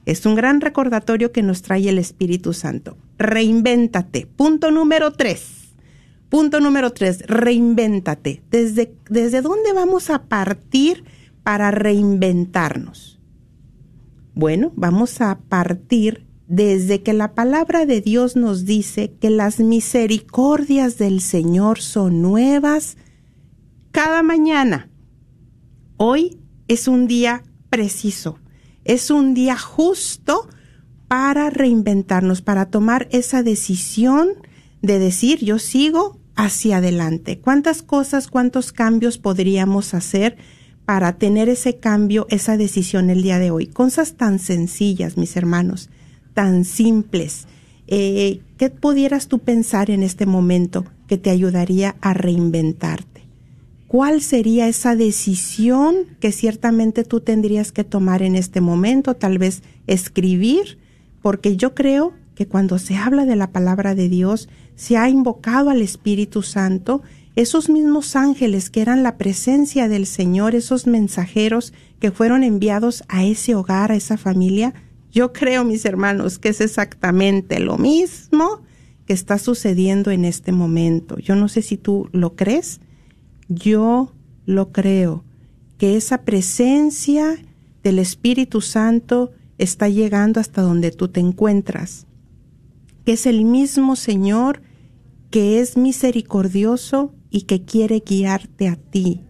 Es 0.05 0.25
un 0.25 0.35
gran 0.35 0.61
recordatorio 0.61 1.31
que 1.31 1.43
nos 1.43 1.61
trae 1.61 1.89
el 1.89 1.99
Espíritu 1.99 2.53
Santo. 2.53 2.97
Reinvéntate. 3.17 4.27
Punto 4.27 4.71
número 4.71 5.13
tres. 5.13 5.65
Punto 6.29 6.59
número 6.59 6.91
tres, 6.91 7.21
reinvéntate. 7.27 8.41
¿Desde, 8.49 8.93
¿Desde 9.09 9.41
dónde 9.41 9.73
vamos 9.73 10.09
a 10.09 10.23
partir 10.23 11.03
para 11.43 11.71
reinventarnos? 11.71 13.19
Bueno, 14.33 14.73
vamos 14.75 15.21
a 15.21 15.39
partir 15.47 16.25
desde 16.47 17.01
que 17.01 17.13
la 17.13 17.33
palabra 17.33 17.85
de 17.85 18.01
Dios 18.01 18.35
nos 18.35 18.65
dice 18.65 19.13
que 19.19 19.29
las 19.29 19.59
misericordias 19.59 20.97
del 20.97 21.21
Señor 21.21 21.79
son 21.79 22.21
nuevas 22.21 22.97
cada 23.91 24.21
mañana. 24.21 24.89
Hoy 25.97 26.39
es 26.67 26.87
un 26.87 27.07
día 27.07 27.43
preciso, 27.69 28.39
es 28.83 29.09
un 29.09 29.33
día 29.33 29.57
justo 29.57 30.47
para 31.07 31.49
reinventarnos, 31.49 32.41
para 32.41 32.67
tomar 32.67 33.07
esa 33.11 33.41
decisión 33.41 34.29
de 34.81 34.99
decir 34.99 35.43
yo 35.43 35.57
sigo 35.57 36.19
hacia 36.35 36.77
adelante. 36.77 37.39
¿Cuántas 37.39 37.81
cosas, 37.81 38.27
cuántos 38.27 38.71
cambios 38.71 39.17
podríamos 39.17 39.93
hacer 39.93 40.37
para 40.85 41.17
tener 41.17 41.49
ese 41.49 41.77
cambio, 41.77 42.27
esa 42.29 42.57
decisión 42.57 43.09
el 43.09 43.23
día 43.23 43.39
de 43.39 43.49
hoy? 43.49 43.67
Cosas 43.67 44.15
tan 44.15 44.37
sencillas, 44.37 45.17
mis 45.17 45.35
hermanos 45.37 45.89
tan 46.35 46.65
simples. 46.65 47.47
Eh, 47.87 48.41
¿Qué 48.57 48.69
pudieras 48.69 49.27
tú 49.27 49.39
pensar 49.39 49.89
en 49.89 50.03
este 50.03 50.27
momento 50.27 50.85
que 51.07 51.17
te 51.17 51.31
ayudaría 51.31 51.95
a 52.01 52.13
reinventarte? 52.13 53.23
¿Cuál 53.87 54.21
sería 54.21 54.67
esa 54.67 54.95
decisión 54.95 55.95
que 56.19 56.31
ciertamente 56.31 57.03
tú 57.03 57.21
tendrías 57.21 57.71
que 57.71 57.83
tomar 57.83 58.21
en 58.21 58.35
este 58.35 58.61
momento? 58.61 59.15
Tal 59.15 59.37
vez 59.37 59.63
escribir, 59.87 60.77
porque 61.21 61.55
yo 61.55 61.73
creo 61.73 62.13
que 62.35 62.47
cuando 62.47 62.77
se 62.77 62.97
habla 62.97 63.25
de 63.25 63.35
la 63.35 63.51
palabra 63.51 63.95
de 63.95 64.09
Dios, 64.09 64.49
se 64.75 64.97
ha 64.97 65.07
invocado 65.07 65.69
al 65.69 65.81
Espíritu 65.81 66.41
Santo, 66.41 67.01
esos 67.35 67.69
mismos 67.69 68.15
ángeles 68.15 68.69
que 68.69 68.81
eran 68.81 69.03
la 69.03 69.17
presencia 69.17 69.87
del 69.87 70.05
Señor, 70.05 70.55
esos 70.55 70.87
mensajeros 70.87 71.71
que 71.99 72.11
fueron 72.11 72.43
enviados 72.43 73.03
a 73.07 73.23
ese 73.23 73.55
hogar, 73.55 73.91
a 73.91 73.95
esa 73.95 74.17
familia, 74.17 74.73
yo 75.15 75.31
creo, 75.31 75.63
mis 75.63 75.85
hermanos, 75.85 76.39
que 76.39 76.49
es 76.49 76.59
exactamente 76.59 77.61
lo 77.61 77.77
mismo 77.77 78.61
que 79.05 79.13
está 79.13 79.39
sucediendo 79.39 80.11
en 80.11 80.25
este 80.25 80.51
momento. 80.51 81.17
Yo 81.19 81.35
no 81.35 81.47
sé 81.47 81.61
si 81.61 81.77
tú 81.77 82.09
lo 82.11 82.35
crees, 82.35 82.81
yo 83.47 84.11
lo 84.45 84.73
creo, 84.73 85.23
que 85.77 85.95
esa 85.95 86.23
presencia 86.23 87.37
del 87.81 87.99
Espíritu 87.99 88.59
Santo 88.59 89.31
está 89.57 89.87
llegando 89.87 90.41
hasta 90.41 90.61
donde 90.61 90.91
tú 90.91 91.07
te 91.07 91.21
encuentras, 91.21 92.07
que 93.05 93.13
es 93.13 93.25
el 93.25 93.45
mismo 93.45 93.95
Señor 93.95 94.63
que 95.31 95.61
es 95.61 95.77
misericordioso 95.77 97.13
y 97.29 97.43
que 97.43 97.63
quiere 97.63 98.03
guiarte 98.05 98.67
a 98.67 98.75
ti, 98.75 99.21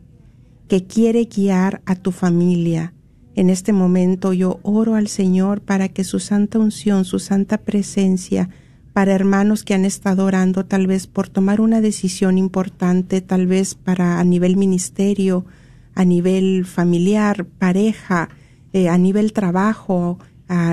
que 0.68 0.88
quiere 0.88 1.26
guiar 1.26 1.84
a 1.86 1.96
tu 1.96 2.12
familia, 2.12 2.95
en 3.36 3.50
este 3.50 3.74
momento 3.74 4.34
yo 4.34 4.60
oro 4.64 4.96
al 4.96 5.08
Señor 5.08 5.62
para 5.62 5.90
que 5.90 6.04
su 6.04 6.20
santa 6.20 6.58
unción, 6.60 7.06
su 7.06 7.20
santa 7.20 7.58
presencia, 7.58 8.50
para 8.94 9.14
hermanos 9.14 9.64
que 9.64 9.74
han 9.74 9.84
estado 9.84 10.24
orando 10.26 10.66
tal 10.66 10.88
vez 10.88 11.06
por 11.06 11.28
tomar 11.28 11.60
una 11.60 11.82
decisión 11.82 12.38
importante, 12.38 13.20
tal 13.20 13.46
vez 13.46 13.76
para 13.76 14.20
a 14.20 14.24
nivel 14.24 14.56
ministerio, 14.56 15.46
a 15.96 16.06
nivel 16.06 16.66
familiar, 16.66 17.46
pareja, 17.46 18.30
eh, 18.72 18.88
a 18.88 18.98
nivel 18.98 19.34
trabajo, 19.34 20.18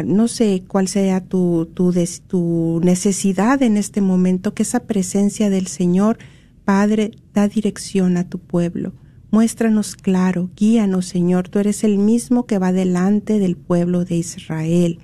no 0.05 0.29
sé 0.29 0.65
cuál 0.69 0.87
sea 0.87 1.21
tu, 1.21 1.67
tu 1.75 2.81
necesidad 2.83 3.63
en 3.63 3.77
este 3.77 4.01
momento, 4.01 4.55
que 4.55 4.63
esa 4.63 4.81
presencia 4.81 5.51
del 5.51 5.67
Señor, 5.67 6.19
Padre, 6.65 7.13
da 7.33 7.49
dirección 7.49 8.17
a 8.17 8.29
tu 8.29 8.39
pueblo. 8.39 8.93
Muéstranos 9.33 9.97
claro, 9.97 10.51
guíanos, 10.55 11.07
Señor, 11.07 11.49
tú 11.49 11.59
eres 11.59 11.85
el 11.85 11.97
mismo 11.97 12.45
que 12.45 12.59
va 12.59 12.71
delante 12.71 13.39
del 13.39 13.57
pueblo 13.57 14.05
de 14.05 14.17
Israel. 14.17 14.99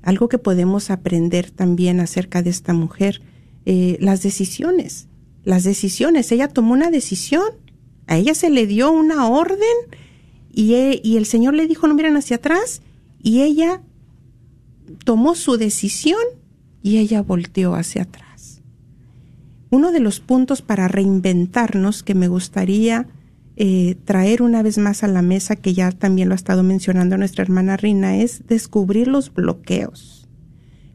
algo 0.00 0.30
que 0.30 0.38
podemos 0.38 0.90
aprender 0.90 1.50
también 1.50 2.00
acerca 2.00 2.42
de 2.42 2.48
esta 2.48 2.72
mujer, 2.72 3.20
eh, 3.66 3.98
las 4.00 4.22
decisiones, 4.22 5.08
las 5.44 5.62
decisiones. 5.62 6.32
Ella 6.32 6.48
tomó 6.48 6.72
una 6.72 6.90
decisión, 6.90 7.44
a 8.06 8.16
ella 8.16 8.34
se 8.34 8.48
le 8.48 8.66
dio 8.66 8.90
una 8.90 9.28
orden 9.28 9.76
y, 10.50 10.74
e, 10.74 11.00
y 11.04 11.18
el 11.18 11.26
Señor 11.26 11.52
le 11.52 11.66
dijo, 11.66 11.86
no 11.86 11.94
miren 11.94 12.16
hacia 12.16 12.36
atrás, 12.36 12.80
y 13.22 13.42
ella 13.42 13.82
tomó 15.04 15.34
su 15.34 15.58
decisión 15.58 16.20
y 16.82 16.96
ella 16.96 17.20
volteó 17.20 17.74
hacia 17.74 18.02
atrás. 18.04 18.62
Uno 19.68 19.92
de 19.92 20.00
los 20.00 20.20
puntos 20.20 20.62
para 20.62 20.88
reinventarnos 20.88 22.02
que 22.02 22.14
me 22.14 22.28
gustaría 22.28 23.06
eh, 23.56 23.96
traer 24.04 24.42
una 24.42 24.62
vez 24.62 24.78
más 24.78 25.04
a 25.04 25.08
la 25.08 25.22
mesa, 25.22 25.56
que 25.56 25.74
ya 25.74 25.90
también 25.92 26.28
lo 26.28 26.34
ha 26.34 26.36
estado 26.36 26.62
mencionando 26.62 27.16
nuestra 27.16 27.42
hermana 27.42 27.76
Rina, 27.76 28.16
es 28.16 28.46
descubrir 28.46 29.08
los 29.08 29.32
bloqueos, 29.32 30.28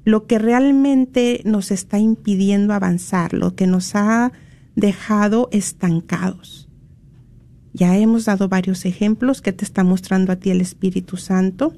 lo 0.05 0.27
que 0.27 0.39
realmente 0.39 1.41
nos 1.45 1.71
está 1.71 1.99
impidiendo 1.99 2.73
avanzar, 2.73 3.33
lo 3.33 3.55
que 3.55 3.67
nos 3.67 3.95
ha 3.95 4.31
dejado 4.75 5.49
estancados. 5.51 6.67
Ya 7.73 7.97
hemos 7.97 8.25
dado 8.25 8.49
varios 8.49 8.85
ejemplos 8.85 9.41
que 9.41 9.53
te 9.53 9.63
está 9.63 9.83
mostrando 9.83 10.31
a 10.31 10.35
ti 10.37 10.49
el 10.49 10.61
Espíritu 10.61 11.17
Santo 11.17 11.73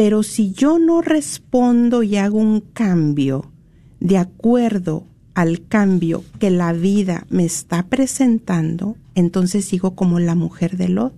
pero 0.00 0.22
si 0.22 0.52
yo 0.52 0.78
no 0.78 1.02
respondo 1.02 2.02
y 2.02 2.16
hago 2.16 2.38
un 2.38 2.62
cambio 2.62 3.52
de 4.00 4.16
acuerdo 4.16 5.04
al 5.34 5.66
cambio 5.68 6.24
que 6.38 6.48
la 6.48 6.72
vida 6.72 7.26
me 7.28 7.44
está 7.44 7.82
presentando, 7.82 8.96
entonces 9.20 9.64
sigo 9.64 9.94
como 9.94 10.18
la 10.18 10.34
mujer 10.34 10.76
de 10.76 10.88
Lot, 10.88 11.14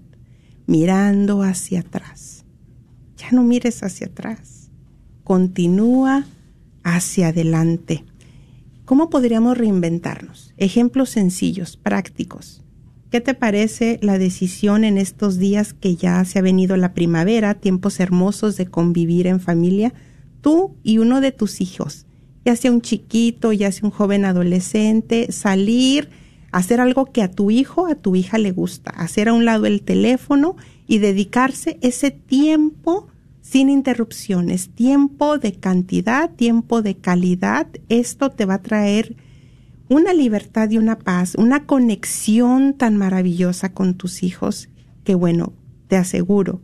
mirando 0.66 1.42
hacia 1.42 1.80
atrás. 1.80 2.44
Ya 3.16 3.30
no 3.32 3.42
mires 3.42 3.82
hacia 3.82 4.08
atrás, 4.08 4.70
continúa 5.24 6.26
hacia 6.82 7.28
adelante. 7.28 8.04
¿Cómo 8.84 9.08
podríamos 9.08 9.56
reinventarnos? 9.56 10.52
Ejemplos 10.56 11.10
sencillos, 11.10 11.76
prácticos. 11.76 12.62
¿Qué 13.10 13.20
te 13.20 13.34
parece 13.34 13.98
la 14.02 14.18
decisión 14.18 14.84
en 14.84 14.98
estos 14.98 15.38
días 15.38 15.74
que 15.74 15.96
ya 15.96 16.24
se 16.24 16.38
ha 16.38 16.42
venido 16.42 16.76
la 16.76 16.94
primavera, 16.94 17.54
tiempos 17.54 18.00
hermosos 18.00 18.56
de 18.56 18.66
convivir 18.66 19.26
en 19.26 19.38
familia, 19.38 19.92
tú 20.40 20.76
y 20.82 20.98
uno 20.98 21.20
de 21.20 21.30
tus 21.30 21.60
hijos, 21.60 22.06
ya 22.44 22.56
sea 22.56 22.72
un 22.72 22.80
chiquito, 22.80 23.52
ya 23.52 23.70
sea 23.70 23.84
un 23.84 23.90
joven 23.90 24.24
adolescente, 24.24 25.30
salir, 25.30 26.08
hacer 26.52 26.80
algo 26.80 27.06
que 27.06 27.22
a 27.22 27.30
tu 27.30 27.50
hijo, 27.50 27.86
a 27.86 27.94
tu 27.94 28.14
hija 28.14 28.38
le 28.38 28.52
gusta, 28.52 28.90
hacer 28.90 29.28
a 29.28 29.32
un 29.32 29.44
lado 29.44 29.66
el 29.66 29.82
teléfono 29.82 30.56
y 30.86 30.98
dedicarse 30.98 31.78
ese 31.80 32.10
tiempo 32.10 33.08
sin 33.40 33.68
interrupciones, 33.68 34.70
tiempo 34.70 35.38
de 35.38 35.54
cantidad, 35.54 36.30
tiempo 36.30 36.82
de 36.82 36.96
calidad, 36.96 37.66
esto 37.88 38.30
te 38.30 38.44
va 38.44 38.54
a 38.54 38.62
traer 38.62 39.16
una 39.88 40.14
libertad 40.14 40.70
y 40.70 40.78
una 40.78 40.98
paz, 40.98 41.34
una 41.36 41.66
conexión 41.66 42.74
tan 42.74 42.96
maravillosa 42.96 43.72
con 43.72 43.94
tus 43.94 44.22
hijos, 44.22 44.68
que 45.04 45.14
bueno, 45.14 45.52
te 45.88 45.96
aseguro 45.96 46.60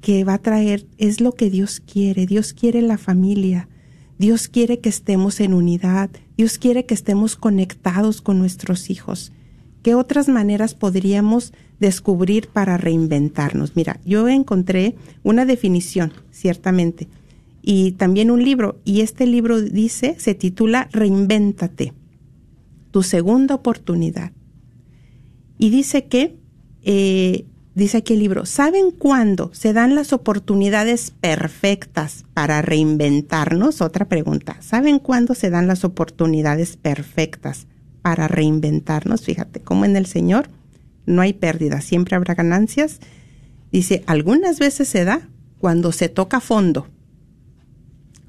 que 0.00 0.24
va 0.24 0.34
a 0.34 0.38
traer, 0.38 0.86
es 0.98 1.20
lo 1.20 1.32
que 1.32 1.48
Dios 1.48 1.80
quiere, 1.80 2.26
Dios 2.26 2.52
quiere 2.52 2.82
la 2.82 2.98
familia, 2.98 3.68
Dios 4.22 4.46
quiere 4.46 4.78
que 4.78 4.88
estemos 4.88 5.40
en 5.40 5.52
unidad, 5.52 6.08
Dios 6.36 6.56
quiere 6.56 6.86
que 6.86 6.94
estemos 6.94 7.34
conectados 7.34 8.22
con 8.22 8.38
nuestros 8.38 8.88
hijos. 8.88 9.32
¿Qué 9.82 9.96
otras 9.96 10.28
maneras 10.28 10.76
podríamos 10.76 11.52
descubrir 11.80 12.46
para 12.46 12.76
reinventarnos? 12.76 13.74
Mira, 13.74 13.98
yo 14.04 14.28
encontré 14.28 14.94
una 15.24 15.44
definición, 15.44 16.12
ciertamente, 16.30 17.08
y 17.62 17.92
también 17.92 18.30
un 18.30 18.44
libro, 18.44 18.78
y 18.84 19.00
este 19.00 19.26
libro 19.26 19.60
dice, 19.60 20.14
se 20.20 20.36
titula 20.36 20.88
Reinvéntate 20.92 21.92
tu 22.92 23.02
segunda 23.02 23.56
oportunidad. 23.56 24.30
Y 25.58 25.70
dice 25.70 26.04
que, 26.04 26.36
eh, 26.84 27.46
dice 27.74 27.98
aquí 27.98 28.14
el 28.14 28.20
libro, 28.20 28.46
¿saben 28.46 28.90
cuándo 28.90 29.50
se 29.54 29.72
dan 29.72 29.94
las 29.94 30.12
oportunidades 30.12 31.10
perfectas 31.10 32.24
para 32.34 32.62
reinventarnos? 32.62 33.80
Otra 33.80 34.06
pregunta, 34.06 34.56
¿saben 34.60 34.98
cuándo 34.98 35.34
se 35.34 35.50
dan 35.50 35.66
las 35.66 35.84
oportunidades 35.84 36.76
perfectas 36.76 37.66
para 38.02 38.28
reinventarnos? 38.28 39.22
Fíjate, 39.22 39.60
como 39.60 39.84
en 39.84 39.96
el 39.96 40.06
Señor 40.06 40.48
no 41.06 41.22
hay 41.22 41.32
pérdida, 41.32 41.80
siempre 41.80 42.16
habrá 42.16 42.34
ganancias. 42.34 43.00
Dice, 43.70 44.04
algunas 44.06 44.58
veces 44.58 44.88
se 44.88 45.04
da 45.04 45.28
cuando 45.58 45.92
se 45.92 46.08
toca 46.08 46.40
fondo. 46.40 46.88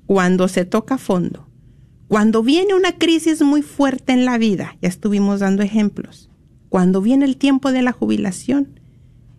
Cuando 0.05 0.47
se 0.47 0.65
toca 0.65 0.97
fondo. 0.97 1.47
Cuando 2.07 2.43
viene 2.43 2.75
una 2.75 2.97
crisis 2.97 3.41
muy 3.41 3.61
fuerte 3.61 4.13
en 4.13 4.25
la 4.25 4.37
vida, 4.37 4.77
ya 4.81 4.89
estuvimos 4.89 5.39
dando 5.39 5.63
ejemplos, 5.63 6.29
cuando 6.69 7.01
viene 7.01 7.25
el 7.25 7.37
tiempo 7.37 7.71
de 7.71 7.81
la 7.81 7.91
jubilación, 7.91 8.79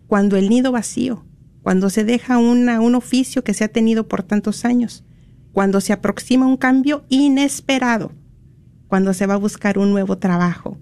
cuando 0.07 0.37
el 0.37 0.49
nido 0.49 0.71
vacío, 0.71 1.25
cuando 1.61 1.89
se 1.89 2.03
deja 2.03 2.37
un 2.37 2.95
oficio 2.95 3.43
que 3.43 3.53
se 3.53 3.63
ha 3.63 3.69
tenido 3.69 4.07
por 4.07 4.23
tantos 4.23 4.65
años, 4.65 5.03
cuando 5.51 5.81
se 5.81 5.93
aproxima 5.93 6.45
un 6.45 6.57
cambio 6.57 7.05
inesperado, 7.09 8.11
cuando 8.87 9.13
se 9.13 9.25
va 9.25 9.35
a 9.35 9.37
buscar 9.37 9.77
un 9.77 9.91
nuevo 9.91 10.17
trabajo, 10.17 10.77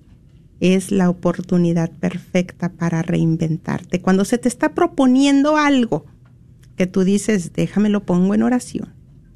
es 0.59 0.91
la 0.91 1.09
oportunidad 1.09 1.91
perfecta 1.91 2.69
para 2.69 3.01
reinventarte. 3.01 4.01
Cuando 4.01 4.25
se 4.25 4.37
te 4.37 4.47
está 4.47 4.73
proponiendo 4.73 5.57
algo 5.57 6.05
que 6.75 6.87
tú 6.87 7.03
dices, 7.03 7.53
déjame 7.53 7.89
lo 7.89 8.03
pongo 8.03 8.33
en 8.33 8.43
oración, 8.43 8.93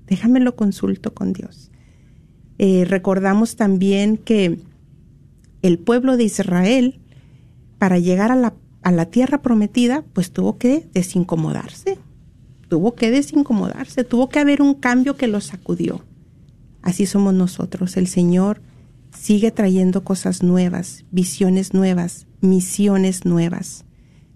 déjame 0.07 0.39
lo 0.39 0.55
consulto 0.55 1.13
con 1.13 1.33
Dios. 1.33 1.69
Eh, 2.59 2.85
recordamos 2.85 3.55
también 3.55 4.17
que 4.17 4.59
el 5.61 5.79
pueblo 5.79 6.17
de 6.17 6.23
Israel, 6.23 6.99
para 7.77 7.99
llegar 7.99 8.31
a 8.31 8.35
la, 8.35 8.53
a 8.87 8.91
la 8.93 9.07
tierra 9.07 9.41
prometida, 9.41 10.05
pues 10.13 10.31
tuvo 10.31 10.57
que 10.57 10.87
desincomodarse, 10.93 11.99
tuvo 12.69 12.95
que 12.95 13.11
desincomodarse, 13.11 14.05
tuvo 14.05 14.29
que 14.29 14.39
haber 14.39 14.61
un 14.61 14.75
cambio 14.75 15.17
que 15.17 15.27
los 15.27 15.43
sacudió. 15.43 16.05
Así 16.83 17.05
somos 17.05 17.33
nosotros. 17.33 17.97
El 17.97 18.07
Señor 18.07 18.61
sigue 19.11 19.51
trayendo 19.51 20.05
cosas 20.05 20.41
nuevas, 20.41 21.03
visiones 21.11 21.73
nuevas, 21.73 22.27
misiones 22.39 23.25
nuevas. 23.25 23.83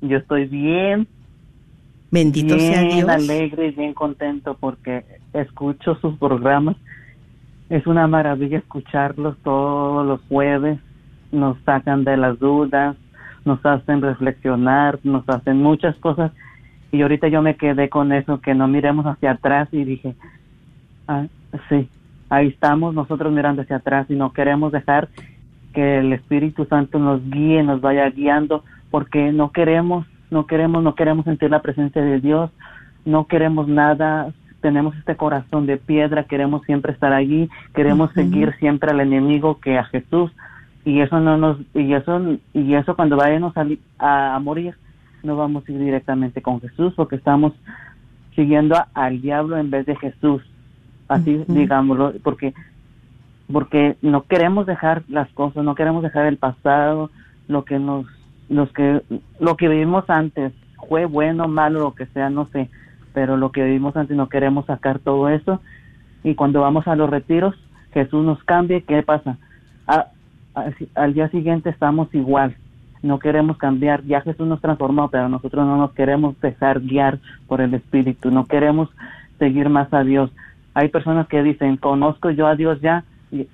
Yo 0.00 0.18
estoy 0.18 0.46
bien. 0.46 1.08
Bendito 2.10 2.58
sea 2.58 2.82
Dios. 2.82 2.94
Bien 2.94 3.10
alegre 3.10 3.68
y 3.68 3.70
bien 3.72 3.94
contento 3.94 4.56
porque 4.58 5.04
escucho 5.32 5.96
sus 5.96 6.16
programas. 6.18 6.76
Es 7.70 7.86
una 7.86 8.06
maravilla 8.06 8.58
escucharlos 8.58 9.36
todos 9.42 10.06
los 10.06 10.20
jueves. 10.28 10.78
Nos 11.32 11.56
sacan 11.64 12.04
de 12.04 12.16
las 12.16 12.38
dudas, 12.38 12.96
nos 13.44 13.64
hacen 13.66 14.02
reflexionar, 14.02 15.00
nos 15.02 15.28
hacen 15.28 15.56
muchas 15.56 15.96
cosas 15.96 16.30
y 16.94 17.02
ahorita 17.02 17.26
yo 17.26 17.42
me 17.42 17.56
quedé 17.56 17.88
con 17.88 18.12
eso, 18.12 18.40
que 18.40 18.54
no 18.54 18.68
miremos 18.68 19.04
hacia 19.04 19.32
atrás 19.32 19.68
y 19.72 19.82
dije, 19.82 20.14
ah, 21.08 21.26
sí, 21.68 21.88
ahí 22.30 22.46
estamos 22.46 22.94
nosotros 22.94 23.32
mirando 23.32 23.62
hacia 23.62 23.76
atrás 23.76 24.06
y 24.08 24.14
no 24.14 24.32
queremos 24.32 24.70
dejar 24.70 25.08
que 25.72 25.98
el 25.98 26.12
Espíritu 26.12 26.66
Santo 26.66 27.00
nos 27.00 27.20
guíe, 27.28 27.64
nos 27.64 27.80
vaya 27.80 28.08
guiando, 28.10 28.62
porque 28.92 29.32
no 29.32 29.50
queremos, 29.50 30.06
no 30.30 30.46
queremos, 30.46 30.84
no 30.84 30.94
queremos 30.94 31.24
sentir 31.24 31.50
la 31.50 31.62
presencia 31.62 32.00
de 32.00 32.20
Dios, 32.20 32.52
no 33.04 33.26
queremos 33.26 33.66
nada, 33.66 34.32
tenemos 34.60 34.94
este 34.96 35.16
corazón 35.16 35.66
de 35.66 35.78
piedra, 35.78 36.22
queremos 36.22 36.62
siempre 36.62 36.92
estar 36.92 37.12
allí, 37.12 37.50
queremos 37.74 38.12
seguir 38.12 38.54
siempre 38.60 38.92
al 38.92 39.00
enemigo 39.00 39.58
que 39.58 39.78
a 39.78 39.84
Jesús 39.84 40.30
y 40.84 41.00
eso 41.00 41.18
no 41.18 41.38
nos 41.38 41.58
y 41.74 41.92
eso 41.92 42.38
y 42.52 42.74
eso 42.74 42.94
cuando 42.94 43.16
vayamos 43.16 43.52
a, 43.56 44.34
a 44.34 44.38
morir 44.38 44.76
no 45.24 45.36
vamos 45.36 45.64
a 45.66 45.72
ir 45.72 45.78
directamente 45.78 46.42
con 46.42 46.60
Jesús 46.60 46.92
porque 46.94 47.16
estamos 47.16 47.52
siguiendo 48.34 48.76
al 48.94 49.20
diablo 49.20 49.56
en 49.56 49.70
vez 49.70 49.86
de 49.86 49.96
Jesús. 49.96 50.42
Así 51.08 51.44
digámoslo, 51.48 52.14
porque 52.22 52.54
porque 53.52 53.96
no 54.00 54.22
queremos 54.22 54.66
dejar 54.66 55.02
las 55.08 55.28
cosas, 55.32 55.64
no 55.64 55.74
queremos 55.74 56.02
dejar 56.02 56.26
el 56.26 56.38
pasado, 56.38 57.10
lo 57.48 57.64
que 57.64 57.78
nos 57.78 58.06
los 58.48 58.72
que 58.72 59.02
lo 59.40 59.56
que 59.56 59.68
vivimos 59.68 60.08
antes 60.08 60.52
fue 60.88 61.04
bueno, 61.06 61.48
malo, 61.48 61.80
lo 61.80 61.94
que 61.94 62.06
sea, 62.06 62.30
no 62.30 62.46
sé, 62.46 62.70
pero 63.12 63.36
lo 63.36 63.52
que 63.52 63.64
vivimos 63.64 63.96
antes 63.96 64.16
no 64.16 64.28
queremos 64.28 64.66
sacar 64.66 64.98
todo 64.98 65.28
eso 65.28 65.60
y 66.22 66.34
cuando 66.34 66.62
vamos 66.62 66.88
a 66.88 66.96
los 66.96 67.10
retiros, 67.10 67.54
Jesús 67.92 68.24
nos 68.24 68.42
cambia, 68.44 68.80
¿qué 68.80 69.02
pasa? 69.02 69.38
al 70.94 71.14
día 71.14 71.28
siguiente 71.30 71.68
estamos 71.68 72.14
igual, 72.14 72.56
no 73.04 73.18
queremos 73.18 73.58
cambiar, 73.58 74.02
ya 74.04 74.22
Jesús 74.22 74.46
nos 74.46 74.62
transformó, 74.62 75.10
pero 75.10 75.28
nosotros 75.28 75.66
no 75.66 75.76
nos 75.76 75.92
queremos 75.92 76.40
dejar 76.40 76.80
guiar 76.80 77.18
por 77.46 77.60
el 77.60 77.74
Espíritu, 77.74 78.30
no 78.30 78.46
queremos 78.46 78.88
seguir 79.38 79.68
más 79.68 79.92
a 79.92 80.02
Dios. 80.02 80.30
Hay 80.72 80.88
personas 80.88 81.28
que 81.28 81.42
dicen, 81.42 81.76
conozco 81.76 82.30
yo 82.30 82.46
a 82.46 82.56
Dios 82.56 82.80
ya, 82.80 83.04
y, 83.30 83.46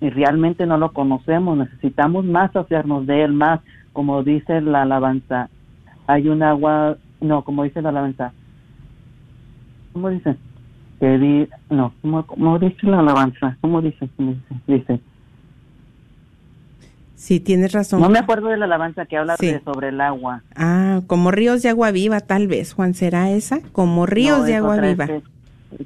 realmente 0.00 0.64
no 0.64 0.78
lo 0.78 0.92
conocemos, 0.92 1.58
necesitamos 1.58 2.24
más 2.24 2.54
hacernos 2.54 3.04
de 3.06 3.24
Él, 3.24 3.32
más, 3.32 3.60
como 3.92 4.22
dice 4.22 4.60
la 4.60 4.82
alabanza. 4.82 5.48
Hay 6.06 6.28
un 6.28 6.44
agua, 6.44 6.96
no, 7.20 7.42
como 7.42 7.64
dice 7.64 7.82
la 7.82 7.88
alabanza. 7.88 8.32
¿Cómo 9.92 10.08
dice? 10.08 10.36
Que 11.00 11.48
no, 11.68 11.92
¿cómo, 12.00 12.58
dice 12.60 12.86
la 12.86 13.00
alabanza? 13.00 13.56
¿Cómo 13.60 13.82
dice? 13.82 14.08
dice? 14.18 14.40
Dice, 14.68 15.00
Sí, 17.22 17.38
tienes 17.38 17.70
razón. 17.70 18.00
No 18.00 18.08
me 18.08 18.18
acuerdo 18.18 18.48
de 18.48 18.56
la 18.56 18.64
alabanza 18.64 19.06
que 19.06 19.16
habla 19.16 19.36
sobre 19.64 19.90
el 19.90 20.00
agua. 20.00 20.42
Ah, 20.56 21.02
como 21.06 21.30
ríos 21.30 21.62
de 21.62 21.68
agua 21.68 21.92
viva, 21.92 22.18
tal 22.18 22.48
vez, 22.48 22.72
Juan, 22.72 22.94
¿será 22.94 23.30
esa? 23.30 23.60
Como 23.70 24.06
ríos 24.06 24.44
de 24.44 24.56
agua 24.56 24.78
viva. 24.78 25.06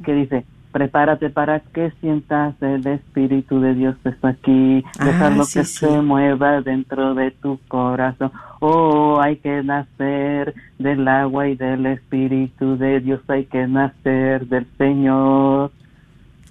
Que, 0.03 0.15
dice, 0.15 0.47
prepárate 0.73 1.29
para 1.29 1.61
que 1.61 1.93
sientas 2.01 2.55
el 2.63 2.87
Espíritu 2.87 3.61
de 3.61 3.75
Dios 3.75 3.97
está 4.05 4.29
aquí, 4.29 4.83
dejarlo 4.99 5.43
ah, 5.43 5.49
que 5.53 5.65
se 5.65 6.01
mueva 6.01 6.63
dentro 6.63 7.15
de 7.15 7.33
tu 7.33 7.61
corazón. 7.69 8.33
Oh, 8.61 9.21
hay 9.21 9.37
que 9.37 9.63
nacer 9.63 10.55
del 10.79 11.07
agua 11.07 11.49
y 11.49 11.55
del 11.55 11.85
Espíritu 11.85 12.79
de 12.79 13.01
Dios, 13.01 13.21
hay 13.29 13.45
que 13.45 13.67
nacer 13.67 14.47
del 14.47 14.67
Señor. 14.79 15.71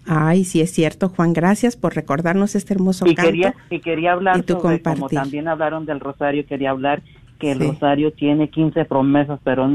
Ay, 0.08 0.43
sí 0.43 0.62
es 0.62 0.72
cierto, 0.72 1.10
Juan, 1.10 1.34
gracias 1.34 1.76
por 1.76 1.95
recordarnos 1.95 2.56
este 2.56 2.74
hermoso 2.74 3.08
y 3.08 3.16
Quería, 3.16 3.56
y 3.70 3.80
quería 3.80 4.14
hablar 4.14 4.45
sobre, 4.45 4.82
como 4.82 5.10
también 5.10 5.47
hablaron 5.47 5.86
del 5.86 5.99
rosario, 5.99 6.45
quería 6.45 6.70
hablar 6.70 7.01
que 7.39 7.51
el 7.51 7.60
rosario 7.60 8.14
tiene 8.14 8.49
15 8.49 8.86
promesas, 8.86 9.39
pero 9.43 9.70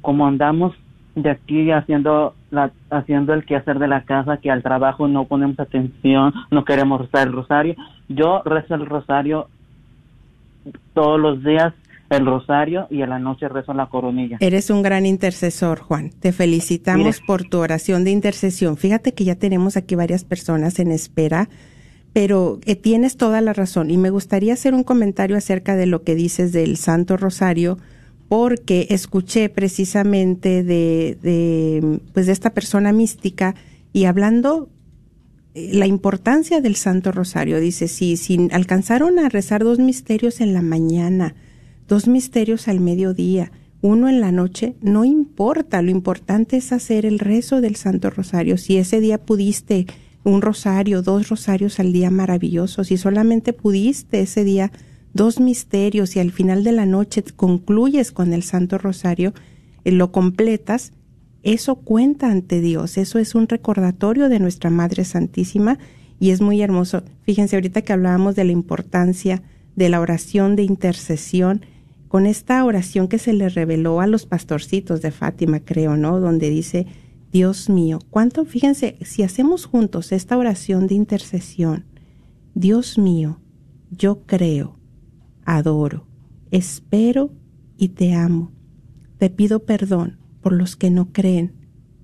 como 0.00 0.26
andamos 0.26 0.74
de 1.14 1.30
aquí 1.30 1.70
haciendo 1.70 2.34
la, 2.50 2.72
haciendo 2.90 3.34
el 3.34 3.44
quehacer 3.44 3.78
de 3.78 3.88
la 3.88 4.04
casa, 4.04 4.38
que 4.38 4.50
al 4.50 4.62
trabajo 4.62 5.08
no 5.08 5.24
ponemos 5.24 5.58
atención, 5.60 6.32
no 6.50 6.64
queremos 6.64 7.00
rezar 7.02 7.26
el 7.26 7.34
rosario. 7.34 7.74
Yo 8.08 8.42
rezo 8.44 8.74
el 8.74 8.86
rosario 8.86 9.48
todos 10.94 11.20
los 11.20 11.42
días 11.42 11.74
el 12.16 12.26
rosario 12.26 12.86
y 12.90 13.02
a 13.02 13.06
la 13.06 13.18
noche 13.18 13.48
rezo 13.48 13.72
la 13.74 13.86
coronilla. 13.86 14.36
Eres 14.40 14.70
un 14.70 14.82
gran 14.82 15.06
intercesor, 15.06 15.80
Juan. 15.80 16.10
Te 16.10 16.32
felicitamos 16.32 17.20
por 17.20 17.44
tu 17.44 17.58
oración 17.58 18.04
de 18.04 18.10
intercesión. 18.10 18.76
Fíjate 18.76 19.14
que 19.14 19.24
ya 19.24 19.34
tenemos 19.34 19.76
aquí 19.76 19.94
varias 19.94 20.24
personas 20.24 20.78
en 20.78 20.92
espera, 20.92 21.48
pero 22.12 22.60
eh, 22.66 22.76
tienes 22.76 23.16
toda 23.16 23.40
la 23.40 23.52
razón 23.52 23.90
y 23.90 23.96
me 23.96 24.10
gustaría 24.10 24.52
hacer 24.52 24.74
un 24.74 24.84
comentario 24.84 25.36
acerca 25.36 25.76
de 25.76 25.86
lo 25.86 26.02
que 26.02 26.14
dices 26.14 26.52
del 26.52 26.76
Santo 26.76 27.16
Rosario 27.16 27.78
porque 28.28 28.86
escuché 28.90 29.48
precisamente 29.48 30.62
de, 30.62 31.18
de 31.22 32.00
pues 32.14 32.26
de 32.26 32.32
esta 32.32 32.50
persona 32.50 32.92
mística 32.92 33.54
y 33.92 34.06
hablando 34.06 34.68
eh, 35.54 35.70
la 35.74 35.86
importancia 35.86 36.60
del 36.60 36.76
Santo 36.76 37.12
Rosario. 37.12 37.60
Dice, 37.60 37.88
si, 37.88 38.16
si 38.16 38.48
alcanzaron 38.52 39.18
a 39.18 39.28
rezar 39.28 39.64
dos 39.64 39.78
misterios 39.78 40.40
en 40.40 40.54
la 40.54 40.62
mañana, 40.62 41.34
dos 41.88 42.08
misterios 42.08 42.68
al 42.68 42.80
mediodía, 42.80 43.52
uno 43.82 44.08
en 44.08 44.20
la 44.20 44.30
noche, 44.30 44.76
no 44.80 45.04
importa, 45.04 45.82
lo 45.82 45.90
importante 45.90 46.56
es 46.56 46.72
hacer 46.72 47.04
el 47.04 47.18
rezo 47.18 47.60
del 47.60 47.74
Santo 47.74 48.10
Rosario. 48.10 48.56
Si 48.56 48.76
ese 48.76 49.00
día 49.00 49.18
pudiste 49.18 49.86
un 50.22 50.40
rosario, 50.40 51.02
dos 51.02 51.28
rosarios 51.28 51.80
al 51.80 51.92
día 51.92 52.10
maravilloso, 52.10 52.84
si 52.84 52.96
solamente 52.96 53.52
pudiste 53.52 54.20
ese 54.20 54.44
día 54.44 54.70
dos 55.14 55.40
misterios 55.40 56.14
y 56.14 56.20
al 56.20 56.30
final 56.30 56.62
de 56.62 56.72
la 56.72 56.86
noche 56.86 57.24
concluyes 57.34 58.12
con 58.12 58.32
el 58.32 58.44
Santo 58.44 58.78
Rosario, 58.78 59.34
eh, 59.84 59.90
lo 59.90 60.12
completas, 60.12 60.92
eso 61.42 61.74
cuenta 61.74 62.30
ante 62.30 62.60
Dios, 62.60 62.96
eso 62.98 63.18
es 63.18 63.34
un 63.34 63.48
recordatorio 63.48 64.28
de 64.28 64.38
nuestra 64.38 64.70
Madre 64.70 65.04
Santísima 65.04 65.78
y 66.20 66.30
es 66.30 66.40
muy 66.40 66.62
hermoso. 66.62 67.02
Fíjense 67.22 67.56
ahorita 67.56 67.82
que 67.82 67.92
hablábamos 67.92 68.36
de 68.36 68.44
la 68.44 68.52
importancia 68.52 69.42
de 69.74 69.88
la 69.88 70.00
oración 70.00 70.54
de 70.54 70.62
intercesión, 70.62 71.66
con 72.12 72.26
esta 72.26 72.62
oración 72.62 73.08
que 73.08 73.16
se 73.16 73.32
le 73.32 73.48
reveló 73.48 74.02
a 74.02 74.06
los 74.06 74.26
pastorcitos 74.26 75.00
de 75.00 75.10
Fátima, 75.12 75.60
creo, 75.60 75.96
¿no? 75.96 76.20
Donde 76.20 76.50
dice, 76.50 76.86
Dios 77.32 77.70
mío, 77.70 78.00
cuánto, 78.10 78.44
fíjense, 78.44 78.98
si 79.00 79.22
hacemos 79.22 79.64
juntos 79.64 80.12
esta 80.12 80.36
oración 80.36 80.88
de 80.88 80.94
intercesión, 80.94 81.86
Dios 82.54 82.98
mío, 82.98 83.40
yo 83.90 84.26
creo, 84.26 84.76
adoro, 85.46 86.06
espero 86.50 87.32
y 87.78 87.88
te 87.88 88.12
amo. 88.12 88.52
Te 89.16 89.30
pido 89.30 89.60
perdón 89.60 90.18
por 90.42 90.52
los 90.52 90.76
que 90.76 90.90
no 90.90 91.14
creen, 91.14 91.54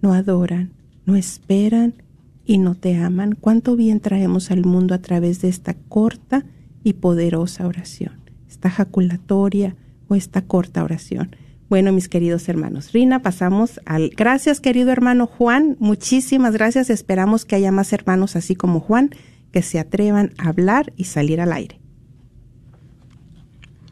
no 0.01 0.15
adoran, 0.15 0.73
no 1.05 1.17
esperan 1.17 2.03
y 2.47 2.57
no 2.57 2.77
te 2.77 2.97
aman. 2.97 3.37
Cuánto 3.39 3.77
bien 3.77 4.01
traemos 4.01 4.51
al 4.51 4.65
mundo 4.65 4.95
a 4.95 5.03
través 5.03 5.43
de 5.43 5.49
esta 5.49 5.75
corta 5.75 6.47
y 6.83 6.95
poderosa 6.95 7.67
oración, 7.67 8.15
esta 8.49 8.71
jaculatoria, 8.71 9.77
o 10.09 10.15
esta 10.15 10.43
corta 10.43 10.83
oración. 10.83 11.37
Bueno, 11.69 11.93
mis 11.93 12.09
queridos 12.09 12.49
hermanos, 12.49 12.93
Rina, 12.93 13.21
pasamos 13.21 13.79
al... 13.85 14.11
Gracias, 14.17 14.61
querido 14.61 14.91
hermano 14.91 15.27
Juan, 15.27 15.77
muchísimas 15.79 16.55
gracias. 16.55 16.89
Esperamos 16.89 17.45
que 17.45 17.57
haya 17.57 17.71
más 17.71 17.93
hermanos 17.93 18.37
así 18.37 18.57
como 18.57 18.81
Juan 18.81 19.11
que 19.53 19.63
se 19.63 19.79
atrevan 19.79 20.33
a 20.39 20.49
hablar 20.49 20.93
y 20.97 21.05
salir 21.05 21.41
al 21.41 21.53
aire. 21.53 21.79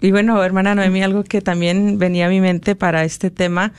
Y 0.00 0.10
bueno, 0.10 0.42
hermana 0.42 0.74
Noemí, 0.74 1.02
algo 1.02 1.24
que 1.24 1.42
también 1.42 1.98
venía 1.98 2.24
a 2.24 2.30
mi 2.30 2.40
mente 2.40 2.74
para 2.74 3.04
este 3.04 3.30
tema 3.30 3.74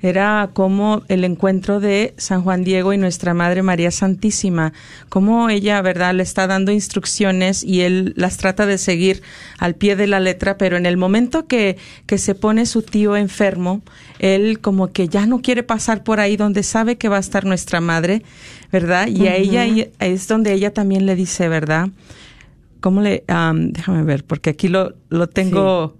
era 0.00 0.50
como 0.52 1.02
el 1.08 1.24
encuentro 1.24 1.80
de 1.80 2.14
San 2.16 2.42
Juan 2.42 2.62
Diego 2.62 2.92
y 2.92 2.98
nuestra 2.98 3.34
Madre 3.34 3.62
María 3.62 3.90
Santísima, 3.90 4.72
cómo 5.08 5.50
ella, 5.50 5.82
¿verdad?, 5.82 6.14
le 6.14 6.22
está 6.22 6.46
dando 6.46 6.70
instrucciones 6.70 7.64
y 7.64 7.80
él 7.80 8.14
las 8.16 8.36
trata 8.36 8.66
de 8.66 8.78
seguir 8.78 9.22
al 9.58 9.74
pie 9.74 9.96
de 9.96 10.06
la 10.06 10.20
letra, 10.20 10.56
pero 10.56 10.76
en 10.76 10.86
el 10.86 10.96
momento 10.96 11.46
que, 11.46 11.76
que 12.06 12.18
se 12.18 12.34
pone 12.34 12.66
su 12.66 12.82
tío 12.82 13.16
enfermo, 13.16 13.82
él 14.18 14.60
como 14.60 14.92
que 14.92 15.08
ya 15.08 15.26
no 15.26 15.40
quiere 15.42 15.62
pasar 15.62 16.04
por 16.04 16.20
ahí 16.20 16.36
donde 16.36 16.62
sabe 16.62 16.96
que 16.96 17.08
va 17.08 17.16
a 17.16 17.20
estar 17.20 17.44
nuestra 17.44 17.80
Madre, 17.80 18.22
¿verdad? 18.70 19.08
Y 19.08 19.26
a 19.26 19.36
ella 19.36 19.66
es 19.98 20.28
donde 20.28 20.52
ella 20.52 20.72
también 20.72 21.06
le 21.06 21.16
dice, 21.16 21.48
¿verdad? 21.48 21.88
¿Cómo 22.80 23.00
le...? 23.00 23.24
am, 23.26 23.72
déjame 23.72 24.04
ver, 24.04 24.24
porque 24.24 24.50
aquí 24.50 24.68
lo, 24.68 24.94
lo 25.08 25.26
tengo 25.28 25.96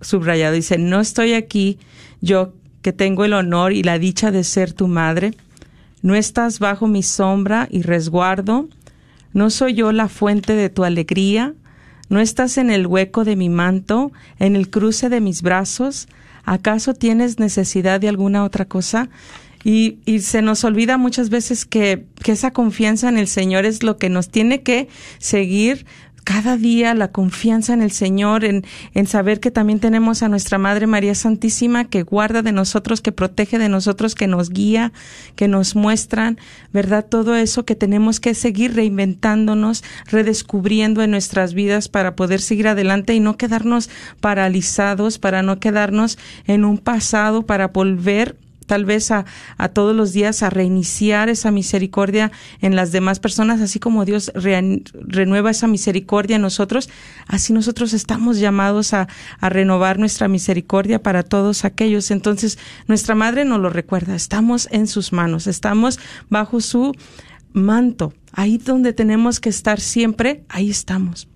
subrayado. 0.00 0.54
Dice, 0.54 0.78
no 0.78 1.00
estoy 1.00 1.32
aquí 1.32 1.78
yo 2.20 2.52
que 2.86 2.92
tengo 2.92 3.24
el 3.24 3.32
honor 3.32 3.72
y 3.72 3.82
la 3.82 3.98
dicha 3.98 4.30
de 4.30 4.44
ser 4.44 4.72
tu 4.72 4.86
madre. 4.86 5.32
No 6.02 6.14
estás 6.14 6.60
bajo 6.60 6.86
mi 6.86 7.02
sombra 7.02 7.66
y 7.68 7.82
resguardo. 7.82 8.68
No 9.32 9.50
soy 9.50 9.74
yo 9.74 9.90
la 9.90 10.08
fuente 10.08 10.52
de 10.52 10.70
tu 10.70 10.84
alegría. 10.84 11.52
No 12.08 12.20
estás 12.20 12.58
en 12.58 12.70
el 12.70 12.86
hueco 12.86 13.24
de 13.24 13.34
mi 13.34 13.48
manto, 13.48 14.12
en 14.38 14.54
el 14.54 14.70
cruce 14.70 15.08
de 15.08 15.20
mis 15.20 15.42
brazos. 15.42 16.06
¿Acaso 16.44 16.94
tienes 16.94 17.40
necesidad 17.40 17.98
de 17.98 18.08
alguna 18.08 18.44
otra 18.44 18.66
cosa? 18.66 19.08
Y, 19.64 19.98
se 20.20 20.42
nos 20.42 20.62
olvida 20.62 20.96
muchas 20.96 21.28
veces 21.28 21.64
que 21.64 22.04
esa 22.24 22.52
confianza 22.52 23.08
en 23.08 23.18
el 23.18 23.26
Señor 23.26 23.64
es 23.64 23.82
lo 23.82 23.96
que 23.96 24.10
nos 24.10 24.28
tiene 24.28 24.62
que 24.62 24.86
seguir 25.18 25.86
cada 26.26 26.56
día 26.56 26.92
la 26.94 27.12
confianza 27.12 27.72
en 27.72 27.80
el 27.80 27.92
Señor, 27.92 28.44
en, 28.44 28.64
en 28.94 29.06
saber 29.06 29.38
que 29.38 29.52
también 29.52 29.78
tenemos 29.78 30.24
a 30.24 30.28
nuestra 30.28 30.58
Madre 30.58 30.88
María 30.88 31.14
Santísima 31.14 31.84
que 31.84 32.02
guarda 32.02 32.42
de 32.42 32.50
nosotros, 32.50 33.00
que 33.00 33.12
protege 33.12 33.60
de 33.60 33.68
nosotros, 33.68 34.16
que 34.16 34.26
nos 34.26 34.50
guía, 34.50 34.92
que 35.36 35.46
nos 35.46 35.76
muestran, 35.76 36.36
¿verdad? 36.72 37.06
Todo 37.08 37.36
eso 37.36 37.64
que 37.64 37.76
tenemos 37.76 38.18
que 38.18 38.34
seguir 38.34 38.74
reinventándonos, 38.74 39.84
redescubriendo 40.06 41.00
en 41.04 41.12
nuestras 41.12 41.54
vidas 41.54 41.88
para 41.88 42.16
poder 42.16 42.40
seguir 42.40 42.66
adelante 42.66 43.14
y 43.14 43.20
no 43.20 43.36
quedarnos 43.36 43.88
paralizados, 44.20 45.20
para 45.20 45.42
no 45.42 45.60
quedarnos 45.60 46.18
en 46.48 46.64
un 46.64 46.78
pasado, 46.78 47.46
para 47.46 47.68
volver 47.68 48.36
tal 48.66 48.84
vez 48.84 49.10
a, 49.10 49.24
todos 49.72 49.94
los 49.96 50.12
días 50.12 50.42
a 50.42 50.50
reiniciar 50.50 51.28
esa 51.28 51.50
misericordia 51.50 52.30
en 52.60 52.76
las 52.76 52.92
demás 52.92 53.20
personas, 53.20 53.60
así 53.60 53.78
como 53.78 54.04
Dios 54.04 54.30
re- 54.34 54.82
renueva 54.92 55.50
esa 55.50 55.66
misericordia 55.66 56.36
en 56.36 56.42
nosotros, 56.42 56.88
así 57.26 57.52
nosotros 57.52 57.92
estamos 57.92 58.38
llamados 58.38 58.92
a, 58.92 59.08
a 59.40 59.48
renovar 59.48 59.98
nuestra 59.98 60.28
misericordia 60.28 61.02
para 61.02 61.22
todos 61.22 61.64
aquellos. 61.64 62.10
Entonces, 62.10 62.58
nuestra 62.86 63.14
Madre 63.14 63.44
nos 63.44 63.60
lo 63.60 63.70
recuerda, 63.70 64.14
estamos 64.14 64.68
en 64.70 64.86
sus 64.86 65.12
manos, 65.12 65.46
estamos 65.46 65.98
bajo 66.28 66.60
su 66.60 66.92
manto, 67.52 68.12
ahí 68.32 68.58
donde 68.58 68.92
tenemos 68.92 69.40
que 69.40 69.48
estar 69.48 69.80
siempre, 69.80 70.44
ahí 70.48 70.68
estamos. 70.68 71.28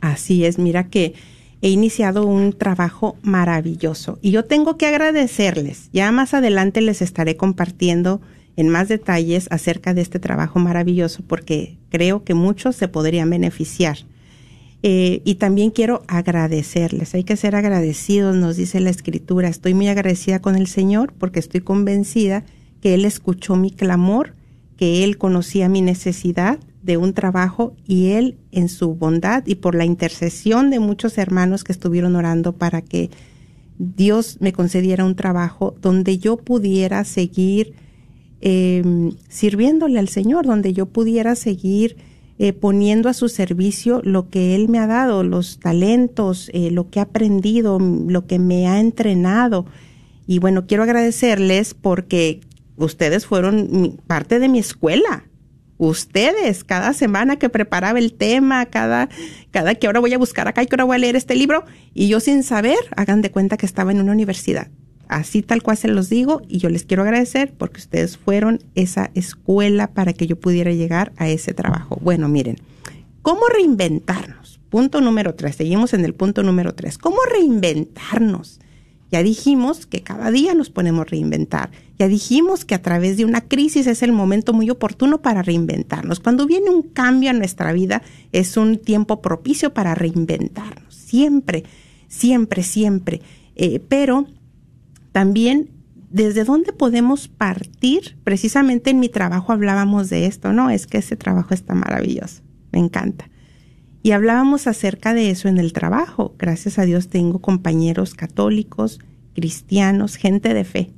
Así 0.00 0.44
es, 0.44 0.58
mira 0.58 0.88
que 0.88 1.14
he 1.62 1.68
iniciado 1.68 2.26
un 2.26 2.52
trabajo 2.52 3.16
maravilloso 3.22 4.18
y 4.22 4.30
yo 4.30 4.44
tengo 4.44 4.76
que 4.76 4.86
agradecerles. 4.86 5.90
Ya 5.92 6.10
más 6.12 6.34
adelante 6.34 6.80
les 6.80 7.02
estaré 7.02 7.36
compartiendo 7.36 8.20
en 8.56 8.68
más 8.68 8.88
detalles 8.88 9.46
acerca 9.50 9.94
de 9.94 10.02
este 10.02 10.18
trabajo 10.18 10.58
maravilloso 10.58 11.22
porque 11.26 11.78
creo 11.90 12.24
que 12.24 12.34
muchos 12.34 12.76
se 12.76 12.88
podrían 12.88 13.30
beneficiar. 13.30 13.98
Eh, 14.82 15.20
y 15.26 15.34
también 15.34 15.70
quiero 15.70 16.02
agradecerles, 16.08 17.14
hay 17.14 17.22
que 17.22 17.36
ser 17.36 17.54
agradecidos, 17.54 18.34
nos 18.34 18.56
dice 18.56 18.80
la 18.80 18.88
escritura. 18.88 19.48
Estoy 19.48 19.74
muy 19.74 19.88
agradecida 19.88 20.40
con 20.40 20.56
el 20.56 20.66
Señor 20.66 21.12
porque 21.18 21.38
estoy 21.38 21.60
convencida 21.60 22.44
que 22.80 22.94
Él 22.94 23.04
escuchó 23.04 23.56
mi 23.56 23.70
clamor, 23.70 24.34
que 24.78 25.04
Él 25.04 25.18
conocía 25.18 25.68
mi 25.68 25.82
necesidad 25.82 26.58
de 26.82 26.96
un 26.96 27.12
trabajo 27.12 27.74
y 27.86 28.08
Él 28.08 28.38
en 28.52 28.68
su 28.68 28.94
bondad 28.94 29.44
y 29.46 29.56
por 29.56 29.74
la 29.74 29.84
intercesión 29.84 30.70
de 30.70 30.80
muchos 30.80 31.18
hermanos 31.18 31.64
que 31.64 31.72
estuvieron 31.72 32.16
orando 32.16 32.52
para 32.52 32.80
que 32.82 33.10
Dios 33.78 34.38
me 34.40 34.52
concediera 34.52 35.04
un 35.04 35.16
trabajo 35.16 35.74
donde 35.80 36.18
yo 36.18 36.36
pudiera 36.36 37.04
seguir 37.04 37.74
eh, 38.42 38.82
sirviéndole 39.28 39.98
al 39.98 40.08
Señor, 40.08 40.46
donde 40.46 40.72
yo 40.72 40.86
pudiera 40.86 41.34
seguir 41.34 41.96
eh, 42.38 42.54
poniendo 42.54 43.10
a 43.10 43.14
su 43.14 43.28
servicio 43.28 44.00
lo 44.02 44.30
que 44.30 44.54
Él 44.54 44.70
me 44.70 44.78
ha 44.78 44.86
dado, 44.86 45.22
los 45.24 45.58
talentos, 45.58 46.50
eh, 46.54 46.70
lo 46.70 46.88
que 46.88 46.98
he 46.98 47.02
aprendido, 47.02 47.78
lo 47.78 48.26
que 48.26 48.38
me 48.38 48.66
ha 48.66 48.80
entrenado. 48.80 49.66
Y 50.26 50.38
bueno, 50.38 50.66
quiero 50.66 50.84
agradecerles 50.84 51.74
porque 51.74 52.40
ustedes 52.76 53.26
fueron 53.26 54.00
parte 54.06 54.38
de 54.38 54.48
mi 54.48 54.58
escuela. 54.58 55.24
Ustedes, 55.82 56.62
cada 56.62 56.92
semana 56.92 57.36
que 57.36 57.48
preparaba 57.48 57.98
el 57.98 58.12
tema, 58.12 58.66
cada, 58.66 59.08
cada 59.50 59.74
que 59.74 59.86
ahora 59.86 60.00
voy 60.00 60.12
a 60.12 60.18
buscar 60.18 60.46
acá 60.46 60.62
y 60.62 60.66
que 60.66 60.74
ahora 60.74 60.84
voy 60.84 60.96
a 60.96 60.98
leer 60.98 61.16
este 61.16 61.34
libro, 61.34 61.64
y 61.94 62.08
yo 62.08 62.20
sin 62.20 62.42
saber, 62.42 62.76
hagan 62.96 63.22
de 63.22 63.30
cuenta 63.30 63.56
que 63.56 63.64
estaba 63.64 63.90
en 63.90 63.98
una 63.98 64.12
universidad. 64.12 64.68
Así 65.08 65.40
tal 65.40 65.62
cual 65.62 65.78
se 65.78 65.88
los 65.88 66.10
digo, 66.10 66.42
y 66.48 66.58
yo 66.58 66.68
les 66.68 66.84
quiero 66.84 67.02
agradecer 67.02 67.54
porque 67.56 67.80
ustedes 67.80 68.18
fueron 68.18 68.62
esa 68.74 69.10
escuela 69.14 69.86
para 69.94 70.12
que 70.12 70.26
yo 70.26 70.38
pudiera 70.38 70.70
llegar 70.70 71.14
a 71.16 71.30
ese 71.30 71.54
trabajo. 71.54 71.98
Bueno, 72.02 72.28
miren, 72.28 72.58
¿cómo 73.22 73.46
reinventarnos? 73.46 74.60
Punto 74.68 75.00
número 75.00 75.34
tres, 75.34 75.56
seguimos 75.56 75.94
en 75.94 76.04
el 76.04 76.12
punto 76.12 76.42
número 76.42 76.74
tres. 76.74 76.98
¿Cómo 76.98 77.16
reinventarnos? 77.32 78.60
Ya 79.10 79.22
dijimos 79.22 79.86
que 79.86 80.02
cada 80.02 80.30
día 80.30 80.52
nos 80.52 80.68
ponemos 80.68 81.06
a 81.06 81.10
reinventar. 81.10 81.70
Ya 82.00 82.08
dijimos 82.08 82.64
que 82.64 82.74
a 82.74 82.80
través 82.80 83.18
de 83.18 83.26
una 83.26 83.42
crisis 83.42 83.86
es 83.86 84.02
el 84.02 84.12
momento 84.12 84.54
muy 84.54 84.70
oportuno 84.70 85.20
para 85.20 85.42
reinventarnos. 85.42 86.18
Cuando 86.18 86.46
viene 86.46 86.70
un 86.70 86.80
cambio 86.80 87.28
a 87.28 87.34
nuestra 87.34 87.74
vida 87.74 88.00
es 88.32 88.56
un 88.56 88.78
tiempo 88.78 89.20
propicio 89.20 89.74
para 89.74 89.94
reinventarnos. 89.94 90.94
Siempre, 90.94 91.64
siempre, 92.08 92.62
siempre. 92.62 93.20
Eh, 93.54 93.80
pero 93.86 94.26
también 95.12 95.68
desde 96.08 96.44
dónde 96.44 96.72
podemos 96.72 97.28
partir. 97.28 98.16
Precisamente 98.24 98.88
en 98.88 98.98
mi 98.98 99.10
trabajo 99.10 99.52
hablábamos 99.52 100.08
de 100.08 100.24
esto, 100.24 100.54
¿no? 100.54 100.70
Es 100.70 100.86
que 100.86 100.96
ese 100.96 101.16
trabajo 101.16 101.52
está 101.52 101.74
maravilloso. 101.74 102.40
Me 102.72 102.78
encanta. 102.78 103.28
Y 104.02 104.12
hablábamos 104.12 104.66
acerca 104.68 105.12
de 105.12 105.28
eso 105.28 105.48
en 105.48 105.58
el 105.58 105.74
trabajo. 105.74 106.34
Gracias 106.38 106.78
a 106.78 106.86
Dios 106.86 107.08
tengo 107.08 107.40
compañeros 107.40 108.14
católicos, 108.14 109.00
cristianos, 109.34 110.16
gente 110.16 110.54
de 110.54 110.64
fe. 110.64 110.94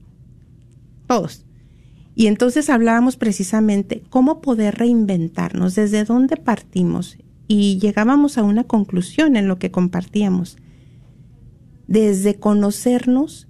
Y 2.15 2.27
entonces 2.27 2.69
hablábamos 2.69 3.17
precisamente 3.17 4.03
cómo 4.11 4.41
poder 4.41 4.77
reinventarnos, 4.77 5.75
desde 5.75 6.05
dónde 6.05 6.37
partimos. 6.37 7.17
Y 7.49 7.79
llegábamos 7.79 8.39
a 8.39 8.43
una 8.43 8.65
conclusión 8.65 9.37
en 9.37 9.49
lo 9.49 9.59
que 9.59 9.71
compartíamos. 9.71 10.57
Desde 11.87 12.37
conocernos, 12.37 13.49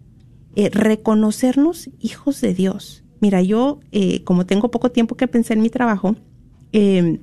eh, 0.55 0.71
reconocernos 0.71 1.91
hijos 2.01 2.41
de 2.41 2.55
Dios. 2.55 3.05
Mira, 3.21 3.43
yo, 3.43 3.81
eh, 3.93 4.23
como 4.25 4.47
tengo 4.47 4.71
poco 4.71 4.91
tiempo 4.91 5.17
que 5.17 5.29
pensé 5.29 5.55
en 5.55 5.63
mi 5.63 5.71
trabajo, 5.71 6.17
eh, 6.73 7.21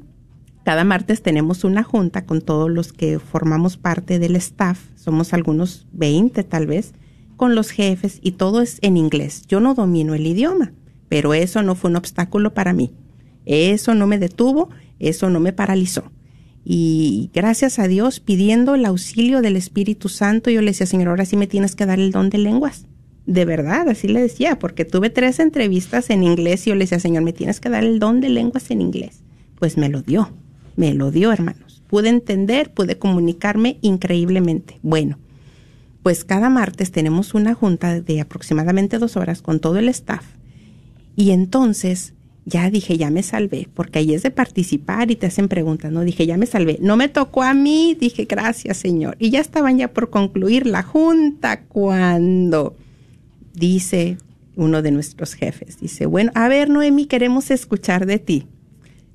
cada 0.64 0.84
martes 0.84 1.22
tenemos 1.22 1.64
una 1.64 1.84
junta 1.84 2.26
con 2.26 2.42
todos 2.42 2.70
los 2.70 2.94
que 2.94 3.20
formamos 3.20 3.78
parte 3.78 4.20
del 4.20 4.36
staff, 4.36 4.80
somos 4.96 5.34
algunos 5.34 5.88
20 5.94 6.44
tal 6.44 6.68
vez, 6.68 6.94
con 7.40 7.56
los 7.56 7.72
jefes 7.72 8.20
y 8.22 8.34
todo 8.34 8.62
es 8.62 8.80
en 8.82 8.98
inglés. 8.98 9.44
Yo 9.48 9.62
no 9.62 9.74
domino 9.74 10.14
el 10.14 10.28
idioma, 10.28 10.74
pero 11.08 11.34
eso 11.34 11.64
no 11.64 11.74
fue 11.74 11.90
un 11.90 11.96
obstáculo 11.96 12.54
para 12.54 12.74
mí. 12.74 12.92
Eso 13.46 13.96
no 13.96 14.08
me 14.08 14.20
detuvo, 14.20 14.70
eso 15.00 15.30
no 15.30 15.40
me 15.40 15.54
paralizó. 15.54 16.12
Y 16.66 17.32
gracias 17.34 17.80
a 17.80 17.88
Dios, 17.88 18.20
pidiendo 18.20 18.76
el 18.76 18.84
auxilio 18.84 19.42
del 19.42 19.56
Espíritu 19.56 20.10
Santo, 20.10 20.50
yo 20.50 20.60
le 20.60 20.72
decía, 20.72 20.86
Señor, 20.86 21.08
ahora 21.08 21.24
sí 21.24 21.38
me 21.38 21.48
tienes 21.48 21.78
que 21.78 21.86
dar 21.86 21.98
el 21.98 22.12
don 22.12 22.30
de 22.30 22.40
lenguas. 22.40 22.88
De 23.26 23.46
verdad, 23.46 23.88
así 23.88 24.10
le 24.10 24.20
decía, 24.20 24.60
porque 24.60 24.84
tuve 24.84 25.10
tres 25.10 25.40
entrevistas 25.40 26.10
en 26.10 26.24
inglés 26.24 26.68
y 26.68 26.72
yo 26.72 26.76
le 26.76 26.84
decía, 26.84 27.00
Señor, 27.00 27.24
me 27.24 27.32
tienes 27.32 27.62
que 27.62 27.70
dar 27.70 27.86
el 27.86 28.00
don 28.00 28.20
de 28.20 28.28
lenguas 28.28 28.70
en 28.70 28.82
inglés. 28.82 29.24
Pues 29.58 29.78
me 29.78 29.88
lo 29.88 30.02
dio, 30.02 30.30
me 30.76 30.94
lo 30.94 31.10
dio, 31.10 31.32
hermanos. 31.32 31.84
Pude 31.88 32.10
entender, 32.10 32.74
pude 32.74 33.00
comunicarme 33.00 33.78
increíblemente. 33.82 34.78
Bueno, 34.84 35.18
pues 36.04 36.24
cada 36.24 36.50
martes 36.50 36.92
tenemos 36.92 37.34
una 37.34 37.54
junta 37.54 38.02
de 38.02 38.22
aproximadamente 38.22 39.00
dos 39.00 39.18
horas 39.18 39.42
con 39.42 39.60
todo 39.60 39.78
el 39.80 39.90
staff. 39.90 40.26
Y 41.16 41.32
entonces 41.32 42.14
ya 42.46 42.70
dije, 42.70 42.98
ya 42.98 43.12
me 43.12 43.24
salvé, 43.24 43.70
porque 43.74 44.00
ahí 44.00 44.14
es 44.14 44.24
de 44.24 44.32
participar 44.32 45.12
y 45.12 45.16
te 45.16 45.28
hacen 45.28 45.48
preguntas, 45.48 45.92
¿no? 45.92 46.02
Dije, 46.02 46.26
ya 46.26 46.38
me 46.38 46.46
salvé. 46.46 46.78
No 46.82 46.98
me 46.98 47.08
tocó 47.08 47.44
a 47.44 47.54
mí, 47.54 47.96
dije, 48.00 48.26
gracias, 48.26 48.78
Señor. 48.78 49.16
Y 49.20 49.30
ya 49.30 49.40
estaban 49.40 49.78
ya 49.78 49.94
por 49.94 50.10
concluir 50.10 50.66
la 50.66 50.84
junta 50.84 51.62
cuando 51.64 52.76
dice 53.54 54.18
uno 54.56 54.82
de 54.82 54.92
nuestros 54.92 55.36
jefes, 55.36 55.80
dice, 55.80 56.06
bueno, 56.06 56.32
a 56.36 56.50
ver, 56.50 56.70
Noemi, 56.70 57.06
queremos 57.06 57.50
escuchar 57.52 58.06
de 58.06 58.20
ti. 58.20 58.48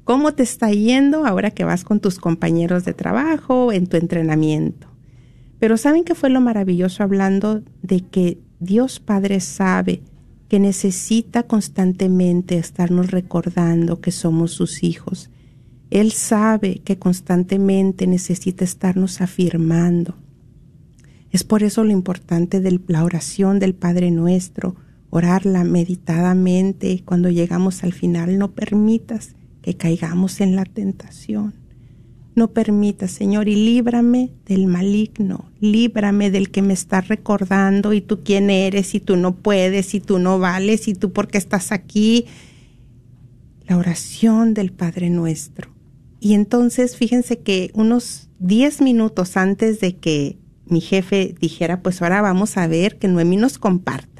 ¿Cómo 0.04 0.32
te 0.34 0.42
está 0.42 0.70
yendo 0.70 1.26
ahora 1.26 1.50
que 1.50 1.64
vas 1.64 1.84
con 1.84 2.00
tus 2.00 2.18
compañeros 2.18 2.84
de 2.84 2.94
trabajo 2.94 3.72
en 3.72 3.86
tu 3.86 3.96
entrenamiento? 3.96 4.93
Pero 5.64 5.78
¿saben 5.78 6.04
qué 6.04 6.14
fue 6.14 6.28
lo 6.28 6.42
maravilloso 6.42 7.02
hablando 7.02 7.62
de 7.80 8.00
que 8.00 8.36
Dios 8.60 9.00
Padre 9.00 9.40
sabe 9.40 10.02
que 10.46 10.60
necesita 10.60 11.44
constantemente 11.44 12.58
estarnos 12.58 13.10
recordando 13.10 14.02
que 14.02 14.10
somos 14.10 14.50
sus 14.50 14.82
hijos? 14.82 15.30
Él 15.88 16.12
sabe 16.12 16.82
que 16.84 16.98
constantemente 16.98 18.06
necesita 18.06 18.62
estarnos 18.62 19.22
afirmando. 19.22 20.16
Es 21.30 21.44
por 21.44 21.62
eso 21.62 21.82
lo 21.82 21.92
importante 21.92 22.60
de 22.60 22.80
la 22.88 23.02
oración 23.02 23.58
del 23.58 23.74
Padre 23.74 24.10
Nuestro, 24.10 24.76
orarla 25.08 25.64
meditadamente 25.64 27.02
cuando 27.06 27.30
llegamos 27.30 27.84
al 27.84 27.94
final. 27.94 28.36
No 28.36 28.50
permitas 28.50 29.34
que 29.62 29.78
caigamos 29.78 30.42
en 30.42 30.56
la 30.56 30.66
tentación. 30.66 31.63
No 32.34 32.48
permita, 32.48 33.06
Señor, 33.06 33.48
y 33.48 33.54
líbrame 33.54 34.30
del 34.46 34.66
maligno, 34.66 35.50
líbrame 35.60 36.30
del 36.30 36.50
que 36.50 36.62
me 36.62 36.74
está 36.74 37.00
recordando 37.00 37.92
y 37.92 38.00
tú 38.00 38.24
quién 38.24 38.50
eres 38.50 38.94
y 38.94 39.00
tú 39.00 39.16
no 39.16 39.36
puedes 39.36 39.94
y 39.94 40.00
tú 40.00 40.18
no 40.18 40.38
vales 40.38 40.88
y 40.88 40.94
tú 40.94 41.12
porque 41.12 41.38
estás 41.38 41.70
aquí. 41.70 42.26
La 43.66 43.76
oración 43.76 44.52
del 44.52 44.72
Padre 44.72 45.10
nuestro. 45.10 45.70
Y 46.20 46.34
entonces 46.34 46.96
fíjense 46.96 47.38
que 47.38 47.70
unos 47.74 48.28
10 48.40 48.80
minutos 48.80 49.36
antes 49.36 49.80
de 49.80 49.96
que 49.96 50.38
mi 50.66 50.80
jefe 50.80 51.34
dijera, 51.38 51.82
pues 51.82 52.02
ahora 52.02 52.20
vamos 52.20 52.56
a 52.56 52.66
ver 52.66 52.98
que 52.98 53.08
Noemí 53.08 53.36
nos 53.36 53.58
comparte 53.58 54.13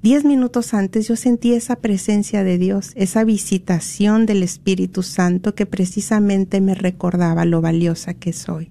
Diez 0.00 0.24
minutos 0.24 0.74
antes 0.74 1.08
yo 1.08 1.16
sentí 1.16 1.54
esa 1.54 1.76
presencia 1.76 2.44
de 2.44 2.56
Dios, 2.56 2.92
esa 2.94 3.24
visitación 3.24 4.26
del 4.26 4.44
Espíritu 4.44 5.02
Santo 5.02 5.56
que 5.56 5.66
precisamente 5.66 6.60
me 6.60 6.76
recordaba 6.76 7.44
lo 7.44 7.60
valiosa 7.60 8.14
que 8.14 8.32
soy, 8.32 8.70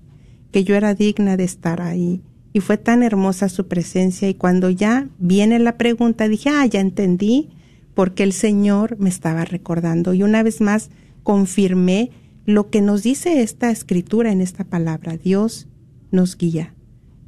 que 0.51 0.63
yo 0.63 0.75
era 0.75 0.93
digna 0.93 1.35
de 1.35 1.43
estar 1.43 1.81
ahí. 1.81 2.21
Y 2.53 2.61
fue 2.61 2.77
tan 2.77 3.03
hermosa 3.03 3.49
su 3.49 3.67
presencia 3.67 4.29
y 4.29 4.35
cuando 4.35 4.69
ya 4.69 5.09
viene 5.19 5.59
la 5.59 5.77
pregunta 5.77 6.29
dije, 6.29 6.49
ah, 6.49 6.65
ya 6.65 6.79
entendí 6.79 7.49
porque 7.93 8.23
el 8.23 8.31
Señor 8.31 8.97
me 8.97 9.09
estaba 9.09 9.43
recordando. 9.43 10.13
Y 10.13 10.23
una 10.23 10.43
vez 10.43 10.61
más 10.61 10.91
confirmé 11.23 12.11
lo 12.45 12.69
que 12.69 12.81
nos 12.81 13.03
dice 13.03 13.41
esta 13.41 13.69
escritura 13.69 14.31
en 14.31 14.39
esta 14.39 14.63
palabra. 14.63 15.17
Dios 15.17 15.67
nos 16.09 16.37
guía. 16.37 16.73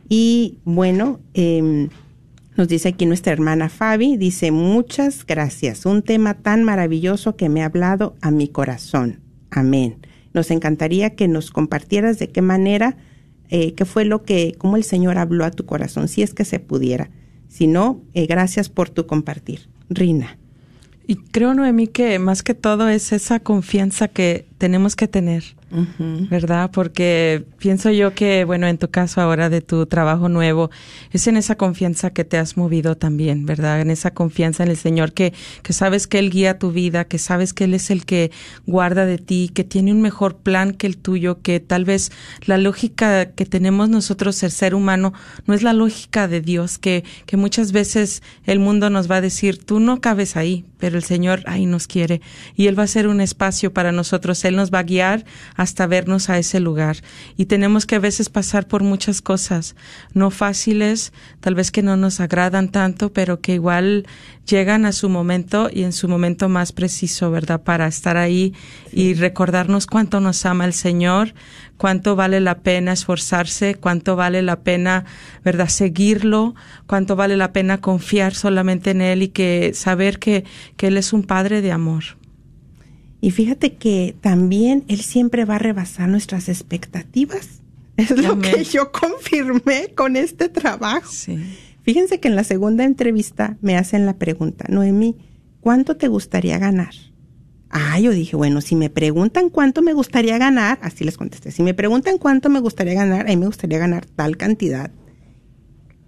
Y 0.09 0.57
bueno, 0.65 1.21
em, 1.33 1.87
nos 2.57 2.67
dice 2.67 2.89
aquí 2.89 3.05
nuestra 3.05 3.31
hermana 3.33 3.69
Fabi, 3.69 4.17
dice 4.17 4.51
muchas 4.51 5.25
gracias, 5.25 5.85
un 5.87 6.03
tema 6.03 6.35
tan 6.35 6.63
maravilloso 6.63 7.35
que 7.35 7.49
me 7.49 7.63
ha 7.63 7.65
hablado 7.65 8.15
a 8.21 8.29
mi 8.29 8.47
corazón. 8.49 9.21
Amén. 9.49 9.97
Nos 10.33 10.51
encantaría 10.51 11.09
que 11.11 11.27
nos 11.27 11.49
compartieras 11.49 12.19
de 12.19 12.29
qué 12.29 12.41
manera 12.41 12.97
eh, 13.55 13.75
qué 13.75 13.85
fue 13.85 14.03
lo 14.03 14.23
que, 14.23 14.55
cómo 14.57 14.77
el 14.77 14.83
Señor 14.83 15.19
habló 15.19 15.45
a 15.45 15.51
tu 15.51 15.67
corazón, 15.67 16.07
si 16.07 16.23
es 16.23 16.33
que 16.33 16.43
se 16.43 16.59
pudiera. 16.59 17.11
Si 17.49 17.67
no, 17.67 18.01
eh, 18.15 18.25
gracias 18.25 18.67
por 18.67 18.89
tu 18.89 19.05
compartir. 19.05 19.69
Rina. 19.89 20.39
Y 21.05 21.17
creo, 21.17 21.53
Noemí, 21.53 21.85
que 21.85 22.17
más 22.17 22.41
que 22.41 22.55
todo 22.55 22.89
es 22.89 23.11
esa 23.11 23.41
confianza 23.41 24.07
que 24.07 24.47
tenemos 24.64 24.95
que 24.95 25.09
tener 25.09 25.43
¿verdad? 26.30 26.70
Porque 26.72 27.45
pienso 27.57 27.89
yo 27.89 28.14
que, 28.14 28.45
bueno, 28.45 28.68
en 28.68 28.78
tu 28.78 28.89
caso 28.89 29.22
ahora 29.22 29.49
de 29.49 29.61
tu 29.61 29.86
trabajo 29.88 30.30
nuevo, 30.30 30.70
es 31.11 31.26
en 31.28 31.36
esa 31.36 31.55
confianza 31.55 32.11
que 32.11 32.24
te 32.24 32.38
has 32.38 32.57
movido 32.57 32.95
también, 32.95 33.45
¿verdad? 33.45 33.82
En 33.82 33.89
esa 33.89 34.11
confianza 34.11 34.64
en 34.64 34.70
el 34.70 34.78
Señor, 34.78 35.14
que, 35.14 35.34
que 35.64 35.74
sabes 35.74 36.05
que 36.05 36.20
Él 36.20 36.30
guía 36.30 36.59
tu 36.59 36.72
vida, 36.72 37.05
que 37.05 37.18
sabes 37.18 37.53
que 37.53 37.64
Él 37.64 37.74
es 37.74 37.89
el 37.89 38.05
que 38.05 38.32
guarda 38.68 39.05
de 39.05 39.18
ti, 39.18 39.49
que 39.51 39.64
tiene 39.64 39.91
un 39.91 40.01
mejor 40.01 40.38
plan 40.38 40.74
que 40.74 40.86
el 40.86 40.97
tuyo, 40.97 41.41
que 41.41 41.59
tal 41.59 41.86
vez 41.86 42.11
la 42.45 42.57
lógica 42.57 43.32
que 43.32 43.45
tenemos 43.45 43.89
nosotros, 43.89 44.43
el 44.43 44.51
ser 44.51 44.76
humano, 44.76 45.14
no 45.47 45.55
es 45.55 45.64
la 45.64 45.74
lógica 45.74 46.28
de 46.28 46.41
Dios, 46.41 46.78
que, 46.78 47.03
que 47.26 47.36
muchas 47.36 47.72
veces 47.72 48.22
el 48.45 48.59
mundo 48.59 48.91
nos 48.91 49.09
va 49.09 49.18
a 49.18 49.22
decir, 49.22 49.57
tú 49.57 49.80
no 49.80 50.01
cabes 50.01 50.38
ahí, 50.38 50.66
pero 50.78 50.97
el 50.97 51.03
Señor 51.03 51.41
ahí 51.45 51.66
nos 51.66 51.88
quiere 51.88 52.22
y 52.55 52.68
Él 52.68 52.78
va 52.78 52.84
a 52.84 52.88
ser 52.88 53.07
un 53.07 53.22
espacio 53.22 53.74
para 53.74 53.91
nosotros, 53.91 54.43
Él 54.45 54.52
nos 54.55 54.71
va 54.71 54.79
a 54.79 54.83
guiar 54.83 55.25
hasta 55.55 55.87
vernos 55.87 56.29
a 56.29 56.37
ese 56.37 56.59
lugar. 56.59 56.97
Y 57.37 57.45
tenemos 57.45 57.85
que 57.85 57.95
a 57.95 57.99
veces 57.99 58.29
pasar 58.29 58.67
por 58.67 58.83
muchas 58.83 59.21
cosas, 59.21 59.75
no 60.13 60.31
fáciles, 60.31 61.13
tal 61.39 61.55
vez 61.55 61.71
que 61.71 61.83
no 61.83 61.97
nos 61.97 62.19
agradan 62.19 62.69
tanto, 62.69 63.11
pero 63.13 63.41
que 63.41 63.53
igual 63.55 64.05
llegan 64.47 64.85
a 64.85 64.91
su 64.91 65.09
momento 65.09 65.69
y 65.71 65.83
en 65.83 65.93
su 65.93 66.07
momento 66.07 66.49
más 66.49 66.71
preciso, 66.71 67.31
¿verdad? 67.31 67.61
Para 67.63 67.87
estar 67.87 68.17
ahí 68.17 68.53
y 68.91 69.13
recordarnos 69.13 69.87
cuánto 69.87 70.19
nos 70.19 70.45
ama 70.45 70.65
el 70.65 70.73
Señor, 70.73 71.33
cuánto 71.77 72.15
vale 72.15 72.39
la 72.39 72.59
pena 72.59 72.93
esforzarse, 72.93 73.75
cuánto 73.75 74.15
vale 74.15 74.41
la 74.41 74.61
pena, 74.61 75.05
¿verdad? 75.43 75.69
Seguirlo, 75.69 76.55
cuánto 76.87 77.15
vale 77.15 77.37
la 77.37 77.53
pena 77.53 77.79
confiar 77.79 78.33
solamente 78.35 78.91
en 78.91 79.01
Él 79.01 79.23
y 79.23 79.27
que 79.29 79.71
saber 79.73 80.19
que, 80.19 80.43
que 80.77 80.87
Él 80.87 80.97
es 80.97 81.13
un 81.13 81.23
Padre 81.23 81.61
de 81.61 81.71
amor. 81.71 82.03
Y 83.24 83.32
fíjate 83.32 83.76
que 83.76 84.17
también 84.19 84.84
Él 84.89 84.99
siempre 84.99 85.45
va 85.45 85.55
a 85.55 85.57
rebasar 85.57 86.09
nuestras 86.09 86.49
expectativas. 86.49 87.61
Es 87.95 88.11
lo 88.11 88.38
que 88.39 88.65
yo 88.65 88.91
confirmé 88.91 89.93
con 89.95 90.17
este 90.17 90.49
trabajo. 90.49 91.09
Fíjense 91.84 92.19
que 92.19 92.28
en 92.28 92.36
la 92.36 92.43
segunda 92.43 92.84
entrevista 92.84 93.55
me 93.61 93.78
hacen 93.78 94.05
la 94.05 94.17
pregunta, 94.17 94.65
Noemi, 94.67 95.15
¿cuánto 95.61 95.95
te 95.95 96.09
gustaría 96.09 96.57
ganar? 96.57 96.93
Ah, 97.69 97.97
yo 97.97 98.11
dije, 98.11 98.36
bueno, 98.36 98.59
si 98.59 98.76
me 98.76 98.89
preguntan 98.89 99.49
cuánto 99.49 99.82
me 99.82 99.93
gustaría 99.93 100.38
ganar, 100.38 100.78
así 100.82 101.05
les 101.05 101.15
contesté, 101.15 101.51
si 101.51 101.63
me 101.63 101.74
preguntan 101.74 102.17
cuánto 102.17 102.49
me 102.49 102.59
gustaría 102.59 102.95
ganar, 102.95 103.21
a 103.21 103.30
mí 103.30 103.38
me 103.38 103.45
gustaría 103.45 103.80
ganar 103.80 104.05
tal 104.05 104.36
cantidad. 104.36 104.91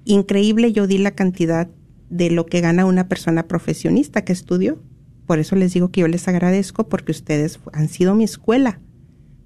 Increíble, 0.04 0.74
yo 0.74 0.86
di 0.86 0.98
la 0.98 1.12
cantidad 1.12 1.70
de 2.10 2.30
lo 2.30 2.46
que 2.46 2.60
gana 2.60 2.86
una 2.86 3.08
persona 3.08 3.48
profesionista 3.48 4.26
que 4.26 4.34
estudió. 4.34 4.82
Por 5.26 5.40
eso 5.40 5.56
les 5.56 5.74
digo 5.74 5.90
que 5.90 6.02
yo 6.02 6.08
les 6.08 6.28
agradezco 6.28 6.88
porque 6.88 7.12
ustedes 7.12 7.60
han 7.74 7.90
sido 7.90 8.16
mi 8.16 8.24
escuela. 8.24 8.80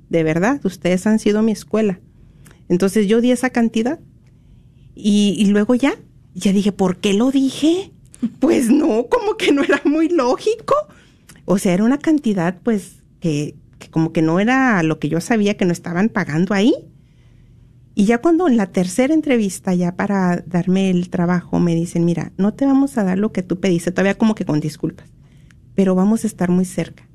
De 0.09 0.23
verdad, 0.23 0.59
ustedes 0.63 1.07
han 1.07 1.19
sido 1.19 1.41
mi 1.41 1.51
escuela. 1.51 1.99
Entonces 2.67 3.07
yo 3.07 3.21
di 3.21 3.31
esa 3.31 3.49
cantidad 3.49 3.99
y, 4.95 5.45
luego 5.45 5.75
ya, 5.75 5.93
ya 6.35 6.51
dije, 6.51 6.71
¿por 6.71 6.97
qué 6.97 7.13
lo 7.13 7.31
dije? 7.31 7.91
Pues 8.39 8.69
no, 8.69 9.07
como 9.07 9.37
que 9.37 9.53
no 9.53 9.63
era 9.63 9.81
muy 9.85 10.09
lógico. 10.09 10.75
O 11.45 11.57
sea, 11.57 11.73
era 11.73 11.85
una 11.85 11.99
cantidad 11.99 12.59
pues 12.61 12.97
que, 13.21 13.55
que 13.79 13.89
como 13.89 14.11
que 14.11 14.21
no 14.21 14.41
era 14.41 14.83
lo 14.83 14.99
que 14.99 15.07
yo 15.07 15.21
sabía 15.21 15.55
que 15.55 15.63
no 15.63 15.71
estaban 15.71 16.09
pagando 16.09 16.53
ahí. 16.53 16.73
Y 17.95 18.05
ya 18.05 18.17
cuando 18.17 18.47
en 18.47 18.57
la 18.57 18.67
tercera 18.67 19.13
entrevista, 19.13 19.73
ya 19.73 19.95
para 19.95 20.43
darme 20.45 20.89
el 20.89 21.09
trabajo, 21.09 21.59
me 21.59 21.75
dicen, 21.75 22.03
mira, 22.03 22.33
no 22.37 22.53
te 22.53 22.65
vamos 22.65 22.97
a 22.97 23.05
dar 23.05 23.17
lo 23.17 23.31
que 23.31 23.41
tú 23.41 23.59
pediste, 23.59 23.91
todavía 23.91 24.17
como 24.17 24.35
que 24.35 24.45
con 24.45 24.59
disculpas 24.59 25.09
pero 25.79 25.95
vamos 25.95 26.25
a 26.25 26.27
estar 26.27 26.49
muy 26.49 26.65
cerca 26.65 27.07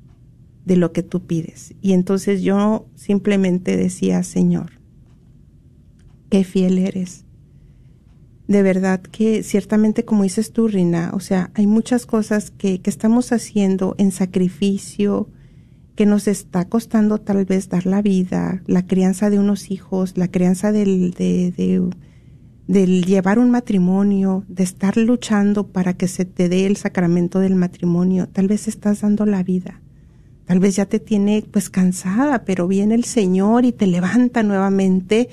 de 0.65 0.75
lo 0.75 0.91
que 0.91 1.03
tú 1.03 1.27
pides. 1.27 1.75
Y 1.83 1.93
entonces 1.93 2.41
yo 2.41 2.87
simplemente 2.95 3.77
decía, 3.77 4.23
Señor, 4.23 4.71
qué 6.31 6.43
fiel 6.43 6.79
eres. 6.79 7.25
de 8.47 8.63
verdad 8.63 9.01
que 9.03 9.43
ciertamente 9.43 10.03
como 10.03 10.23
dices 10.23 10.51
tú, 10.51 10.67
Rina, 10.67 11.11
o 11.13 11.19
sea, 11.19 11.51
hay 11.53 11.67
muchas 11.67 12.07
cosas 12.07 12.49
que, 12.49 12.81
que 12.81 12.89
estamos 12.89 13.31
haciendo 13.31 13.93
en 13.99 14.11
sacrificio, 14.11 15.29
que 15.93 16.07
nos 16.07 16.27
está 16.27 16.67
costando 16.67 17.19
tal 17.19 17.45
vez 17.45 17.69
dar 17.69 17.85
la 17.85 18.01
vida, 18.01 18.63
la 18.65 18.87
crianza 18.87 19.29
de 19.29 19.37
unos 19.37 19.69
hijos, 19.69 20.17
la 20.17 20.31
crianza 20.31 20.71
del, 20.71 21.11
de, 21.11 21.53
de, 21.55 21.87
del 22.67 23.05
llevar 23.05 23.39
un 23.39 23.51
matrimonio, 23.51 24.43
de 24.47 24.63
estar 24.63 24.97
luchando 24.97 25.67
para 25.67 25.93
que 25.93 26.07
se 26.07 26.25
te 26.25 26.49
dé 26.49 26.65
el 26.65 26.77
sacramento 26.77 27.39
del 27.39 27.55
matrimonio, 27.55 28.27
tal 28.27 28.47
vez 28.47 28.67
estás 28.67 29.01
dando 29.01 29.25
la 29.25 29.43
vida. 29.43 29.81
Tal 30.45 30.59
vez 30.59 30.75
ya 30.75 30.85
te 30.85 30.99
tiene 30.99 31.43
pues 31.49 31.69
cansada, 31.69 32.45
pero 32.45 32.67
viene 32.67 32.95
el 32.95 33.03
Señor 33.03 33.65
y 33.65 33.71
te 33.71 33.87
levanta 33.87 34.43
nuevamente 34.43 35.29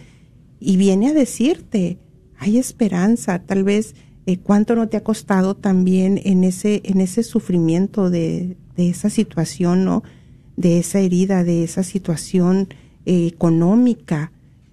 y 0.59 0.77
viene 0.77 1.09
a 1.09 1.13
decirte, 1.13 1.99
hay 2.39 2.59
esperanza, 2.59 3.41
tal 3.41 3.63
vez 3.63 3.95
eh, 4.27 4.39
cuánto 4.39 4.75
no 4.75 4.89
te 4.89 4.97
ha 4.97 5.05
costado 5.05 5.55
también 5.55 6.21
en 6.25 6.45
ese, 6.45 6.81
en 6.85 7.01
ese 7.01 7.23
sufrimiento 7.23 8.09
de, 8.09 8.57
de 8.77 8.89
esa 8.89 9.11
situación, 9.11 9.85
¿no? 9.85 10.03
De 10.57 10.79
esa 10.79 11.01
herida, 11.01 11.45
de 11.45 11.65
esa 11.65 11.83
situación 11.83 12.69
eh, 13.05 13.27
económica. 13.27 14.33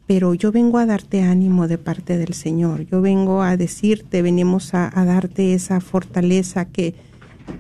Pero 0.10 0.34
yo 0.34 0.52
vengo 0.52 0.80
a 0.80 0.88
darte 0.88 1.22
ánimo 1.22 1.68
de 1.68 1.78
parte 1.78 2.18
del 2.18 2.34
Señor. 2.34 2.82
Yo 2.88 3.00
vengo 3.00 3.44
a 3.44 3.58
decirte, 3.58 4.24
venimos 4.24 4.74
a, 4.74 4.90
a 5.00 5.06
darte 5.06 5.54
esa 5.54 5.82
fortaleza 5.82 6.66
que, 6.66 6.96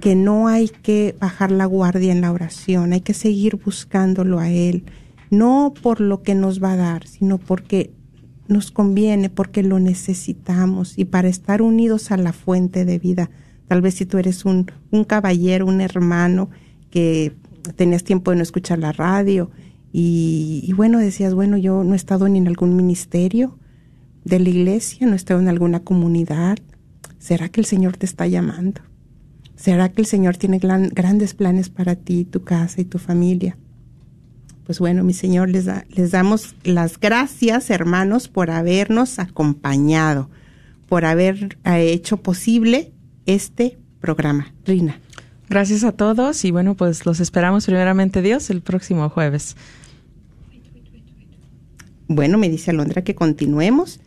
que 0.01 0.15
no 0.15 0.47
hay 0.47 0.69
que 0.69 1.15
bajar 1.19 1.51
la 1.51 1.67
guardia 1.67 2.11
en 2.11 2.21
la 2.21 2.31
oración, 2.31 2.91
hay 2.93 3.01
que 3.01 3.13
seguir 3.13 3.57
buscándolo 3.57 4.39
a 4.39 4.49
Él, 4.49 4.83
no 5.29 5.75
por 5.79 6.01
lo 6.01 6.23
que 6.23 6.33
nos 6.33 6.59
va 6.59 6.73
a 6.73 6.77
dar, 6.77 7.05
sino 7.05 7.37
porque 7.37 7.91
nos 8.47 8.71
conviene 8.71 9.29
porque 9.29 9.61
lo 9.61 9.77
necesitamos 9.77 10.97
y 10.97 11.05
para 11.05 11.27
estar 11.27 11.61
unidos 11.61 12.09
a 12.09 12.17
la 12.17 12.33
fuente 12.33 12.83
de 12.83 12.97
vida. 12.97 13.29
Tal 13.67 13.83
vez 13.83 13.93
si 13.93 14.07
tú 14.07 14.17
eres 14.17 14.43
un, 14.43 14.71
un 14.89 15.03
caballero, 15.03 15.67
un 15.67 15.81
hermano 15.81 16.49
que 16.89 17.31
tenías 17.75 18.03
tiempo 18.03 18.31
de 18.31 18.37
no 18.37 18.41
escuchar 18.41 18.79
la 18.79 18.91
radio 18.91 19.51
y, 19.91 20.63
y, 20.65 20.73
bueno, 20.73 20.99
decías, 20.99 21.33
bueno, 21.33 21.57
yo 21.57 21.83
no 21.83 21.93
he 21.93 21.97
estado 21.97 22.27
ni 22.27 22.37
en 22.37 22.47
algún 22.47 22.75
ministerio 22.75 23.57
de 24.23 24.39
la 24.39 24.49
iglesia, 24.49 25.07
no 25.07 25.13
he 25.13 25.15
estado 25.15 25.39
en 25.39 25.47
alguna 25.47 25.81
comunidad. 25.81 26.57
¿Será 27.17 27.49
que 27.49 27.61
el 27.61 27.65
Señor 27.65 27.97
te 27.97 28.05
está 28.05 28.27
llamando? 28.27 28.81
¿Será 29.55 29.89
que 29.89 30.01
el 30.01 30.07
Señor 30.07 30.37
tiene 30.37 30.59
gran, 30.59 30.89
grandes 30.89 31.33
planes 31.33 31.69
para 31.69 31.95
ti, 31.95 32.23
tu 32.23 32.43
casa 32.43 32.79
y 32.79 32.85
tu 32.85 32.97
familia? 32.97 33.57
Pues 34.65 34.79
bueno, 34.79 35.03
mi 35.03 35.13
Señor, 35.13 35.49
les, 35.49 35.65
da, 35.65 35.83
les 35.89 36.11
damos 36.11 36.55
las 36.63 36.99
gracias, 36.99 37.69
hermanos, 37.69 38.27
por 38.27 38.51
habernos 38.51 39.19
acompañado, 39.19 40.29
por 40.87 41.05
haber 41.05 41.57
eh, 41.65 41.91
hecho 41.91 42.17
posible 42.17 42.93
este 43.25 43.79
programa. 43.99 44.53
Rina. 44.65 44.99
Gracias 45.49 45.83
a 45.83 45.91
todos 45.91 46.45
y 46.45 46.51
bueno, 46.51 46.75
pues 46.75 47.07
los 47.07 47.19
esperamos 47.19 47.65
primeramente 47.65 48.21
Dios 48.21 48.51
el 48.51 48.61
próximo 48.61 49.09
jueves. 49.09 49.57
Bueno, 52.09 52.39
me 52.39 52.49
dice 52.49 52.71
Alondra 52.71 53.03
que 53.03 53.15
continuemos. 53.15 54.01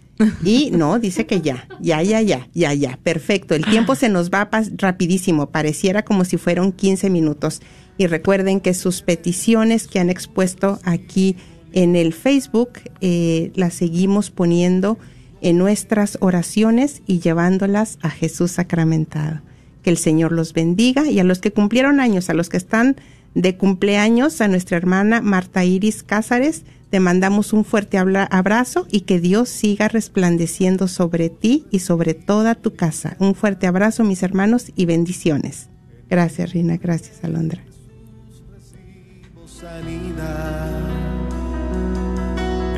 Y 0.45 0.71
no, 0.73 0.99
dice 0.99 1.25
que 1.25 1.41
ya, 1.41 1.67
ya, 1.81 2.03
ya, 2.03 2.21
ya, 2.21 2.49
ya, 2.53 2.75
ya. 2.75 2.99
Perfecto. 3.03 3.55
El 3.55 3.65
tiempo 3.65 3.95
se 3.95 4.09
nos 4.09 4.29
va 4.29 4.51
rapidísimo. 4.77 5.51
Pareciera 5.51 6.05
como 6.05 6.25
si 6.25 6.37
fueron 6.37 6.73
15 6.73 7.09
minutos. 7.11 7.63
Y 7.97 8.09
recuerden 8.09 8.61
que 8.61 8.75
sus 8.75 9.03
peticiones 9.03 9.87
que 9.87 10.01
han 10.01 10.11
expuesto 10.11 10.81
aquí 10.83 11.37
en 11.73 11.95
el 11.95 12.13
Facebook 12.13 12.73
eh, 13.01 13.53
las 13.55 13.75
seguimos 13.75 14.31
poniendo 14.31 14.99
en 15.41 15.57
nuestras 15.57 16.19
oraciones 16.21 17.03
y 17.07 17.21
llevándolas 17.21 17.99
a 18.03 18.11
Jesús 18.11 18.51
sacramentado. 18.51 19.43
Que 19.83 19.91
el 19.91 19.97
Señor 19.97 20.33
los 20.33 20.55
bendiga 20.55 21.09
y 21.09 21.21
a 21.21 21.25
los 21.25 21.39
que 21.39 21.53
cumplieron 21.53 22.01
años, 22.01 22.31
a 22.31 22.35
los 22.35 22.49
que 22.49 22.57
están 22.57 22.97
de 23.35 23.57
cumpleaños, 23.57 24.41
a 24.41 24.49
nuestra 24.49 24.77
hermana 24.77 25.21
Marta 25.21 25.65
Iris 25.65 26.03
Cázares, 26.03 26.65
te 26.91 27.01
mandamos 27.01 27.55
un 27.55 27.65
fuerte 27.65 27.97
abrazo 27.97 28.87
y 28.91 29.01
que 29.01 29.19
Dios 29.19 29.49
siga 29.49 29.89
resplandeciendo 29.89 30.89
sobre 30.89 31.31
ti 31.31 31.65
y 31.71 31.79
sobre 31.79 32.13
toda 32.13 32.55
tu 32.55 32.75
casa. 32.75 33.17
Un 33.19 33.35
fuerte 33.35 33.67
abrazo, 33.67 34.05
mis 34.05 34.23
hermanos, 34.23 34.73
y 34.77 34.85
bendiciones. 34.85 35.71
Gracias, 36.11 36.53
Rina. 36.53 36.77
Gracias, 36.77 37.25
Alondra. 37.25 37.63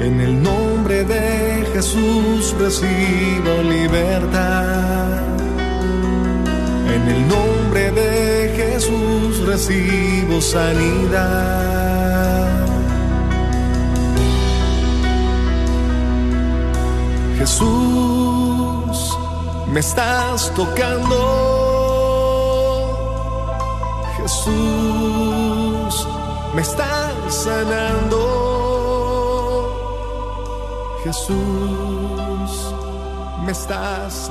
En 0.00 0.20
el 0.20 0.40
nombre 0.40 1.02
de 1.04 1.66
Jesús 1.72 2.54
recibo 2.56 3.62
libertad. 3.68 5.33
En 6.86 7.08
el 7.08 7.28
nombre 7.28 7.90
de 7.90 8.52
Jesús 8.56 9.46
recibo 9.46 10.40
sanidad. 10.40 11.84
Jesús, 17.38 19.18
me 19.66 19.80
estás 19.80 20.50
tocando. 20.54 21.18
Jesús, 24.16 26.08
me 26.54 26.62
estás 26.62 27.12
sanando. 27.28 28.20
Jesús, 31.04 31.34
me 33.44 33.52
estás 33.52 34.30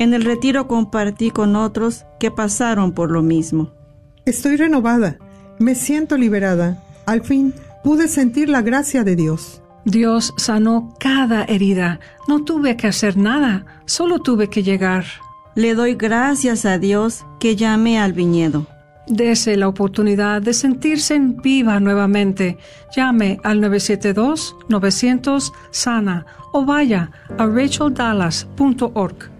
En 0.00 0.14
el 0.14 0.24
retiro 0.24 0.66
compartí 0.66 1.30
con 1.30 1.54
otros 1.56 2.06
que 2.18 2.30
pasaron 2.30 2.92
por 2.92 3.10
lo 3.10 3.20
mismo. 3.20 3.70
Estoy 4.24 4.56
renovada, 4.56 5.18
me 5.58 5.74
siento 5.74 6.16
liberada. 6.16 6.82
Al 7.04 7.22
fin 7.22 7.52
pude 7.84 8.08
sentir 8.08 8.48
la 8.48 8.62
gracia 8.62 9.04
de 9.04 9.14
Dios. 9.14 9.60
Dios 9.84 10.32
sanó 10.38 10.94
cada 10.98 11.44
herida. 11.44 12.00
No 12.28 12.44
tuve 12.44 12.78
que 12.78 12.86
hacer 12.86 13.18
nada, 13.18 13.66
solo 13.84 14.20
tuve 14.20 14.48
que 14.48 14.62
llegar. 14.62 15.04
Le 15.54 15.74
doy 15.74 15.96
gracias 15.96 16.64
a 16.64 16.78
Dios 16.78 17.26
que 17.38 17.54
llamé 17.54 17.98
al 17.98 18.14
viñedo. 18.14 18.66
Dese 19.06 19.54
la 19.58 19.68
oportunidad 19.68 20.40
de 20.40 20.54
sentirse 20.54 21.14
en 21.14 21.36
viva 21.36 21.78
nuevamente. 21.78 22.56
Llame 22.96 23.38
al 23.44 23.60
972-900 23.60 25.52
Sana 25.70 26.24
o 26.54 26.64
vaya 26.64 27.10
a 27.36 27.44
racheldallas.org. 27.44 29.39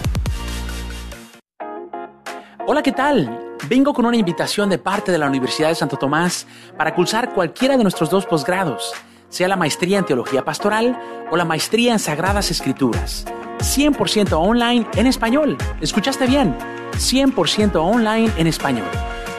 Hola, 2.71 2.83
¿qué 2.83 2.93
tal? 2.93 3.57
Vengo 3.67 3.93
con 3.93 4.05
una 4.05 4.15
invitación 4.15 4.69
de 4.69 4.77
parte 4.77 5.11
de 5.11 5.17
la 5.17 5.27
Universidad 5.27 5.67
de 5.67 5.75
Santo 5.75 5.97
Tomás 5.97 6.47
para 6.77 6.95
cursar 6.95 7.33
cualquiera 7.33 7.75
de 7.75 7.83
nuestros 7.83 8.09
dos 8.09 8.25
posgrados, 8.25 8.93
sea 9.27 9.49
la 9.49 9.57
maestría 9.57 9.97
en 9.97 10.05
Teología 10.05 10.45
Pastoral 10.45 10.97
o 11.29 11.35
la 11.35 11.43
maestría 11.43 11.91
en 11.91 11.99
Sagradas 11.99 12.49
Escrituras. 12.49 13.25
100% 13.57 14.31
online 14.39 14.87
en 14.95 15.05
español. 15.05 15.57
¿Escuchaste 15.81 16.27
bien? 16.27 16.55
100% 16.93 17.75
online 17.75 18.31
en 18.37 18.47
español. 18.47 18.87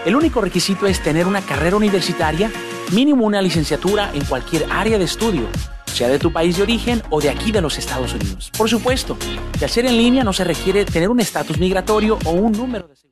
El 0.05 0.15
único 0.15 0.43
requisito 0.43 0.87
es 0.87 1.03
tener 1.03 1.27
una 1.27 1.41
carrera 1.41 1.79
universitaria, 1.79 2.51
mínimo 2.93 3.25
una 3.25 3.41
licenciatura 3.41 4.11
en 4.13 4.27
cualquier 4.27 4.71
área 4.71 4.99
de 4.99 5.05
estudio 5.05 5.49
sea 5.87 6.09
de 6.09 6.19
tu 6.19 6.33
país 6.33 6.57
de 6.57 6.63
origen 6.63 7.03
o 7.11 7.21
de 7.21 7.29
aquí 7.29 7.53
de 7.53 7.61
los 7.61 7.77
Estados 7.79 8.15
Unidos. 8.15 8.51
Por 8.57 8.69
supuesto, 8.69 9.17
de 9.59 9.67
hacer 9.67 9.85
en 9.85 9.97
línea 9.97 10.25
no 10.25 10.33
se 10.33 10.43
requiere 10.43 10.87
tener 10.87 11.11
un 11.11 11.21
estatus 11.21 11.59
migratorio 11.59 12.19
o 12.25 12.31
un 12.31 12.53
número 12.53 12.89
de 12.89 12.97
seguro. 12.97 13.12